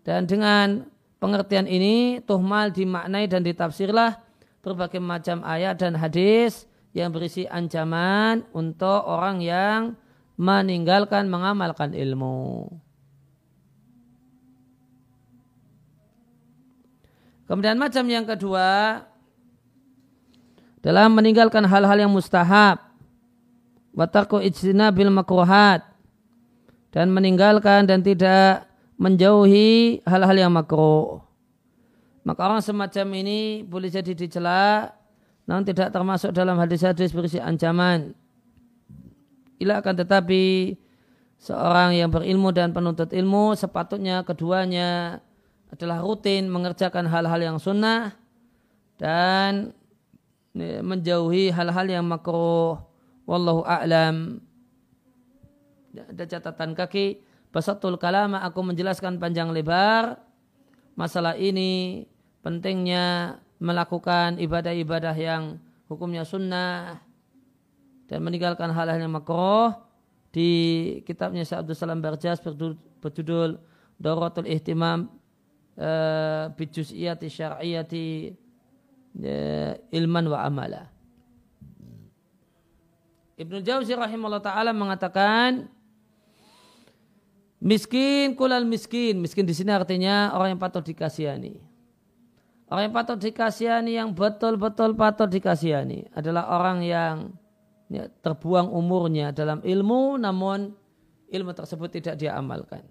dan 0.02 0.26
dengan 0.26 0.90
pengertian 1.20 1.68
ini 1.68 2.24
tuhmal 2.24 2.72
dimaknai 2.72 3.28
dan 3.28 3.44
ditafsirlah 3.44 4.20
berbagai 4.64 5.00
macam 5.00 5.44
ayat 5.44 5.80
dan 5.80 5.96
hadis 5.96 6.68
yang 6.96 7.14
berisi 7.14 7.46
ancaman 7.46 8.44
untuk 8.56 9.06
orang 9.06 9.44
yang 9.44 9.94
meninggalkan 10.40 11.28
mengamalkan 11.28 11.92
ilmu. 11.94 12.72
Kemudian 17.46 17.82
macam 17.82 18.06
yang 18.06 18.30
kedua 18.30 19.02
dalam 20.80 21.12
meninggalkan 21.18 21.66
hal-hal 21.66 21.98
yang 21.98 22.14
mustahab 22.14 22.78
watarku 23.90 24.38
bil 24.94 25.12
makruhat 25.12 25.82
dan 26.94 27.10
meninggalkan 27.10 27.90
dan 27.90 28.06
tidak 28.06 28.69
menjauhi 29.00 30.04
hal-hal 30.04 30.36
yang 30.36 30.52
makruh. 30.52 31.24
Maka 32.28 32.40
orang 32.46 32.60
semacam 32.60 33.08
ini 33.16 33.64
boleh 33.64 33.88
jadi 33.88 34.12
dicela 34.12 34.92
namun 35.50 35.66
tidak 35.66 35.90
termasuk 35.90 36.30
dalam 36.30 36.62
hadis-hadis 36.62 37.10
berisi 37.10 37.42
ancaman. 37.42 38.14
Ila 39.58 39.82
akan 39.82 39.96
tetapi 39.98 40.78
seorang 41.42 41.98
yang 41.98 42.14
berilmu 42.14 42.54
dan 42.54 42.70
penuntut 42.70 43.10
ilmu 43.10 43.58
sepatutnya 43.58 44.22
keduanya 44.22 45.18
adalah 45.74 46.06
rutin 46.06 46.54
mengerjakan 46.54 47.10
hal-hal 47.10 47.42
yang 47.42 47.58
sunnah 47.58 48.14
dan 49.02 49.74
menjauhi 50.86 51.50
hal-hal 51.50 51.88
yang 51.90 52.06
makruh. 52.06 52.78
Wallahu 53.26 53.66
a'lam. 53.66 54.38
Ada 55.98 56.26
catatan 56.38 56.78
kaki. 56.78 57.29
Basatul 57.50 57.98
kalama 57.98 58.46
aku 58.46 58.62
menjelaskan 58.62 59.18
panjang 59.18 59.50
lebar 59.50 60.22
masalah 60.94 61.34
ini 61.34 62.06
pentingnya 62.46 63.40
melakukan 63.58 64.38
ibadah-ibadah 64.38 65.16
yang 65.18 65.58
hukumnya 65.90 66.22
sunnah 66.22 67.02
dan 68.06 68.20
meninggalkan 68.22 68.70
hal-hal 68.70 69.02
yang 69.02 69.14
makruh 69.14 69.74
di 70.30 70.50
kitabnya 71.10 71.42
Syekh 71.42 71.66
Abdul 71.66 71.78
Salam 71.78 72.06
Barjas 72.06 72.38
berjudul 73.02 73.58
Dorotul 73.98 74.46
Ihtimam 74.46 75.10
uh, 75.74 76.54
syar'iyati 77.26 78.38
uh, 79.26 79.74
ilman 79.90 80.26
wa 80.30 80.40
amala. 80.46 80.84
Ibnu 83.40 83.64
Jauzi 83.64 83.96
rahimahullah 83.96 84.44
taala 84.44 84.76
mengatakan 84.76 85.72
miskin 87.60 88.36
kulal 88.36 88.66
miskin. 88.66 89.20
Miskin 89.20 89.46
di 89.48 89.56
sini 89.56 89.72
artinya 89.72 90.36
orang 90.36 90.56
yang 90.56 90.62
patut 90.62 90.84
dikasihani. 90.84 91.60
Orang 92.70 92.90
yang 92.90 92.96
patut 92.96 93.18
dikasihani 93.20 93.98
yang 93.98 94.12
betul-betul 94.16 94.94
patut 94.94 95.30
dikasihani 95.30 96.12
adalah 96.14 96.50
orang 96.54 96.86
yang 96.86 97.16
ya, 97.90 98.08
terbuang 98.22 98.70
umurnya 98.70 99.34
dalam 99.34 99.60
ilmu 99.66 100.22
namun 100.22 100.78
ilmu 101.30 101.52
tersebut 101.54 101.90
tidak 101.90 102.16
dia 102.22 102.38
amalkan. 102.38 102.86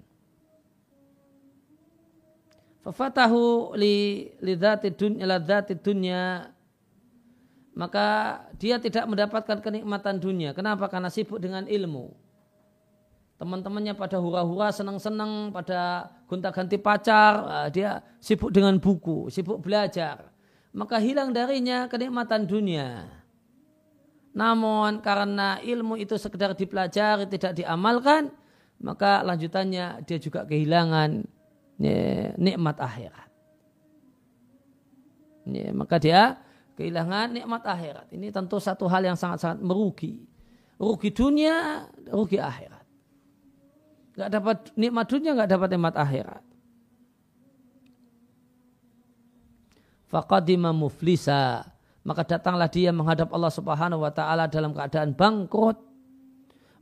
Fafatahu 2.82 3.74
li 3.78 4.28
dunya 4.98 5.28
dunya 5.78 6.22
maka 7.78 8.06
dia 8.58 8.82
tidak 8.82 9.06
mendapatkan 9.06 9.62
kenikmatan 9.62 10.18
dunia. 10.18 10.50
Kenapa? 10.50 10.90
Karena 10.90 11.06
sibuk 11.06 11.38
dengan 11.38 11.62
ilmu. 11.70 12.10
Teman-temannya 13.38 13.94
pada 13.94 14.18
hura-hura, 14.18 14.74
senang-senang, 14.74 15.54
pada 15.54 16.10
gonta-ganti 16.26 16.74
pacar, 16.74 17.70
dia 17.70 18.02
sibuk 18.18 18.50
dengan 18.50 18.82
buku, 18.82 19.30
sibuk 19.30 19.62
belajar. 19.62 20.34
Maka 20.74 20.98
hilang 20.98 21.30
darinya 21.30 21.86
kenikmatan 21.86 22.50
dunia. 22.50 23.06
Namun 24.34 24.98
karena 24.98 25.62
ilmu 25.62 25.94
itu 26.02 26.18
sekedar 26.18 26.58
dipelajari, 26.58 27.30
tidak 27.30 27.62
diamalkan, 27.62 28.34
maka 28.82 29.22
lanjutannya 29.22 30.02
dia 30.02 30.18
juga 30.18 30.42
kehilangan 30.42 31.22
nikmat 32.42 32.76
akhirat. 32.82 33.30
Maka 35.78 35.96
dia 36.02 36.42
kehilangan 36.74 37.38
nikmat 37.38 37.62
akhirat. 37.62 38.10
Ini 38.10 38.34
tentu 38.34 38.58
satu 38.58 38.90
hal 38.90 39.06
yang 39.06 39.18
sangat-sangat 39.18 39.62
merugi. 39.62 40.26
Rugi 40.78 41.10
dunia, 41.14 41.86
rugi 42.10 42.38
akhirat. 42.38 42.77
Gak 44.18 44.30
dapat 44.34 44.56
nikmat 44.74 45.06
dunia, 45.06 45.38
gak 45.38 45.50
dapat 45.54 45.68
nikmat 45.78 45.94
akhirat. 45.94 46.42
Faqadima 50.10 50.74
muflisa. 50.74 51.70
Maka 52.02 52.26
datanglah 52.26 52.66
dia 52.66 52.90
menghadap 52.90 53.30
Allah 53.30 53.52
subhanahu 53.52 54.02
wa 54.02 54.10
ta'ala 54.10 54.50
dalam 54.50 54.74
keadaan 54.74 55.14
bangkrut. 55.14 55.78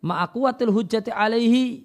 Ma'akwatil 0.01 0.73
hujati 0.73 1.13
alaihi. 1.13 1.85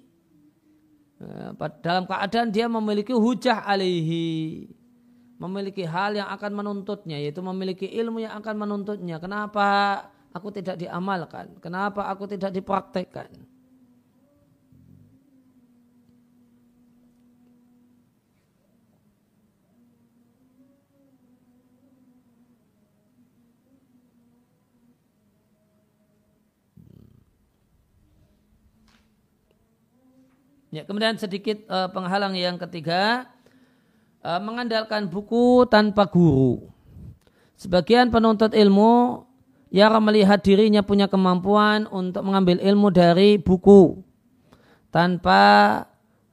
Dalam 1.84 2.08
keadaan 2.08 2.48
dia 2.48 2.66
memiliki 2.66 3.12
hujah 3.12 3.62
alaihi 3.62 4.72
memiliki 5.42 5.82
hal 5.82 6.14
yang 6.14 6.30
akan 6.30 6.54
menuntutnya 6.54 7.18
yaitu 7.18 7.42
memiliki 7.42 7.90
ilmu 7.90 8.22
yang 8.22 8.38
akan 8.38 8.54
menuntutnya 8.62 9.18
kenapa 9.18 9.66
aku 10.30 10.54
tidak 10.54 10.78
diamalkan 10.78 11.50
kenapa 11.58 12.06
aku 12.06 12.30
tidak 12.30 12.54
dipraktekkan 12.54 13.26
Ya, 30.72 30.88
kemudian 30.88 31.20
sedikit 31.20 31.68
uh, 31.68 31.92
penghalang 31.92 32.32
yang 32.32 32.56
ketiga 32.56 33.28
Eh, 34.22 34.38
mengandalkan 34.38 35.10
buku 35.10 35.66
tanpa 35.66 36.06
guru. 36.06 36.70
Sebagian 37.58 38.06
penuntut 38.06 38.54
ilmu 38.54 39.26
yang 39.74 39.98
melihat 39.98 40.38
dirinya 40.46 40.78
punya 40.86 41.10
kemampuan 41.10 41.90
untuk 41.90 42.22
mengambil 42.22 42.62
ilmu 42.62 42.94
dari 42.94 43.42
buku 43.42 43.98
tanpa 44.94 45.42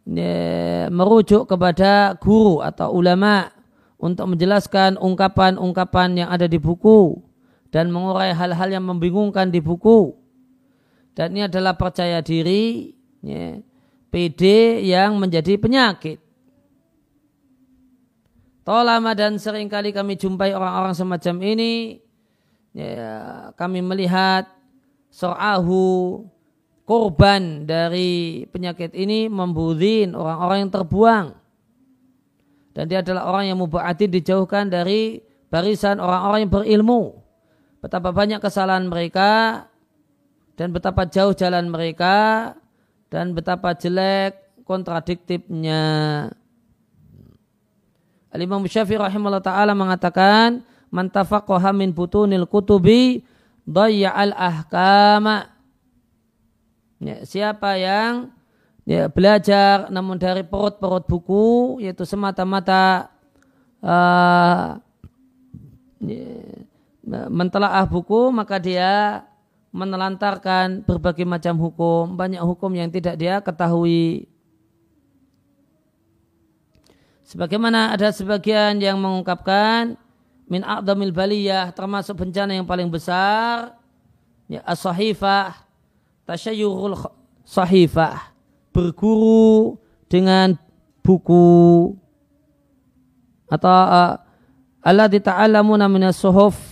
ya, 0.06 0.86
merujuk 0.94 1.50
kepada 1.50 2.14
guru 2.22 2.62
atau 2.62 2.94
ulama 2.94 3.50
untuk 3.98 4.38
menjelaskan 4.38 5.02
ungkapan-ungkapan 5.02 6.14
yang 6.14 6.30
ada 6.30 6.46
di 6.46 6.62
buku 6.62 7.18
dan 7.74 7.90
mengurai 7.90 8.38
hal-hal 8.38 8.70
yang 8.70 8.86
membingungkan 8.86 9.50
di 9.50 9.66
buku. 9.66 10.14
Dan 11.18 11.34
ini 11.34 11.50
adalah 11.50 11.74
percaya 11.74 12.22
diri, 12.22 12.94
ya, 13.26 13.58
PD 14.10 14.44
yang 14.90 15.18
menjadi 15.22 15.58
penyakit. 15.62 16.18
Tolama 18.66 19.18
dan 19.18 19.42
sering 19.42 19.66
kali 19.66 19.90
kami 19.90 20.14
jumpai 20.14 20.54
orang-orang 20.54 20.94
semacam 20.94 21.36
ini. 21.42 22.02
Ya, 22.74 23.50
kami 23.58 23.82
melihat 23.82 24.46
so'ahu 25.10 26.22
korban 26.86 27.66
dari 27.66 28.46
penyakit 28.50 28.94
ini 28.94 29.26
membudin 29.26 30.14
orang-orang 30.14 30.66
yang 30.66 30.74
terbuang. 30.74 31.26
Dan 32.74 32.86
dia 32.90 33.02
adalah 33.02 33.26
orang 33.26 33.50
yang 33.50 33.58
muba'ati 33.58 34.06
dijauhkan 34.06 34.70
dari 34.70 35.22
barisan 35.50 35.98
orang-orang 35.98 36.46
yang 36.46 36.54
berilmu. 36.54 37.02
Betapa 37.82 38.14
banyak 38.14 38.38
kesalahan 38.38 38.86
mereka 38.86 39.66
dan 40.60 40.70
betapa 40.70 41.10
jauh 41.10 41.34
jalan 41.34 41.72
mereka 41.72 42.54
dan 43.10 43.34
betapa 43.34 43.74
jelek 43.74 44.38
kontradiktifnya. 44.64 45.82
Al-Imam 48.30 48.62
Syafi'i 48.70 49.02
rahimahullah 49.02 49.42
ta'ala 49.42 49.74
mengatakan 49.74 50.62
man 50.94 51.10
tafaqaha 51.10 51.74
min 51.74 51.90
butunil 51.90 52.46
kutubi 52.46 53.26
dayya'al 53.66 54.34
ahkama. 54.38 55.50
Ya, 57.02 57.26
siapa 57.26 57.80
yang 57.82 58.30
ya, 58.86 59.10
belajar 59.10 59.90
namun 59.90 60.22
dari 60.22 60.46
perut-perut 60.46 61.08
buku 61.08 61.80
yaitu 61.82 62.04
semata-mata 62.04 63.08
uh, 63.80 64.78
ya, 66.04 66.28
mentelaah 67.08 67.88
buku 67.88 68.30
maka 68.36 68.60
dia 68.60 69.24
menelantarkan 69.70 70.82
berbagai 70.86 71.26
macam 71.26 71.58
hukum 71.62 72.18
banyak 72.18 72.42
hukum 72.42 72.72
yang 72.74 72.90
tidak 72.90 73.16
dia 73.18 73.38
ketahui. 73.42 74.26
Sebagaimana 77.30 77.94
ada 77.94 78.10
sebagian 78.10 78.82
yang 78.82 78.98
mengungkapkan 78.98 79.94
min 80.50 80.66
a'damil 80.66 81.14
baliyah 81.14 81.70
termasuk 81.70 82.18
bencana 82.18 82.58
yang 82.58 82.66
paling 82.66 82.90
besar 82.90 83.78
ya 84.50 84.66
as-sahifah 84.66 85.54
tasyayurul 86.26 86.98
sahifah 87.46 88.34
berguru 88.74 89.78
dengan 90.10 90.58
buku. 91.06 91.94
Atau 93.50 93.70
uh, 93.70 94.18
Allah 94.82 95.10
ta'alamuna 95.10 95.90
minas 95.90 96.22
suhuf 96.22 96.69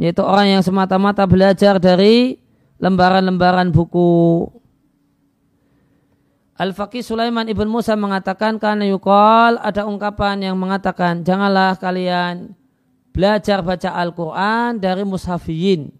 yaitu 0.00 0.24
orang 0.24 0.56
yang 0.56 0.62
semata-mata 0.64 1.28
belajar 1.28 1.76
dari 1.76 2.40
lembaran-lembaran 2.80 3.68
buku. 3.68 4.48
Al-Faqih 6.56 7.04
Sulaiman 7.04 7.44
ibn 7.48 7.68
Musa 7.68 7.92
mengatakan 7.96 8.56
karena 8.56 8.88
yukol 8.88 9.60
ada 9.60 9.84
ungkapan 9.84 10.40
yang 10.40 10.56
mengatakan 10.56 11.20
janganlah 11.20 11.76
kalian 11.76 12.56
belajar 13.12 13.60
baca 13.60 13.92
Al-Quran 13.92 14.80
dari 14.80 15.04
mushafiyin. 15.04 15.92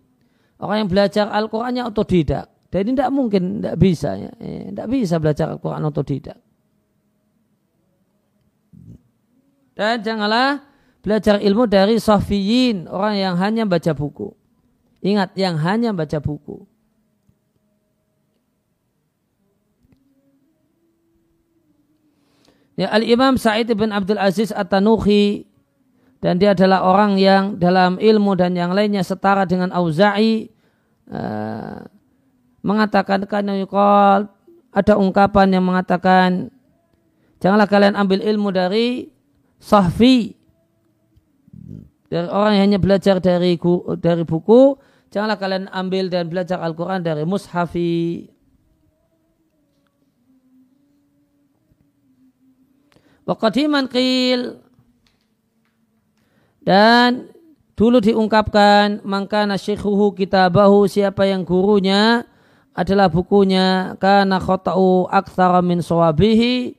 Orang 0.61 0.85
yang 0.85 0.91
belajar 0.93 1.29
Al-Qurannya 1.29 1.85
otodidak. 1.89 2.49
Dan 2.69 2.87
ini 2.87 2.93
tidak 2.97 3.13
mungkin, 3.13 3.43
tidak 3.61 3.77
bisa. 3.81 4.11
Ya. 4.17 4.33
Tidak 4.37 4.87
eh, 4.87 4.91
bisa 4.93 5.17
belajar 5.17 5.49
Al-Quran 5.53 5.89
otodidak. 5.89 6.39
Dan 9.73 10.05
janganlah 10.05 10.70
belajar 11.01 11.41
ilmu 11.41 11.65
dari 11.69 11.97
sofiyin, 11.97 12.89
orang 12.89 13.15
yang 13.17 13.35
hanya 13.41 13.65
baca 13.65 13.93
buku. 13.93 14.33
Ingat, 15.01 15.33
yang 15.37 15.57
hanya 15.61 15.97
baca 15.97 16.21
buku. 16.21 16.69
Ya, 22.81 22.89
Al-Imam 22.97 23.37
Sa'id 23.37 23.69
bin 23.77 23.93
Abdul 23.93 24.17
Aziz 24.17 24.57
At-Tanuhi 24.57 25.45
dan 26.25 26.41
dia 26.41 26.57
adalah 26.57 26.81
orang 26.81 27.21
yang 27.21 27.61
dalam 27.61 28.01
ilmu 28.01 28.33
dan 28.41 28.57
yang 28.57 28.73
lainnya 28.73 29.05
setara 29.05 29.45
dengan 29.45 29.69
Auza'i 29.69 30.49
uh, 31.13 31.85
mengatakan 32.65 33.29
ada 34.73 34.93
ungkapan 34.97 35.49
yang 35.53 35.65
mengatakan 35.65 36.49
janganlah 37.41 37.69
kalian 37.69 37.97
ambil 38.01 38.25
ilmu 38.25 38.49
dari 38.49 39.13
sahfi 39.61 40.40
dari 42.11 42.27
orang 42.27 42.59
yang 42.59 42.65
hanya 42.75 42.81
belajar 42.83 43.23
dari 43.23 43.55
dari 44.03 44.25
buku 44.27 44.75
janganlah 45.15 45.39
kalian 45.39 45.71
ambil 45.71 46.11
dan 46.11 46.27
belajar 46.27 46.59
Al-Quran 46.59 47.01
dari 47.01 47.23
mushafi 47.23 48.27
Waqadiman 53.31 53.87
qil 53.87 54.59
dan 56.67 57.31
dulu 57.79 58.03
diungkapkan 58.03 59.07
maka 59.07 59.47
nasyikhuhu 59.47 60.19
kitabahu 60.19 60.91
siapa 60.91 61.31
yang 61.31 61.47
gurunya 61.47 62.27
adalah 62.75 63.07
bukunya 63.07 63.95
karena 64.03 64.43
khota'u 64.43 65.07
aktsara 65.07 65.63
min 65.63 65.79
sawabihi 65.79 66.75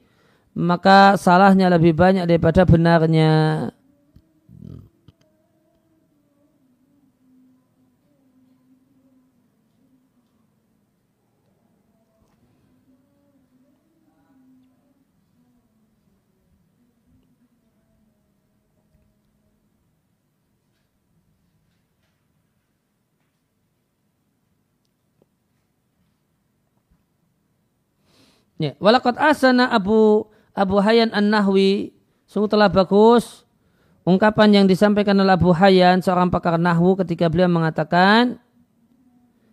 maka 0.55 1.15
salahnya 1.15 1.71
lebih 1.71 1.95
banyak 1.95 2.27
daripada 2.27 2.67
benarnya. 2.67 3.31
Ya, 28.61 28.77
walakot 28.77 29.17
asana 29.17 29.73
Abu 29.73 30.29
Abu 30.53 30.77
Hayyan 30.77 31.09
An-Nahwi. 31.09 31.97
Sungguh 32.29 32.45
telah 32.45 32.69
bagus 32.69 33.43
ungkapan 34.05 34.61
yang 34.61 34.65
disampaikan 34.69 35.17
oleh 35.17 35.33
Abu 35.33 35.53
Hayyan 35.53 36.01
seorang 36.01 36.33
pakar 36.33 36.57
nahwu 36.57 36.97
ketika 37.01 37.29
beliau 37.29 37.49
mengatakan 37.49 38.41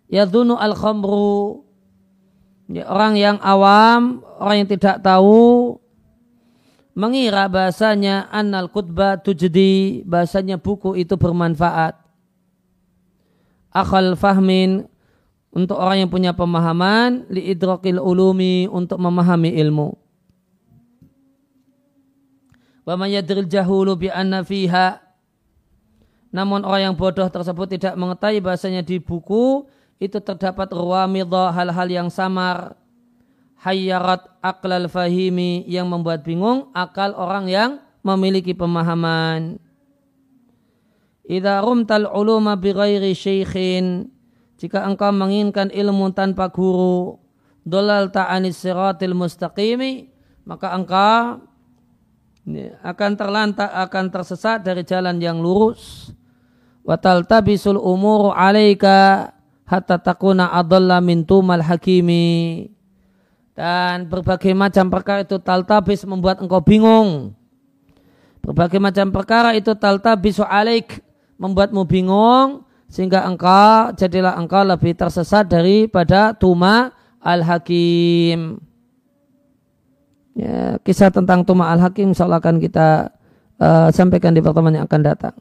ya 0.09 0.25
dunu 0.25 0.57
al 0.57 0.73
khamru 0.73 1.65
ya, 2.69 2.89
orang 2.89 3.13
yang 3.17 3.37
awam 3.45 4.25
orang 4.41 4.65
yang 4.65 4.69
tidak 4.69 5.01
tahu 5.05 5.77
mengira 6.97 7.45
bahasanya 7.45 8.27
annal 8.33 8.67
kutbah 8.73 9.21
tujdi 9.21 10.03
bahasanya 10.03 10.59
buku 10.59 10.97
itu 10.99 11.15
bermanfaat. 11.15 11.95
Akal 13.69 14.17
fahmin 14.17 14.89
untuk 15.49 15.77
orang 15.81 16.05
yang 16.05 16.09
punya 16.09 16.31
pemahaman 16.33 17.25
li 17.29 17.49
idrakil 17.49 17.97
ulumi 17.97 18.69
untuk 18.69 19.01
memahami 19.01 19.57
ilmu. 19.57 19.97
Wa 22.85 22.93
man 22.97 23.09
yadril 23.09 23.49
jahulu 23.49 23.97
bi 23.97 24.09
anna 24.09 24.45
fiha 24.45 25.09
namun 26.29 26.61
orang 26.61 26.93
yang 26.93 26.95
bodoh 26.95 27.25
tersebut 27.25 27.77
tidak 27.77 27.97
mengetahui 27.97 28.41
bahasanya 28.41 28.85
di 28.85 29.01
buku 29.01 29.65
itu 29.97 30.21
terdapat 30.21 30.69
ruwamidha 30.69 31.49
hal-hal 31.49 31.89
yang 31.89 32.07
samar 32.13 32.77
hayyarat 33.65 34.29
aklal 34.39 34.85
fahimi 34.87 35.65
yang 35.65 35.89
membuat 35.89 36.21
bingung 36.21 36.69
akal 36.71 37.17
orang 37.17 37.49
yang 37.49 37.71
memiliki 38.05 38.53
pemahaman. 38.53 39.59
Idza 41.29 41.61
rumtal 41.61 42.09
uluma 42.09 42.57
bi 42.57 42.73
ghairi 42.73 43.13
jika 44.59 44.83
engkau 44.83 45.15
menginginkan 45.15 45.71
ilmu 45.71 46.11
tanpa 46.11 46.51
guru, 46.51 47.15
dolal 47.63 48.11
ta'anis 48.11 48.59
siratil 48.59 49.15
mustaqimi, 49.15 50.11
maka 50.43 50.75
engkau 50.75 51.47
akan 52.83 53.11
terlantak, 53.15 53.71
akan 53.71 54.05
tersesat 54.11 54.59
dari 54.59 54.83
jalan 54.83 55.15
yang 55.23 55.39
lurus. 55.39 56.11
Watal 56.83 57.23
tabisul 57.23 57.79
umur 57.79 58.35
alaika 58.35 59.31
hatta 59.63 59.95
takuna 59.95 60.51
adalla 60.51 60.99
min 60.99 61.23
tumal 61.23 61.63
hakimi. 61.63 62.67
Dan 63.55 64.11
berbagai 64.11 64.51
macam 64.51 64.91
perkara 64.91 65.23
itu 65.23 65.39
taltabis 65.39 66.03
membuat 66.03 66.43
engkau 66.43 66.59
bingung. 66.59 67.31
Berbagai 68.43 68.79
macam 68.83 69.07
perkara 69.15 69.55
itu 69.55 69.71
taltabisu 69.71 70.43
alaik 70.43 70.99
membuatmu 71.39 71.87
bingung 71.87 72.67
sehingga 72.89 73.21
engkau 73.23 73.93
jadilah 73.93 74.33
engkau 74.33 74.65
lebih 74.65 74.97
tersesat 74.97 75.45
daripada 75.45 76.33
Tuma 76.33 76.89
Al-Hakim. 77.21 78.57
Ya, 80.33 80.81
kisah 80.81 81.13
tentang 81.13 81.45
Tuma 81.45 81.69
Al-Hakim 81.69 82.11
insyaallah 82.11 82.41
akan 82.41 82.57
kita 82.57 83.13
uh, 83.61 83.87
sampaikan 83.93 84.33
di 84.33 84.41
pertemuan 84.41 84.73
yang 84.73 84.89
akan 84.89 85.03
datang. 85.05 85.35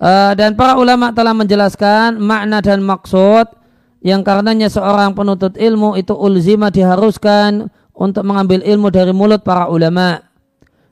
Uh, 0.00 0.32
dan 0.32 0.56
para 0.56 0.80
ulama 0.80 1.12
telah 1.12 1.36
menjelaskan 1.36 2.16
makna 2.16 2.64
dan 2.64 2.80
maksud 2.80 3.52
yang 4.00 4.24
karenanya 4.24 4.72
seorang 4.72 5.12
penuntut 5.12 5.60
ilmu 5.60 5.92
itu 6.00 6.16
ulzima 6.16 6.72
diharuskan 6.72 7.68
untuk 7.92 8.24
mengambil 8.24 8.64
ilmu 8.64 8.88
dari 8.88 9.12
mulut 9.12 9.44
para 9.44 9.68
ulama. 9.68 10.29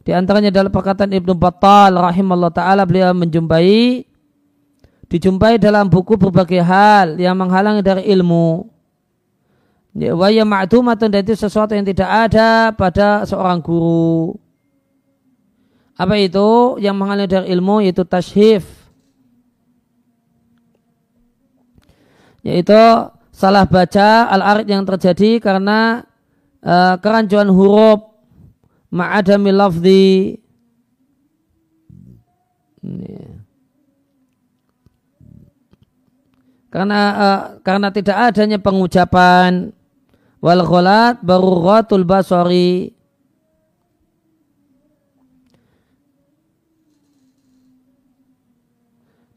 Di 0.08 0.16
antaranya 0.16 0.48
dalam 0.48 0.72
perkataan 0.72 1.12
Ibnu 1.12 1.36
Battal 1.36 1.92
rahimahullah 1.92 2.48
taala 2.48 2.88
beliau 2.88 3.12
menjumpai 3.12 4.08
dijumpai 5.04 5.60
dalam 5.60 5.84
buku 5.84 6.16
berbagai 6.16 6.64
hal 6.64 7.20
yang 7.20 7.36
menghalangi 7.36 7.84
dari 7.84 8.08
ilmu. 8.16 8.72
Ya, 9.92 10.16
wa 10.16 10.32
ya 10.32 10.48
ma'dumatun 10.48 11.12
dan 11.12 11.20
itu 11.20 11.36
sesuatu 11.36 11.76
yang 11.76 11.84
tidak 11.84 12.08
ada 12.08 12.72
pada 12.72 13.28
seorang 13.28 13.60
guru. 13.60 14.32
Apa 16.00 16.16
itu 16.16 16.80
yang 16.80 16.96
menghalangi 16.96 17.28
dari 17.28 17.46
ilmu 17.52 17.84
yaitu 17.84 18.00
tashif. 18.08 18.64
Yaitu 22.40 22.80
salah 23.28 23.68
baca 23.68 24.24
al-arid 24.32 24.72
yang 24.72 24.88
terjadi 24.88 25.36
karena 25.36 26.00
uh, 26.64 26.96
kerancuan 26.96 27.52
huruf 27.52 28.07
ma'adami 28.88 29.50
lafzi. 29.52 30.36
Karena 36.68 37.00
uh, 37.16 37.40
karena 37.64 37.88
tidak 37.88 38.16
adanya 38.32 38.58
pengucapan. 38.60 39.72
Wal 40.38 40.62
ghalat 40.62 41.18
baruratul 41.24 42.04
basari. 42.06 42.94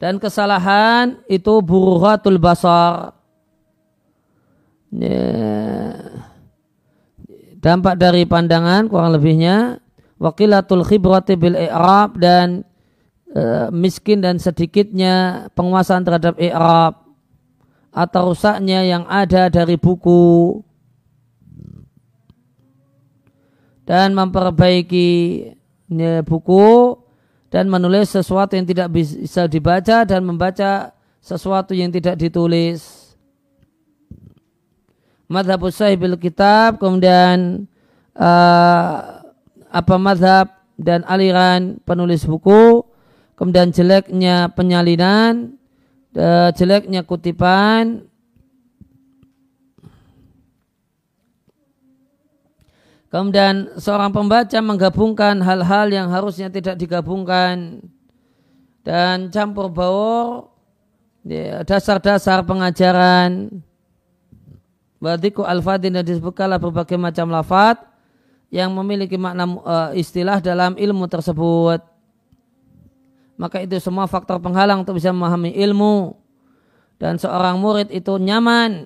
Dan 0.02 0.18
kesalahan 0.18 1.22
itu 1.30 1.62
bururatul 1.62 2.42
basar. 2.42 3.14
Yeah 4.92 6.31
dampak 7.62 7.96
dari 8.02 8.26
pandangan 8.26 8.90
kurang 8.90 9.14
lebihnya 9.14 9.78
wakilatul 10.18 10.82
khibrati 10.82 11.38
bil 11.38 11.54
i'rab 11.54 12.18
dan 12.18 12.66
e, 13.30 13.70
miskin 13.70 14.20
dan 14.20 14.42
sedikitnya 14.42 15.48
penguasaan 15.54 16.02
terhadap 16.02 16.36
i'rab 16.42 16.98
atau 17.94 18.34
rusaknya 18.34 18.82
yang 18.84 19.04
ada 19.06 19.48
dari 19.48 19.78
buku 19.78 20.60
dan 23.86 24.16
memperbaiki 24.16 25.10
buku 26.24 26.96
dan 27.52 27.68
menulis 27.68 28.16
sesuatu 28.16 28.56
yang 28.56 28.64
tidak 28.64 28.88
bisa 28.96 29.46
dibaca 29.52 30.08
dan 30.08 30.24
membaca 30.24 30.96
sesuatu 31.20 31.76
yang 31.76 31.92
tidak 31.92 32.16
ditulis. 32.16 33.01
Madhab 35.32 35.64
sahibil 35.72 36.20
kitab 36.20 36.76
kemudian 36.76 37.64
uh, 38.20 39.24
apa 39.72 39.96
madhab 39.96 40.52
dan 40.76 41.08
aliran 41.08 41.80
penulis 41.88 42.28
buku 42.28 42.84
kemudian 43.40 43.72
jeleknya 43.72 44.52
penyalinan 44.52 45.56
uh, 46.20 46.52
jeleknya 46.52 47.08
kutipan. 47.08 48.04
Kemudian 53.12 53.76
seorang 53.76 54.16
pembaca 54.16 54.56
menggabungkan 54.64 55.44
hal-hal 55.44 55.92
yang 55.92 56.08
harusnya 56.08 56.48
tidak 56.48 56.80
digabungkan 56.80 57.84
dan 58.88 59.28
campur 59.28 59.68
baur 59.68 60.48
ya, 61.28 61.60
dasar-dasar 61.68 62.48
pengajaran 62.48 63.52
Wadiku 65.02 65.42
al-fadin 65.42 65.98
dan 65.98 66.06
disebutkanlah 66.06 66.62
berbagai 66.62 66.94
macam 66.94 67.34
lafad 67.34 67.82
yang 68.54 68.70
memiliki 68.70 69.18
makna 69.18 69.50
uh, 69.50 69.90
istilah 69.98 70.38
dalam 70.38 70.78
ilmu 70.78 71.10
tersebut. 71.10 71.82
Maka 73.34 73.66
itu 73.66 73.82
semua 73.82 74.06
faktor 74.06 74.38
penghalang 74.38 74.86
untuk 74.86 75.02
bisa 75.02 75.10
memahami 75.10 75.58
ilmu. 75.58 76.14
Dan 77.02 77.18
seorang 77.18 77.58
murid 77.58 77.90
itu 77.90 78.14
nyaman 78.22 78.86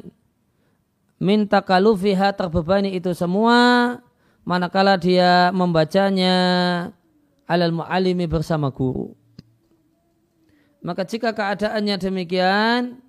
minta 1.20 1.60
kalufiha 1.60 2.32
terbebani 2.32 2.96
itu 2.96 3.12
semua 3.12 4.00
manakala 4.48 4.96
dia 4.96 5.52
membacanya 5.52 6.36
alal 7.44 7.76
mu'alimi 7.76 8.24
bersama 8.24 8.72
guru. 8.72 9.12
Maka 10.80 11.04
jika 11.04 11.36
keadaannya 11.36 11.98
demikian, 12.00 13.04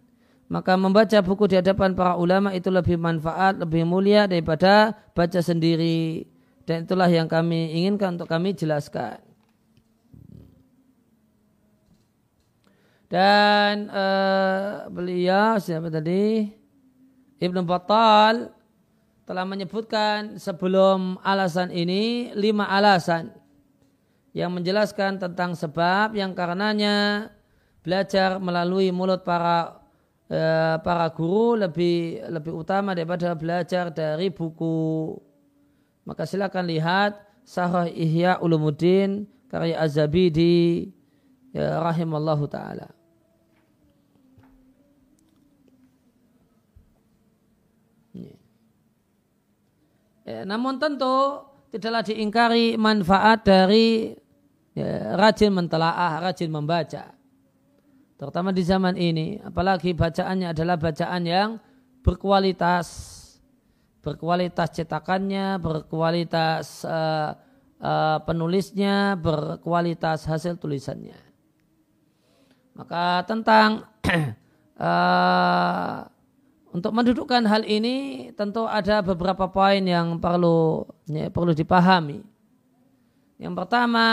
maka 0.46 0.78
membaca 0.78 1.18
buku 1.22 1.50
di 1.50 1.58
hadapan 1.58 1.98
para 1.98 2.14
ulama 2.14 2.54
itu 2.54 2.70
lebih 2.70 2.94
manfaat, 2.94 3.58
lebih 3.58 3.82
mulia 3.82 4.30
daripada 4.30 4.94
baca 5.10 5.40
sendiri. 5.42 6.22
Dan 6.66 6.86
itulah 6.86 7.10
yang 7.10 7.26
kami 7.26 7.74
inginkan 7.82 8.14
untuk 8.14 8.30
kami 8.30 8.54
jelaskan. 8.54 9.22
Dan 13.06 13.86
uh, 13.90 14.90
beliau 14.90 15.62
siapa 15.62 15.90
tadi? 15.90 16.50
Ibnu 17.38 17.62
Battal 17.62 18.50
telah 19.26 19.44
menyebutkan 19.46 20.38
sebelum 20.38 21.18
alasan 21.22 21.70
ini 21.70 22.34
lima 22.34 22.66
alasan 22.70 23.34
yang 24.34 24.54
menjelaskan 24.54 25.18
tentang 25.22 25.54
sebab 25.54 26.14
yang 26.14 26.34
karenanya 26.34 27.30
belajar 27.82 28.42
melalui 28.42 28.90
mulut 28.90 29.22
para 29.22 29.85
eh, 30.30 30.76
para 30.82 31.06
guru 31.10 31.58
lebih 31.58 32.26
lebih 32.30 32.52
utama 32.54 32.94
daripada 32.94 33.34
belajar 33.34 33.90
dari 33.90 34.30
buku. 34.30 35.16
Maka 36.06 36.22
silakan 36.22 36.70
lihat 36.70 37.18
Sahih 37.42 37.90
Ihya 37.90 38.38
Ulumuddin 38.42 39.26
karya 39.50 39.78
Az-Zabidi 39.82 40.90
ya, 41.50 41.82
rahimallahu 41.82 42.46
taala. 42.46 42.96
Ya, 50.26 50.42
namun 50.42 50.82
tentu 50.82 51.46
tidaklah 51.70 52.02
diingkari 52.02 52.74
manfaat 52.74 53.46
dari 53.46 54.10
ya, 54.74 55.14
rajin 55.14 55.54
mentelaah, 55.54 56.18
rajin 56.18 56.50
membaca. 56.50 57.15
Terutama 58.16 58.48
di 58.48 58.64
zaman 58.64 58.96
ini, 58.96 59.36
apalagi 59.44 59.92
bacaannya 59.92 60.56
adalah 60.56 60.80
bacaan 60.80 61.22
yang 61.28 61.50
berkualitas, 62.00 62.88
berkualitas 64.00 64.72
cetakannya, 64.72 65.60
berkualitas 65.60 66.80
uh, 66.88 67.36
uh, 67.76 68.18
penulisnya, 68.24 69.20
berkualitas 69.20 70.24
hasil 70.24 70.56
tulisannya. 70.56 71.20
Maka 72.72 73.24
tentang 73.28 73.84
uh, 74.80 76.08
Untuk 76.76 76.92
mendudukkan 76.92 77.40
hal 77.48 77.64
ini 77.64 78.28
tentu 78.36 78.68
ada 78.68 79.00
beberapa 79.00 79.48
poin 79.48 79.80
yang 79.80 80.20
perlu 80.20 80.84
ya, 81.08 81.32
perlu 81.32 81.56
dipahami. 81.56 82.20
Yang 83.40 83.54
pertama 83.64 84.04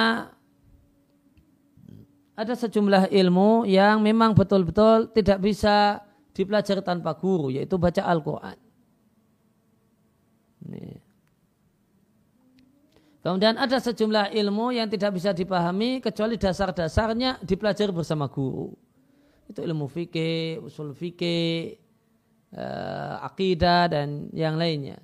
ada 2.33 2.53
sejumlah 2.57 3.13
ilmu 3.13 3.69
yang 3.69 4.01
memang 4.01 4.33
betul-betul 4.33 5.13
tidak 5.13 5.37
bisa 5.41 6.01
dipelajari 6.33 6.81
tanpa 6.81 7.13
guru 7.13 7.53
yaitu 7.53 7.77
baca 7.77 8.01
Al-Quran. 8.01 8.57
Kemudian 13.23 13.55
ada 13.55 13.79
sejumlah 13.79 14.35
ilmu 14.35 14.75
yang 14.75 14.91
tidak 14.91 15.15
bisa 15.15 15.31
dipahami 15.31 16.03
kecuali 16.03 16.35
dasar-dasarnya 16.35 17.39
dipelajari 17.39 17.95
bersama 17.95 18.27
guru. 18.27 18.75
Itu 19.47 19.63
ilmu 19.63 19.87
fikih, 19.87 20.59
usul 20.59 20.91
fikih, 20.91 21.79
uh, 22.51 23.23
akidah 23.23 23.87
dan 23.87 24.27
yang 24.35 24.59
lainnya. 24.59 24.99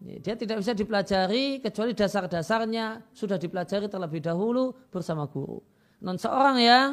Dia 0.00 0.36
tidak 0.36 0.64
bisa 0.64 0.72
dipelajari 0.72 1.60
kecuali 1.60 1.92
dasar-dasarnya 1.92 3.10
sudah 3.12 3.36
dipelajari 3.36 3.88
terlebih 3.88 4.24
dahulu 4.24 4.72
bersama 4.88 5.28
guru. 5.28 5.60
Non 6.00 6.20
seorang 6.20 6.56
yang 6.60 6.90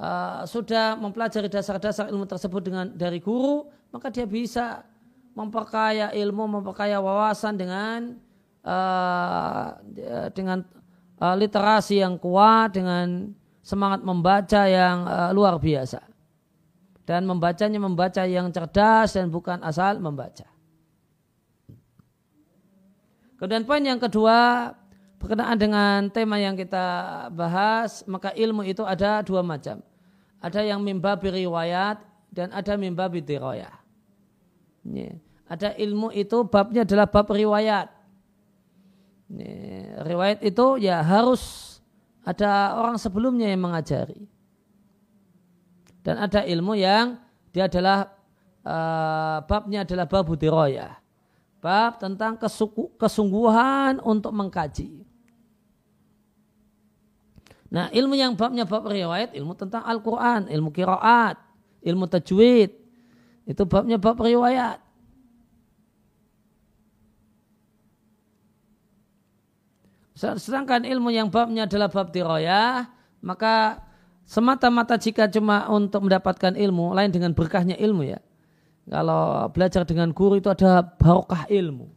uh, 0.00 0.44
sudah 0.44 0.96
mempelajari 1.00 1.48
dasar-dasar 1.48 2.12
ilmu 2.12 2.28
tersebut 2.28 2.60
dengan 2.60 2.86
dari 2.92 3.20
guru, 3.20 3.68
maka 3.92 4.12
dia 4.12 4.28
bisa 4.28 4.84
memperkaya 5.36 6.12
ilmu, 6.12 6.60
memperkaya 6.60 7.00
wawasan 7.00 7.56
dengan 7.56 8.16
uh, 8.64 9.76
dengan 10.32 10.64
uh, 11.20 11.36
literasi 11.36 12.00
yang 12.04 12.20
kuat, 12.20 12.76
dengan 12.76 13.32
semangat 13.64 14.04
membaca 14.04 14.62
yang 14.68 15.04
uh, 15.08 15.30
luar 15.34 15.58
biasa 15.58 15.98
dan 17.06 17.22
membacanya 17.22 17.78
membaca 17.78 18.22
yang 18.26 18.50
cerdas 18.50 19.14
dan 19.14 19.30
bukan 19.30 19.62
asal 19.62 20.02
membaca. 20.02 20.46
Kemudian 23.38 23.62
poin 23.68 23.84
yang 23.84 24.00
kedua 24.02 24.70
berkenaan 25.16 25.56
dengan 25.56 26.08
tema 26.12 26.36
yang 26.36 26.54
kita 26.54 27.28
bahas, 27.32 28.04
maka 28.04 28.32
ilmu 28.36 28.66
itu 28.66 28.84
ada 28.84 29.24
dua 29.24 29.40
macam. 29.40 29.80
Ada 30.40 30.62
yang 30.62 30.84
mimba 30.84 31.16
riwayat 31.16 32.00
dan 32.30 32.52
ada 32.52 32.76
mimba 32.76 33.08
diroyah. 33.08 33.72
Ada 35.46 35.74
ilmu 35.78 36.14
itu 36.14 36.46
babnya 36.46 36.86
adalah 36.86 37.06
bab 37.08 37.26
riwayat. 37.30 37.88
Riwayat 40.06 40.44
itu 40.44 40.66
ya 40.78 41.02
harus 41.02 41.76
ada 42.26 42.74
orang 42.74 42.98
sebelumnya 42.98 43.46
yang 43.46 43.62
mengajari 43.62 44.26
dan 46.02 46.18
ada 46.18 46.42
ilmu 46.42 46.74
yang 46.74 47.22
dia 47.54 47.70
adalah 47.70 48.10
uh, 48.66 49.38
babnya 49.46 49.86
adalah 49.86 50.10
bab 50.10 50.26
diroya 50.34 50.98
bab 51.62 52.02
tentang 52.02 52.34
kesungguhan 52.98 54.02
untuk 54.02 54.34
mengkaji 54.34 55.05
nah 57.76 57.92
ilmu 57.92 58.16
yang 58.16 58.32
babnya 58.32 58.64
bab 58.64 58.88
riwayat 58.88 59.36
ilmu 59.36 59.52
tentang 59.52 59.84
Al-Quran 59.84 60.48
ilmu 60.48 60.72
kiraat 60.72 61.36
ilmu 61.84 62.08
tajwid 62.08 62.72
itu 63.44 63.62
babnya 63.68 64.00
bab 64.00 64.16
riwayat 64.16 64.80
sedangkan 70.16 70.88
ilmu 70.88 71.12
yang 71.12 71.28
babnya 71.28 71.68
adalah 71.68 71.92
bab 71.92 72.08
diroya 72.08 72.88
maka 73.20 73.84
semata-mata 74.26 74.98
jika 74.98 75.30
cuma 75.30 75.70
untuk 75.70 76.04
mendapatkan 76.04 76.58
ilmu, 76.58 76.92
lain 76.92 77.14
dengan 77.14 77.32
berkahnya 77.32 77.78
ilmu 77.78 78.02
ya. 78.04 78.20
Kalau 78.86 79.50
belajar 79.50 79.82
dengan 79.82 80.14
guru 80.14 80.38
itu 80.38 80.50
ada 80.50 80.82
barokah 80.82 81.46
ilmu. 81.50 81.90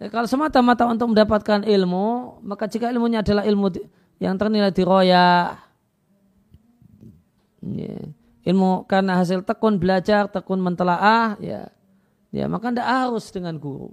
Eh, 0.00 0.10
kalau 0.12 0.28
semata-mata 0.28 0.84
untuk 0.84 1.12
mendapatkan 1.16 1.64
ilmu, 1.64 2.40
maka 2.44 2.68
jika 2.68 2.92
ilmunya 2.92 3.24
adalah 3.24 3.46
ilmu 3.46 3.72
yang 4.22 4.34
ternilai 4.38 4.70
di 4.70 4.82
roya, 4.86 5.58
ya, 7.64 7.96
ilmu 8.44 8.84
karena 8.84 9.18
hasil 9.18 9.42
tekun 9.42 9.80
belajar, 9.80 10.28
tekun 10.28 10.60
mentelaah, 10.60 11.40
ya, 11.40 11.72
ya 12.30 12.44
maka 12.46 12.70
tidak 12.70 12.88
harus 12.88 13.24
dengan 13.32 13.56
guru. 13.56 13.90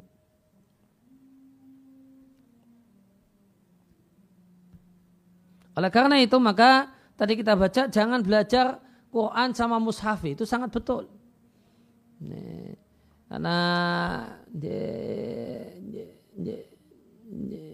Oleh 5.72 5.88
karena 5.88 6.20
itu 6.20 6.36
maka 6.36 6.92
tadi 7.16 7.40
kita 7.40 7.56
baca 7.56 7.88
jangan 7.88 8.20
belajar 8.20 8.84
Quran 9.08 9.56
sama 9.56 9.80
mushaf 9.80 10.20
itu 10.28 10.44
sangat 10.44 10.72
betul. 10.72 11.08
Nih, 12.22 12.76
karena 13.32 13.58
je, 14.52 14.84
je, 15.90 16.06
je, 16.38 16.58
je, 17.50 17.66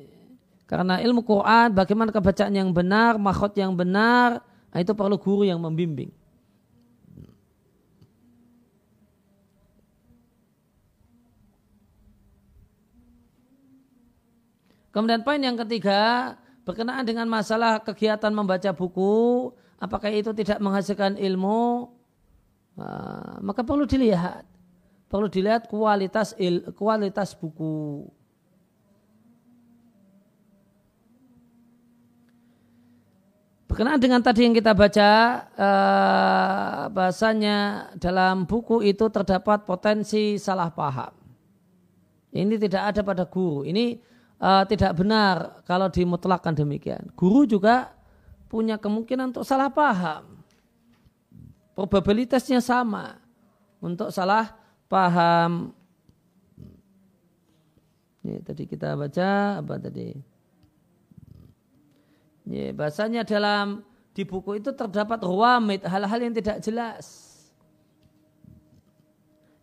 karena 0.68 1.00
ilmu 1.00 1.24
Quran 1.24 1.72
bagaimana 1.72 2.12
kebacaan 2.12 2.52
yang 2.52 2.76
benar, 2.76 3.16
makhot 3.16 3.56
yang 3.56 3.72
benar, 3.72 4.44
nah 4.68 4.78
itu 4.84 4.92
perlu 4.92 5.16
guru 5.16 5.48
yang 5.48 5.64
membimbing. 5.64 6.12
Kemudian 14.92 15.22
poin 15.22 15.38
yang 15.38 15.56
ketiga 15.56 16.34
berkenaan 16.68 17.06
dengan 17.08 17.30
masalah 17.32 17.80
kegiatan 17.80 18.34
membaca 18.34 18.74
buku, 18.76 19.54
apakah 19.80 20.12
itu 20.12 20.36
tidak 20.36 20.60
menghasilkan 20.60 21.16
ilmu? 21.16 21.94
Nah, 22.76 23.40
maka 23.46 23.64
perlu 23.64 23.86
dilihat, 23.86 24.44
perlu 25.08 25.32
dilihat 25.32 25.70
kualitas 25.70 26.34
il, 26.42 26.66
kualitas 26.74 27.38
buku. 27.38 28.10
Berkenaan 33.68 34.00
dengan 34.00 34.24
tadi 34.24 34.48
yang 34.48 34.56
kita 34.56 34.72
baca, 34.72 35.12
eh, 35.60 36.84
bahasanya 36.88 37.92
dalam 38.00 38.48
buku 38.48 38.80
itu 38.80 39.12
terdapat 39.12 39.68
potensi 39.68 40.40
salah 40.40 40.72
paham. 40.72 41.12
Ini 42.32 42.56
tidak 42.60 42.84
ada 42.96 43.02
pada 43.04 43.24
guru. 43.26 43.64
Ini 43.66 43.98
uh, 44.42 44.64
tidak 44.70 44.94
benar 44.98 45.66
kalau 45.66 45.90
dimutlakan 45.90 46.54
demikian. 46.54 47.10
Guru 47.18 47.50
juga 47.50 47.94
punya 48.48 48.78
kemungkinan 48.78 49.34
untuk 49.34 49.48
salah 49.48 49.72
paham. 49.72 50.38
Probabilitasnya 51.74 52.62
sama 52.62 53.22
untuk 53.82 54.10
salah 54.10 54.54
paham. 54.90 55.74
Ini 58.26 58.44
tadi 58.44 58.64
kita 58.68 58.98
baca 58.98 59.62
apa 59.62 59.74
tadi? 59.78 60.37
Ini 62.48 62.72
bahasanya 62.72 63.28
dalam 63.28 63.84
di 64.16 64.24
buku 64.24 64.64
itu 64.64 64.72
terdapat 64.72 65.20
ruwamid, 65.20 65.84
hal-hal 65.84 66.20
yang 66.24 66.34
tidak 66.34 66.64
jelas. 66.64 67.06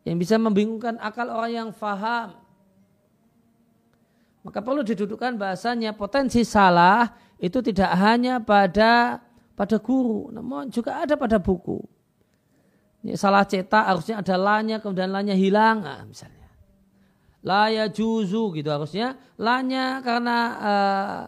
Yang 0.04 0.28
bisa 0.28 0.36
membingungkan 0.36 1.00
akal 1.00 1.32
orang 1.32 1.52
yang 1.52 1.70
faham 1.72 2.44
maka 4.44 4.60
perlu 4.60 4.84
didudukkan 4.84 5.40
bahasanya 5.40 5.96
potensi 5.96 6.44
salah 6.44 7.16
itu 7.40 7.64
tidak 7.64 7.90
hanya 7.96 8.44
pada 8.44 9.24
pada 9.56 9.80
guru, 9.80 10.28
namun 10.28 10.68
juga 10.68 11.00
ada 11.00 11.16
pada 11.16 11.40
buku. 11.40 11.80
Ini 13.00 13.16
salah 13.16 13.48
cetak 13.48 13.84
harusnya 13.88 14.20
ada 14.20 14.36
lanya 14.36 14.84
kemudian 14.84 15.08
lanya 15.08 15.32
hilang, 15.32 15.80
nah, 15.80 16.04
misalnya. 16.04 16.44
Laya 17.44 17.88
juzu 17.88 18.52
gitu 18.56 18.68
harusnya 18.68 19.16
lanya 19.36 20.00
karena 20.00 20.38
uh, 20.60 21.20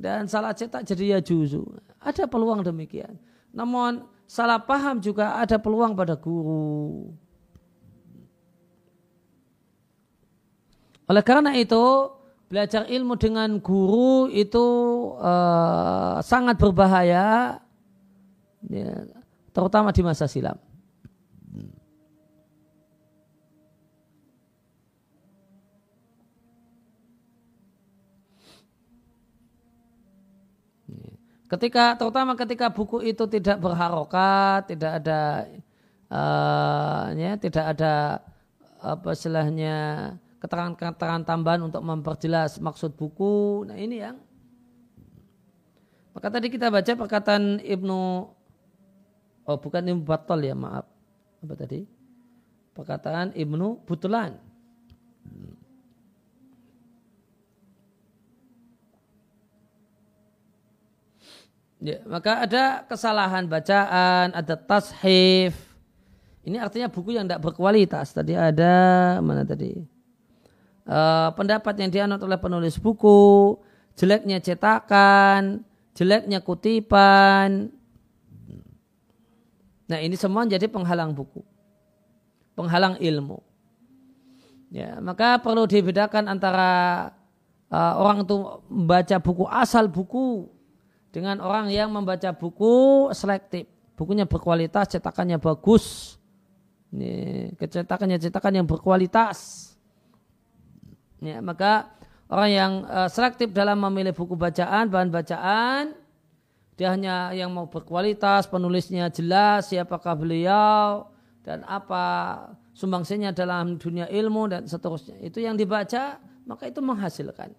dan 0.00 0.24
salah 0.24 0.56
cetak 0.56 0.88
jadi 0.88 1.16
ya 1.16 1.18
juzu. 1.20 1.60
Ada 2.00 2.24
peluang 2.24 2.64
demikian. 2.64 3.20
Namun 3.52 4.08
salah 4.24 4.56
paham 4.56 5.04
juga 5.04 5.36
ada 5.36 5.60
peluang 5.60 5.92
pada 5.92 6.16
guru. 6.16 7.12
Oleh 11.04 11.20
karena 11.26 11.52
itu 11.58 12.16
belajar 12.48 12.88
ilmu 12.88 13.14
dengan 13.20 13.60
guru 13.60 14.30
itu 14.30 14.66
uh, 15.20 16.22
sangat 16.22 16.56
berbahaya, 16.56 17.58
ya, 18.66 18.90
terutama 19.52 19.92
di 19.92 20.02
masa 20.06 20.30
silam. 20.30 20.56
Ketika 31.50 31.98
terutama 31.98 32.38
ketika 32.38 32.70
buku 32.70 33.02
itu 33.02 33.26
tidak 33.26 33.58
berharokat, 33.58 34.70
tidak 34.70 35.02
ada 35.02 35.50
uh, 36.06 37.10
ya, 37.18 37.34
tidak 37.42 37.74
ada 37.74 38.22
apa 38.78 39.10
istilahnya 39.10 39.76
keterangan-keterangan 40.38 41.26
tambahan 41.26 41.66
untuk 41.66 41.82
memperjelas 41.82 42.62
maksud 42.62 42.94
buku. 42.94 43.66
Nah 43.66 43.74
ini 43.74 43.98
yang 43.98 44.22
maka 46.14 46.30
tadi 46.30 46.54
kita 46.54 46.70
baca 46.70 46.92
perkataan 46.94 47.58
Ibnu 47.62 48.00
oh 49.46 49.58
bukan 49.58 49.82
Ibnu 49.90 50.06
Battal 50.06 50.46
ya 50.46 50.54
maaf 50.54 50.86
apa 51.42 51.54
tadi 51.58 51.86
perkataan 52.74 53.34
Ibnu 53.34 53.86
Butulan 53.86 54.49
Ya, 61.80 62.04
maka 62.04 62.44
ada 62.44 62.84
kesalahan 62.84 63.48
bacaan, 63.48 64.36
ada 64.36 64.54
tashif. 64.54 65.56
Ini 66.44 66.60
artinya 66.60 66.92
buku 66.92 67.16
yang 67.16 67.24
tidak 67.24 67.40
berkualitas. 67.40 68.12
Tadi 68.12 68.36
ada 68.36 69.16
mana 69.24 69.48
tadi? 69.48 70.00
uh, 70.90 71.28
pendapat 71.34 71.74
yang 71.78 71.90
dianut 71.90 72.20
oleh 72.22 72.38
penulis 72.38 72.76
buku, 72.76 73.58
jeleknya 73.94 74.42
cetakan, 74.42 75.62
jeleknya 75.94 76.42
kutipan. 76.42 77.70
Nah 79.90 79.98
ini 79.98 80.14
semua 80.14 80.46
jadi 80.46 80.70
penghalang 80.70 81.14
buku, 81.14 81.42
penghalang 82.54 82.98
ilmu. 82.98 83.42
Ya, 84.70 85.02
maka 85.02 85.42
perlu 85.42 85.66
dibedakan 85.66 86.30
antara 86.30 87.10
uh, 87.74 87.94
orang 87.98 88.22
itu 88.22 88.38
membaca 88.70 89.16
buku 89.18 89.44
asal 89.50 89.90
buku 89.90 90.46
dengan 91.10 91.42
orang 91.42 91.70
yang 91.70 91.90
membaca 91.90 92.30
buku 92.34 93.10
selektif. 93.12 93.66
Bukunya 93.98 94.24
berkualitas, 94.24 94.96
cetakannya 94.96 95.36
bagus. 95.36 96.16
Ini, 96.90 97.52
kecetakannya 97.54 98.18
cetakan 98.18 98.62
yang 98.62 98.66
berkualitas 98.66 99.70
Ya, 101.20 101.44
maka 101.44 101.92
orang 102.32 102.50
yang 102.50 102.72
uh, 102.88 103.08
selektif 103.12 103.52
dalam 103.52 103.76
memilih 103.76 104.16
buku 104.16 104.40
bacaan, 104.40 104.88
bahan 104.88 105.12
bacaan, 105.12 105.92
dia 106.80 106.96
hanya 106.96 107.36
yang 107.36 107.52
mau 107.52 107.68
berkualitas, 107.68 108.48
penulisnya 108.48 109.12
jelas, 109.12 109.68
siapakah 109.68 110.16
beliau, 110.16 111.12
dan 111.44 111.60
apa 111.68 112.04
sumbangsinya 112.72 113.36
dalam 113.36 113.76
dunia 113.76 114.08
ilmu 114.08 114.48
dan 114.48 114.64
seterusnya. 114.64 115.20
Itu 115.20 115.44
yang 115.44 115.60
dibaca, 115.60 116.16
maka 116.48 116.64
itu 116.72 116.80
menghasilkan. 116.80 117.52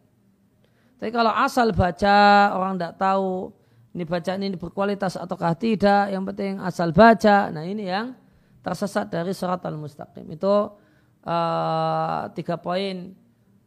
Tapi 1.01 1.09
kalau 1.09 1.33
asal 1.33 1.73
baca, 1.73 2.53
orang 2.53 2.77
tidak 2.77 3.01
tahu 3.01 3.49
ini 3.97 4.05
bacaan 4.05 4.41
ini 4.45 4.53
berkualitas 4.53 5.17
ataukah 5.17 5.57
tidak, 5.57 6.13
yang 6.13 6.21
penting 6.29 6.61
asal 6.61 6.93
baca. 6.93 7.49
Nah 7.49 7.65
ini 7.65 7.89
yang 7.89 8.13
tersesat 8.61 9.09
dari 9.09 9.33
surat 9.33 9.65
al-mustaqim. 9.65 10.29
Itu 10.29 10.77
uh, 11.25 12.21
tiga 12.37 12.61
poin 12.61 13.17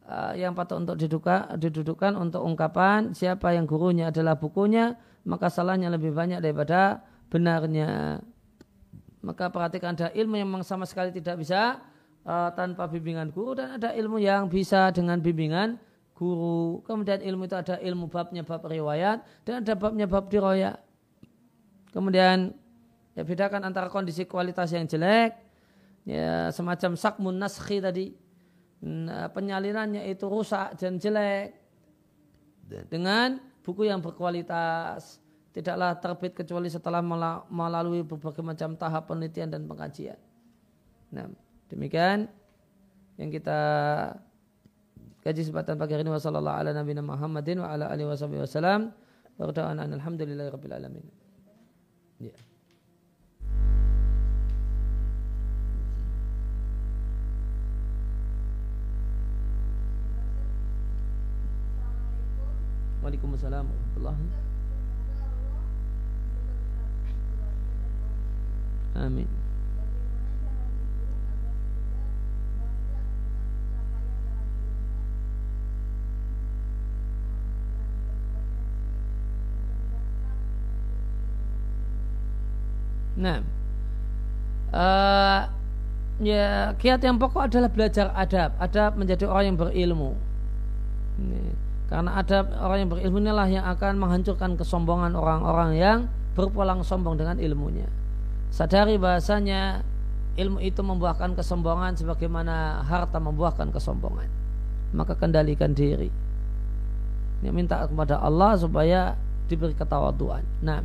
uh, 0.07 0.33
yang 0.39 0.55
patut 0.55 0.79
untuk 0.79 0.95
diduka, 0.95 1.51
didudukan 1.59 2.15
untuk 2.15 2.47
ungkapan 2.47 3.13
siapa 3.13 3.51
yang 3.51 3.67
gurunya 3.67 4.15
adalah 4.15 4.39
bukunya 4.39 4.95
maka 5.25 5.49
salahnya 5.49 5.89
lebih 5.89 6.13
banyak 6.13 6.41
daripada 6.45 7.01
benarnya 7.33 8.21
maka 9.25 9.49
perhatikan 9.49 9.97
ada 9.97 10.13
ilmu 10.13 10.37
yang 10.37 10.49
memang 10.53 10.65
sama 10.69 10.85
sekali 10.85 11.09
tidak 11.09 11.41
bisa 11.41 11.81
uh, 12.29 12.53
tanpa 12.53 12.85
bimbingan 12.85 13.33
guru 13.33 13.57
dan 13.57 13.81
ada 13.81 13.97
ilmu 13.97 14.21
yang 14.21 14.53
bisa 14.53 14.93
dengan 14.93 15.17
bimbingan 15.25 15.81
guru. 16.15 16.81
Kemudian 16.87 17.21
ilmu 17.21 17.51
itu 17.51 17.59
ada 17.59 17.77
ilmu 17.83 18.07
babnya 18.07 18.47
bab 18.47 18.63
riwayat 18.65 19.23
dan 19.43 19.63
ada 19.63 19.75
babnya 19.75 20.07
bab 20.07 20.31
diroya 20.31 20.79
kemudian 21.95 22.51
ya 23.15 23.23
bedakan 23.23 23.63
antara 23.63 23.87
kondisi 23.87 24.27
kualitas 24.27 24.75
yang 24.75 24.91
jelek 24.91 25.39
ya 26.03 26.51
semacam 26.51 26.99
sakmun 26.99 27.39
naskhi 27.39 27.79
tadi. 27.79 28.11
Nah, 28.85 29.33
penyalirannya 29.33 30.05
itu 30.11 30.29
rusak 30.29 30.77
dan 30.77 31.01
jelek. 31.01 31.57
Dengan 32.91 33.41
buku 33.65 33.89
yang 33.89 34.03
berkualitas 34.05 35.23
tidaklah 35.55 35.97
terbit 35.97 36.35
kecuali 36.35 36.69
setelah 36.69 37.01
melalui 37.49 38.05
berbagai 38.05 38.43
macam 38.45 38.77
tahap 38.77 39.09
penelitian 39.09 39.49
dan 39.49 39.65
pengkajian. 39.65 40.19
Nah, 41.15 41.31
demikian 41.71 42.29
yang 43.17 43.31
kita 43.31 43.61
kaji 45.25 45.41
kesempatan 45.41 45.81
pagi 45.81 45.97
hari 45.97 46.05
ini 46.05 46.13
wasallallahu 46.13 46.53
ala 46.61 46.71
nabiyina 46.77 47.01
Muhammadin 47.01 47.65
wa 47.65 47.73
ala 47.73 47.89
alihi 47.89 48.05
wasallam 48.13 48.93
wa 49.41 49.45
alhamdulillahi 49.97 50.53
alamin. 50.77 51.09
Yeah. 52.21 52.37
Waalaikumsalam 63.01 63.65
warahmatullahi 63.69 64.29
Amin. 68.95 69.44
Nah, 83.25 83.41
uh, 84.77 85.41
ya 86.21 86.77
kiat 86.77 87.01
yang 87.01 87.17
pokok 87.17 87.49
adalah 87.49 87.73
belajar 87.73 88.13
adab. 88.13 88.53
Adab 88.61 89.01
menjadi 89.01 89.25
orang 89.25 89.45
yang 89.49 89.59
berilmu. 89.59 90.13
Ini. 91.17 91.57
Karena 91.89 92.21
adab 92.21 92.53
orang 92.61 92.85
yang 92.85 92.91
berilmu 92.93 93.17
inilah 93.25 93.49
yang 93.49 93.65
akan 93.65 93.97
menghancurkan 93.97 94.61
kesombongan 94.61 95.17
orang-orang 95.17 95.71
yang 95.81 95.99
berpulang 96.37 96.85
sombong 96.85 97.17
dengan 97.17 97.41
ilmunya. 97.41 97.89
Sadari 98.53 99.01
bahasanya 99.01 99.81
ilmu 100.35 100.59
itu 100.61 100.83
membuahkan 100.83 101.39
kesombongan 101.39 101.95
sebagaimana 101.95 102.83
harta 102.85 103.23
membuahkan 103.23 103.71
kesombongan. 103.71 104.29
Maka 104.95 105.19
kendalikan 105.19 105.75
diri. 105.75 106.11
Ini 107.43 107.51
minta 107.51 107.83
kepada 107.87 108.23
Allah 108.23 108.55
supaya 108.59 109.19
diberi 109.51 109.75
ketawaduan. 109.77 110.43
Nah, 110.65 110.81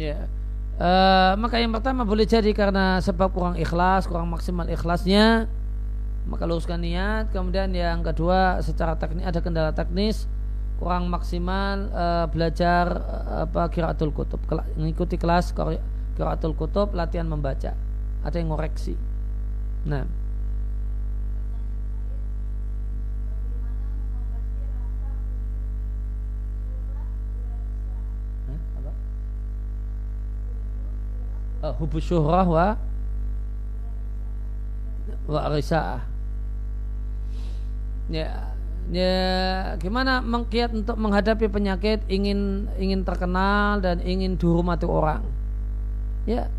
Ya. 0.00 0.24
Uh, 0.80 1.36
maka 1.36 1.60
yang 1.60 1.76
pertama 1.76 2.08
boleh 2.08 2.24
jadi 2.24 2.56
karena 2.56 3.04
sebab 3.04 3.36
kurang 3.36 3.60
ikhlas, 3.60 4.08
kurang 4.08 4.32
maksimal 4.32 4.64
ikhlasnya, 4.64 5.44
maka 6.24 6.48
luruskan 6.48 6.80
niat. 6.80 7.28
Kemudian 7.36 7.68
yang 7.76 8.00
kedua 8.00 8.64
secara 8.64 8.96
teknis 8.96 9.28
ada 9.28 9.44
kendala 9.44 9.76
teknis, 9.76 10.24
kurang 10.80 11.12
maksimal 11.12 11.92
uh, 11.92 12.26
belajar 12.32 12.96
uh, 12.96 13.44
apa 13.44 13.68
kiraatul 13.68 14.08
kutub, 14.16 14.40
mengikuti 14.80 15.20
kelas 15.20 15.52
kiraatul 16.16 16.56
kutub, 16.56 16.96
latihan 16.96 17.28
membaca. 17.28 17.76
Ada 18.24 18.40
yang 18.40 18.56
ngoreksi. 18.56 18.96
Nah. 19.84 20.19
Hubus 31.80 32.04
syuhrah 32.04 32.44
wa 32.44 32.66
wa 35.24 35.42
risa'ah 35.48 36.04
ya 38.10 38.50
ya 38.90 39.14
gimana 39.78 40.18
mengkiat 40.20 40.74
untuk 40.74 40.98
menghadapi 40.98 41.46
penyakit 41.46 42.02
ingin 42.10 42.66
ingin 42.76 43.06
terkenal 43.06 43.78
dan 43.78 44.02
ingin 44.02 44.34
dihormati 44.34 44.84
orang? 44.84 45.22
Ya 46.26 46.50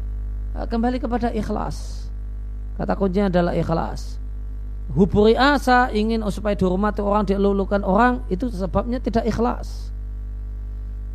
kembali 0.55 1.03
kepada 1.03 1.27
ikhlas. 1.35 2.07
Kata 2.79 2.95
kuncinya 2.95 3.27
adalah 3.27 3.51
ikhlas. 3.51 4.15
Huburi 4.95 5.35
asa 5.35 5.91
ingin 5.91 6.23
supaya 6.31 6.55
dihormati 6.55 7.03
orang 7.03 7.27
dilulukan 7.27 7.83
orang 7.83 8.23
itu 8.31 8.47
sebabnya 8.47 9.03
tidak 9.03 9.27
ikhlas 9.27 9.90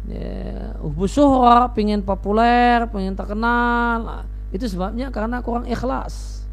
ya, 0.06 0.74
suhra 1.06 1.70
pengen 1.74 2.02
populer 2.02 2.86
pengen 2.90 3.14
terkenal. 3.18 4.24
Itu 4.54 4.70
sebabnya 4.70 5.10
karena 5.10 5.42
kurang 5.42 5.66
ikhlas. 5.66 6.46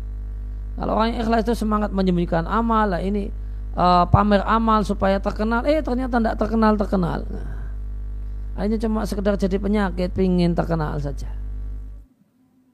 Kalau 0.74 0.98
orang 0.98 1.16
ikhlas 1.18 1.46
itu 1.46 1.54
semangat 1.54 1.94
menyembunyikan 1.94 2.50
amal 2.50 2.90
lah 2.90 3.02
ini 3.02 3.30
uh, 3.78 4.10
pamer 4.10 4.42
amal 4.44 4.82
supaya 4.82 5.22
terkenal. 5.22 5.64
Eh 5.70 5.86
ternyata 5.86 6.18
tidak 6.18 6.36
terkenal 6.42 6.74
terkenal 6.76 7.22
nah, 8.54 8.64
ini 8.66 8.78
cuma 8.78 9.06
sekedar 9.06 9.38
jadi 9.38 9.58
penyakit 9.58 10.14
pengen 10.14 10.54
terkenal 10.54 11.02
saja. 11.02 11.30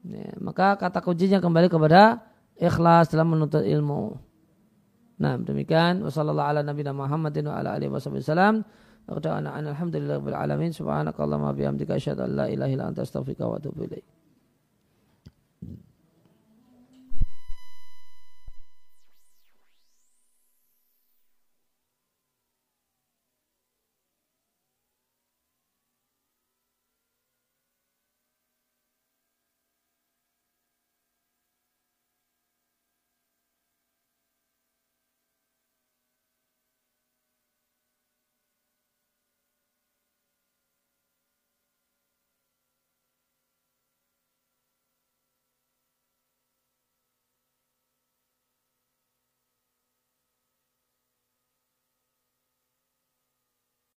Ya, 0.00 0.32
maka 0.40 0.80
kata 0.80 1.04
kuncinya 1.04 1.44
kembali 1.44 1.68
kepada 1.68 2.24
ikhlas 2.56 3.12
dalam 3.12 3.36
menuntut 3.36 3.64
ilmu. 3.64 4.16
Nah 5.20 5.36
demikian. 5.36 6.00
Wassalamualaikum 6.00 6.96
warahmatullahi 6.96 7.88
wabarakatuh 7.88 8.64
رجاءنا 9.10 9.58
أن 9.58 9.66
الحمد 9.66 9.96
لله 9.96 10.14
رب 10.16 10.28
العالمين. 10.28 10.72
سبحانك 10.72 11.20
اللهم 11.20 11.42
وبحمدك 11.42 11.90
أشهد 11.90 12.20
أن 12.20 12.30
لا 12.36 12.46
إله 12.48 12.74
إلا 12.74 12.88
أنت 12.88 12.98
أستغفرك 12.98 13.40
وأتوب 13.40 13.82
إليك. 13.82 14.19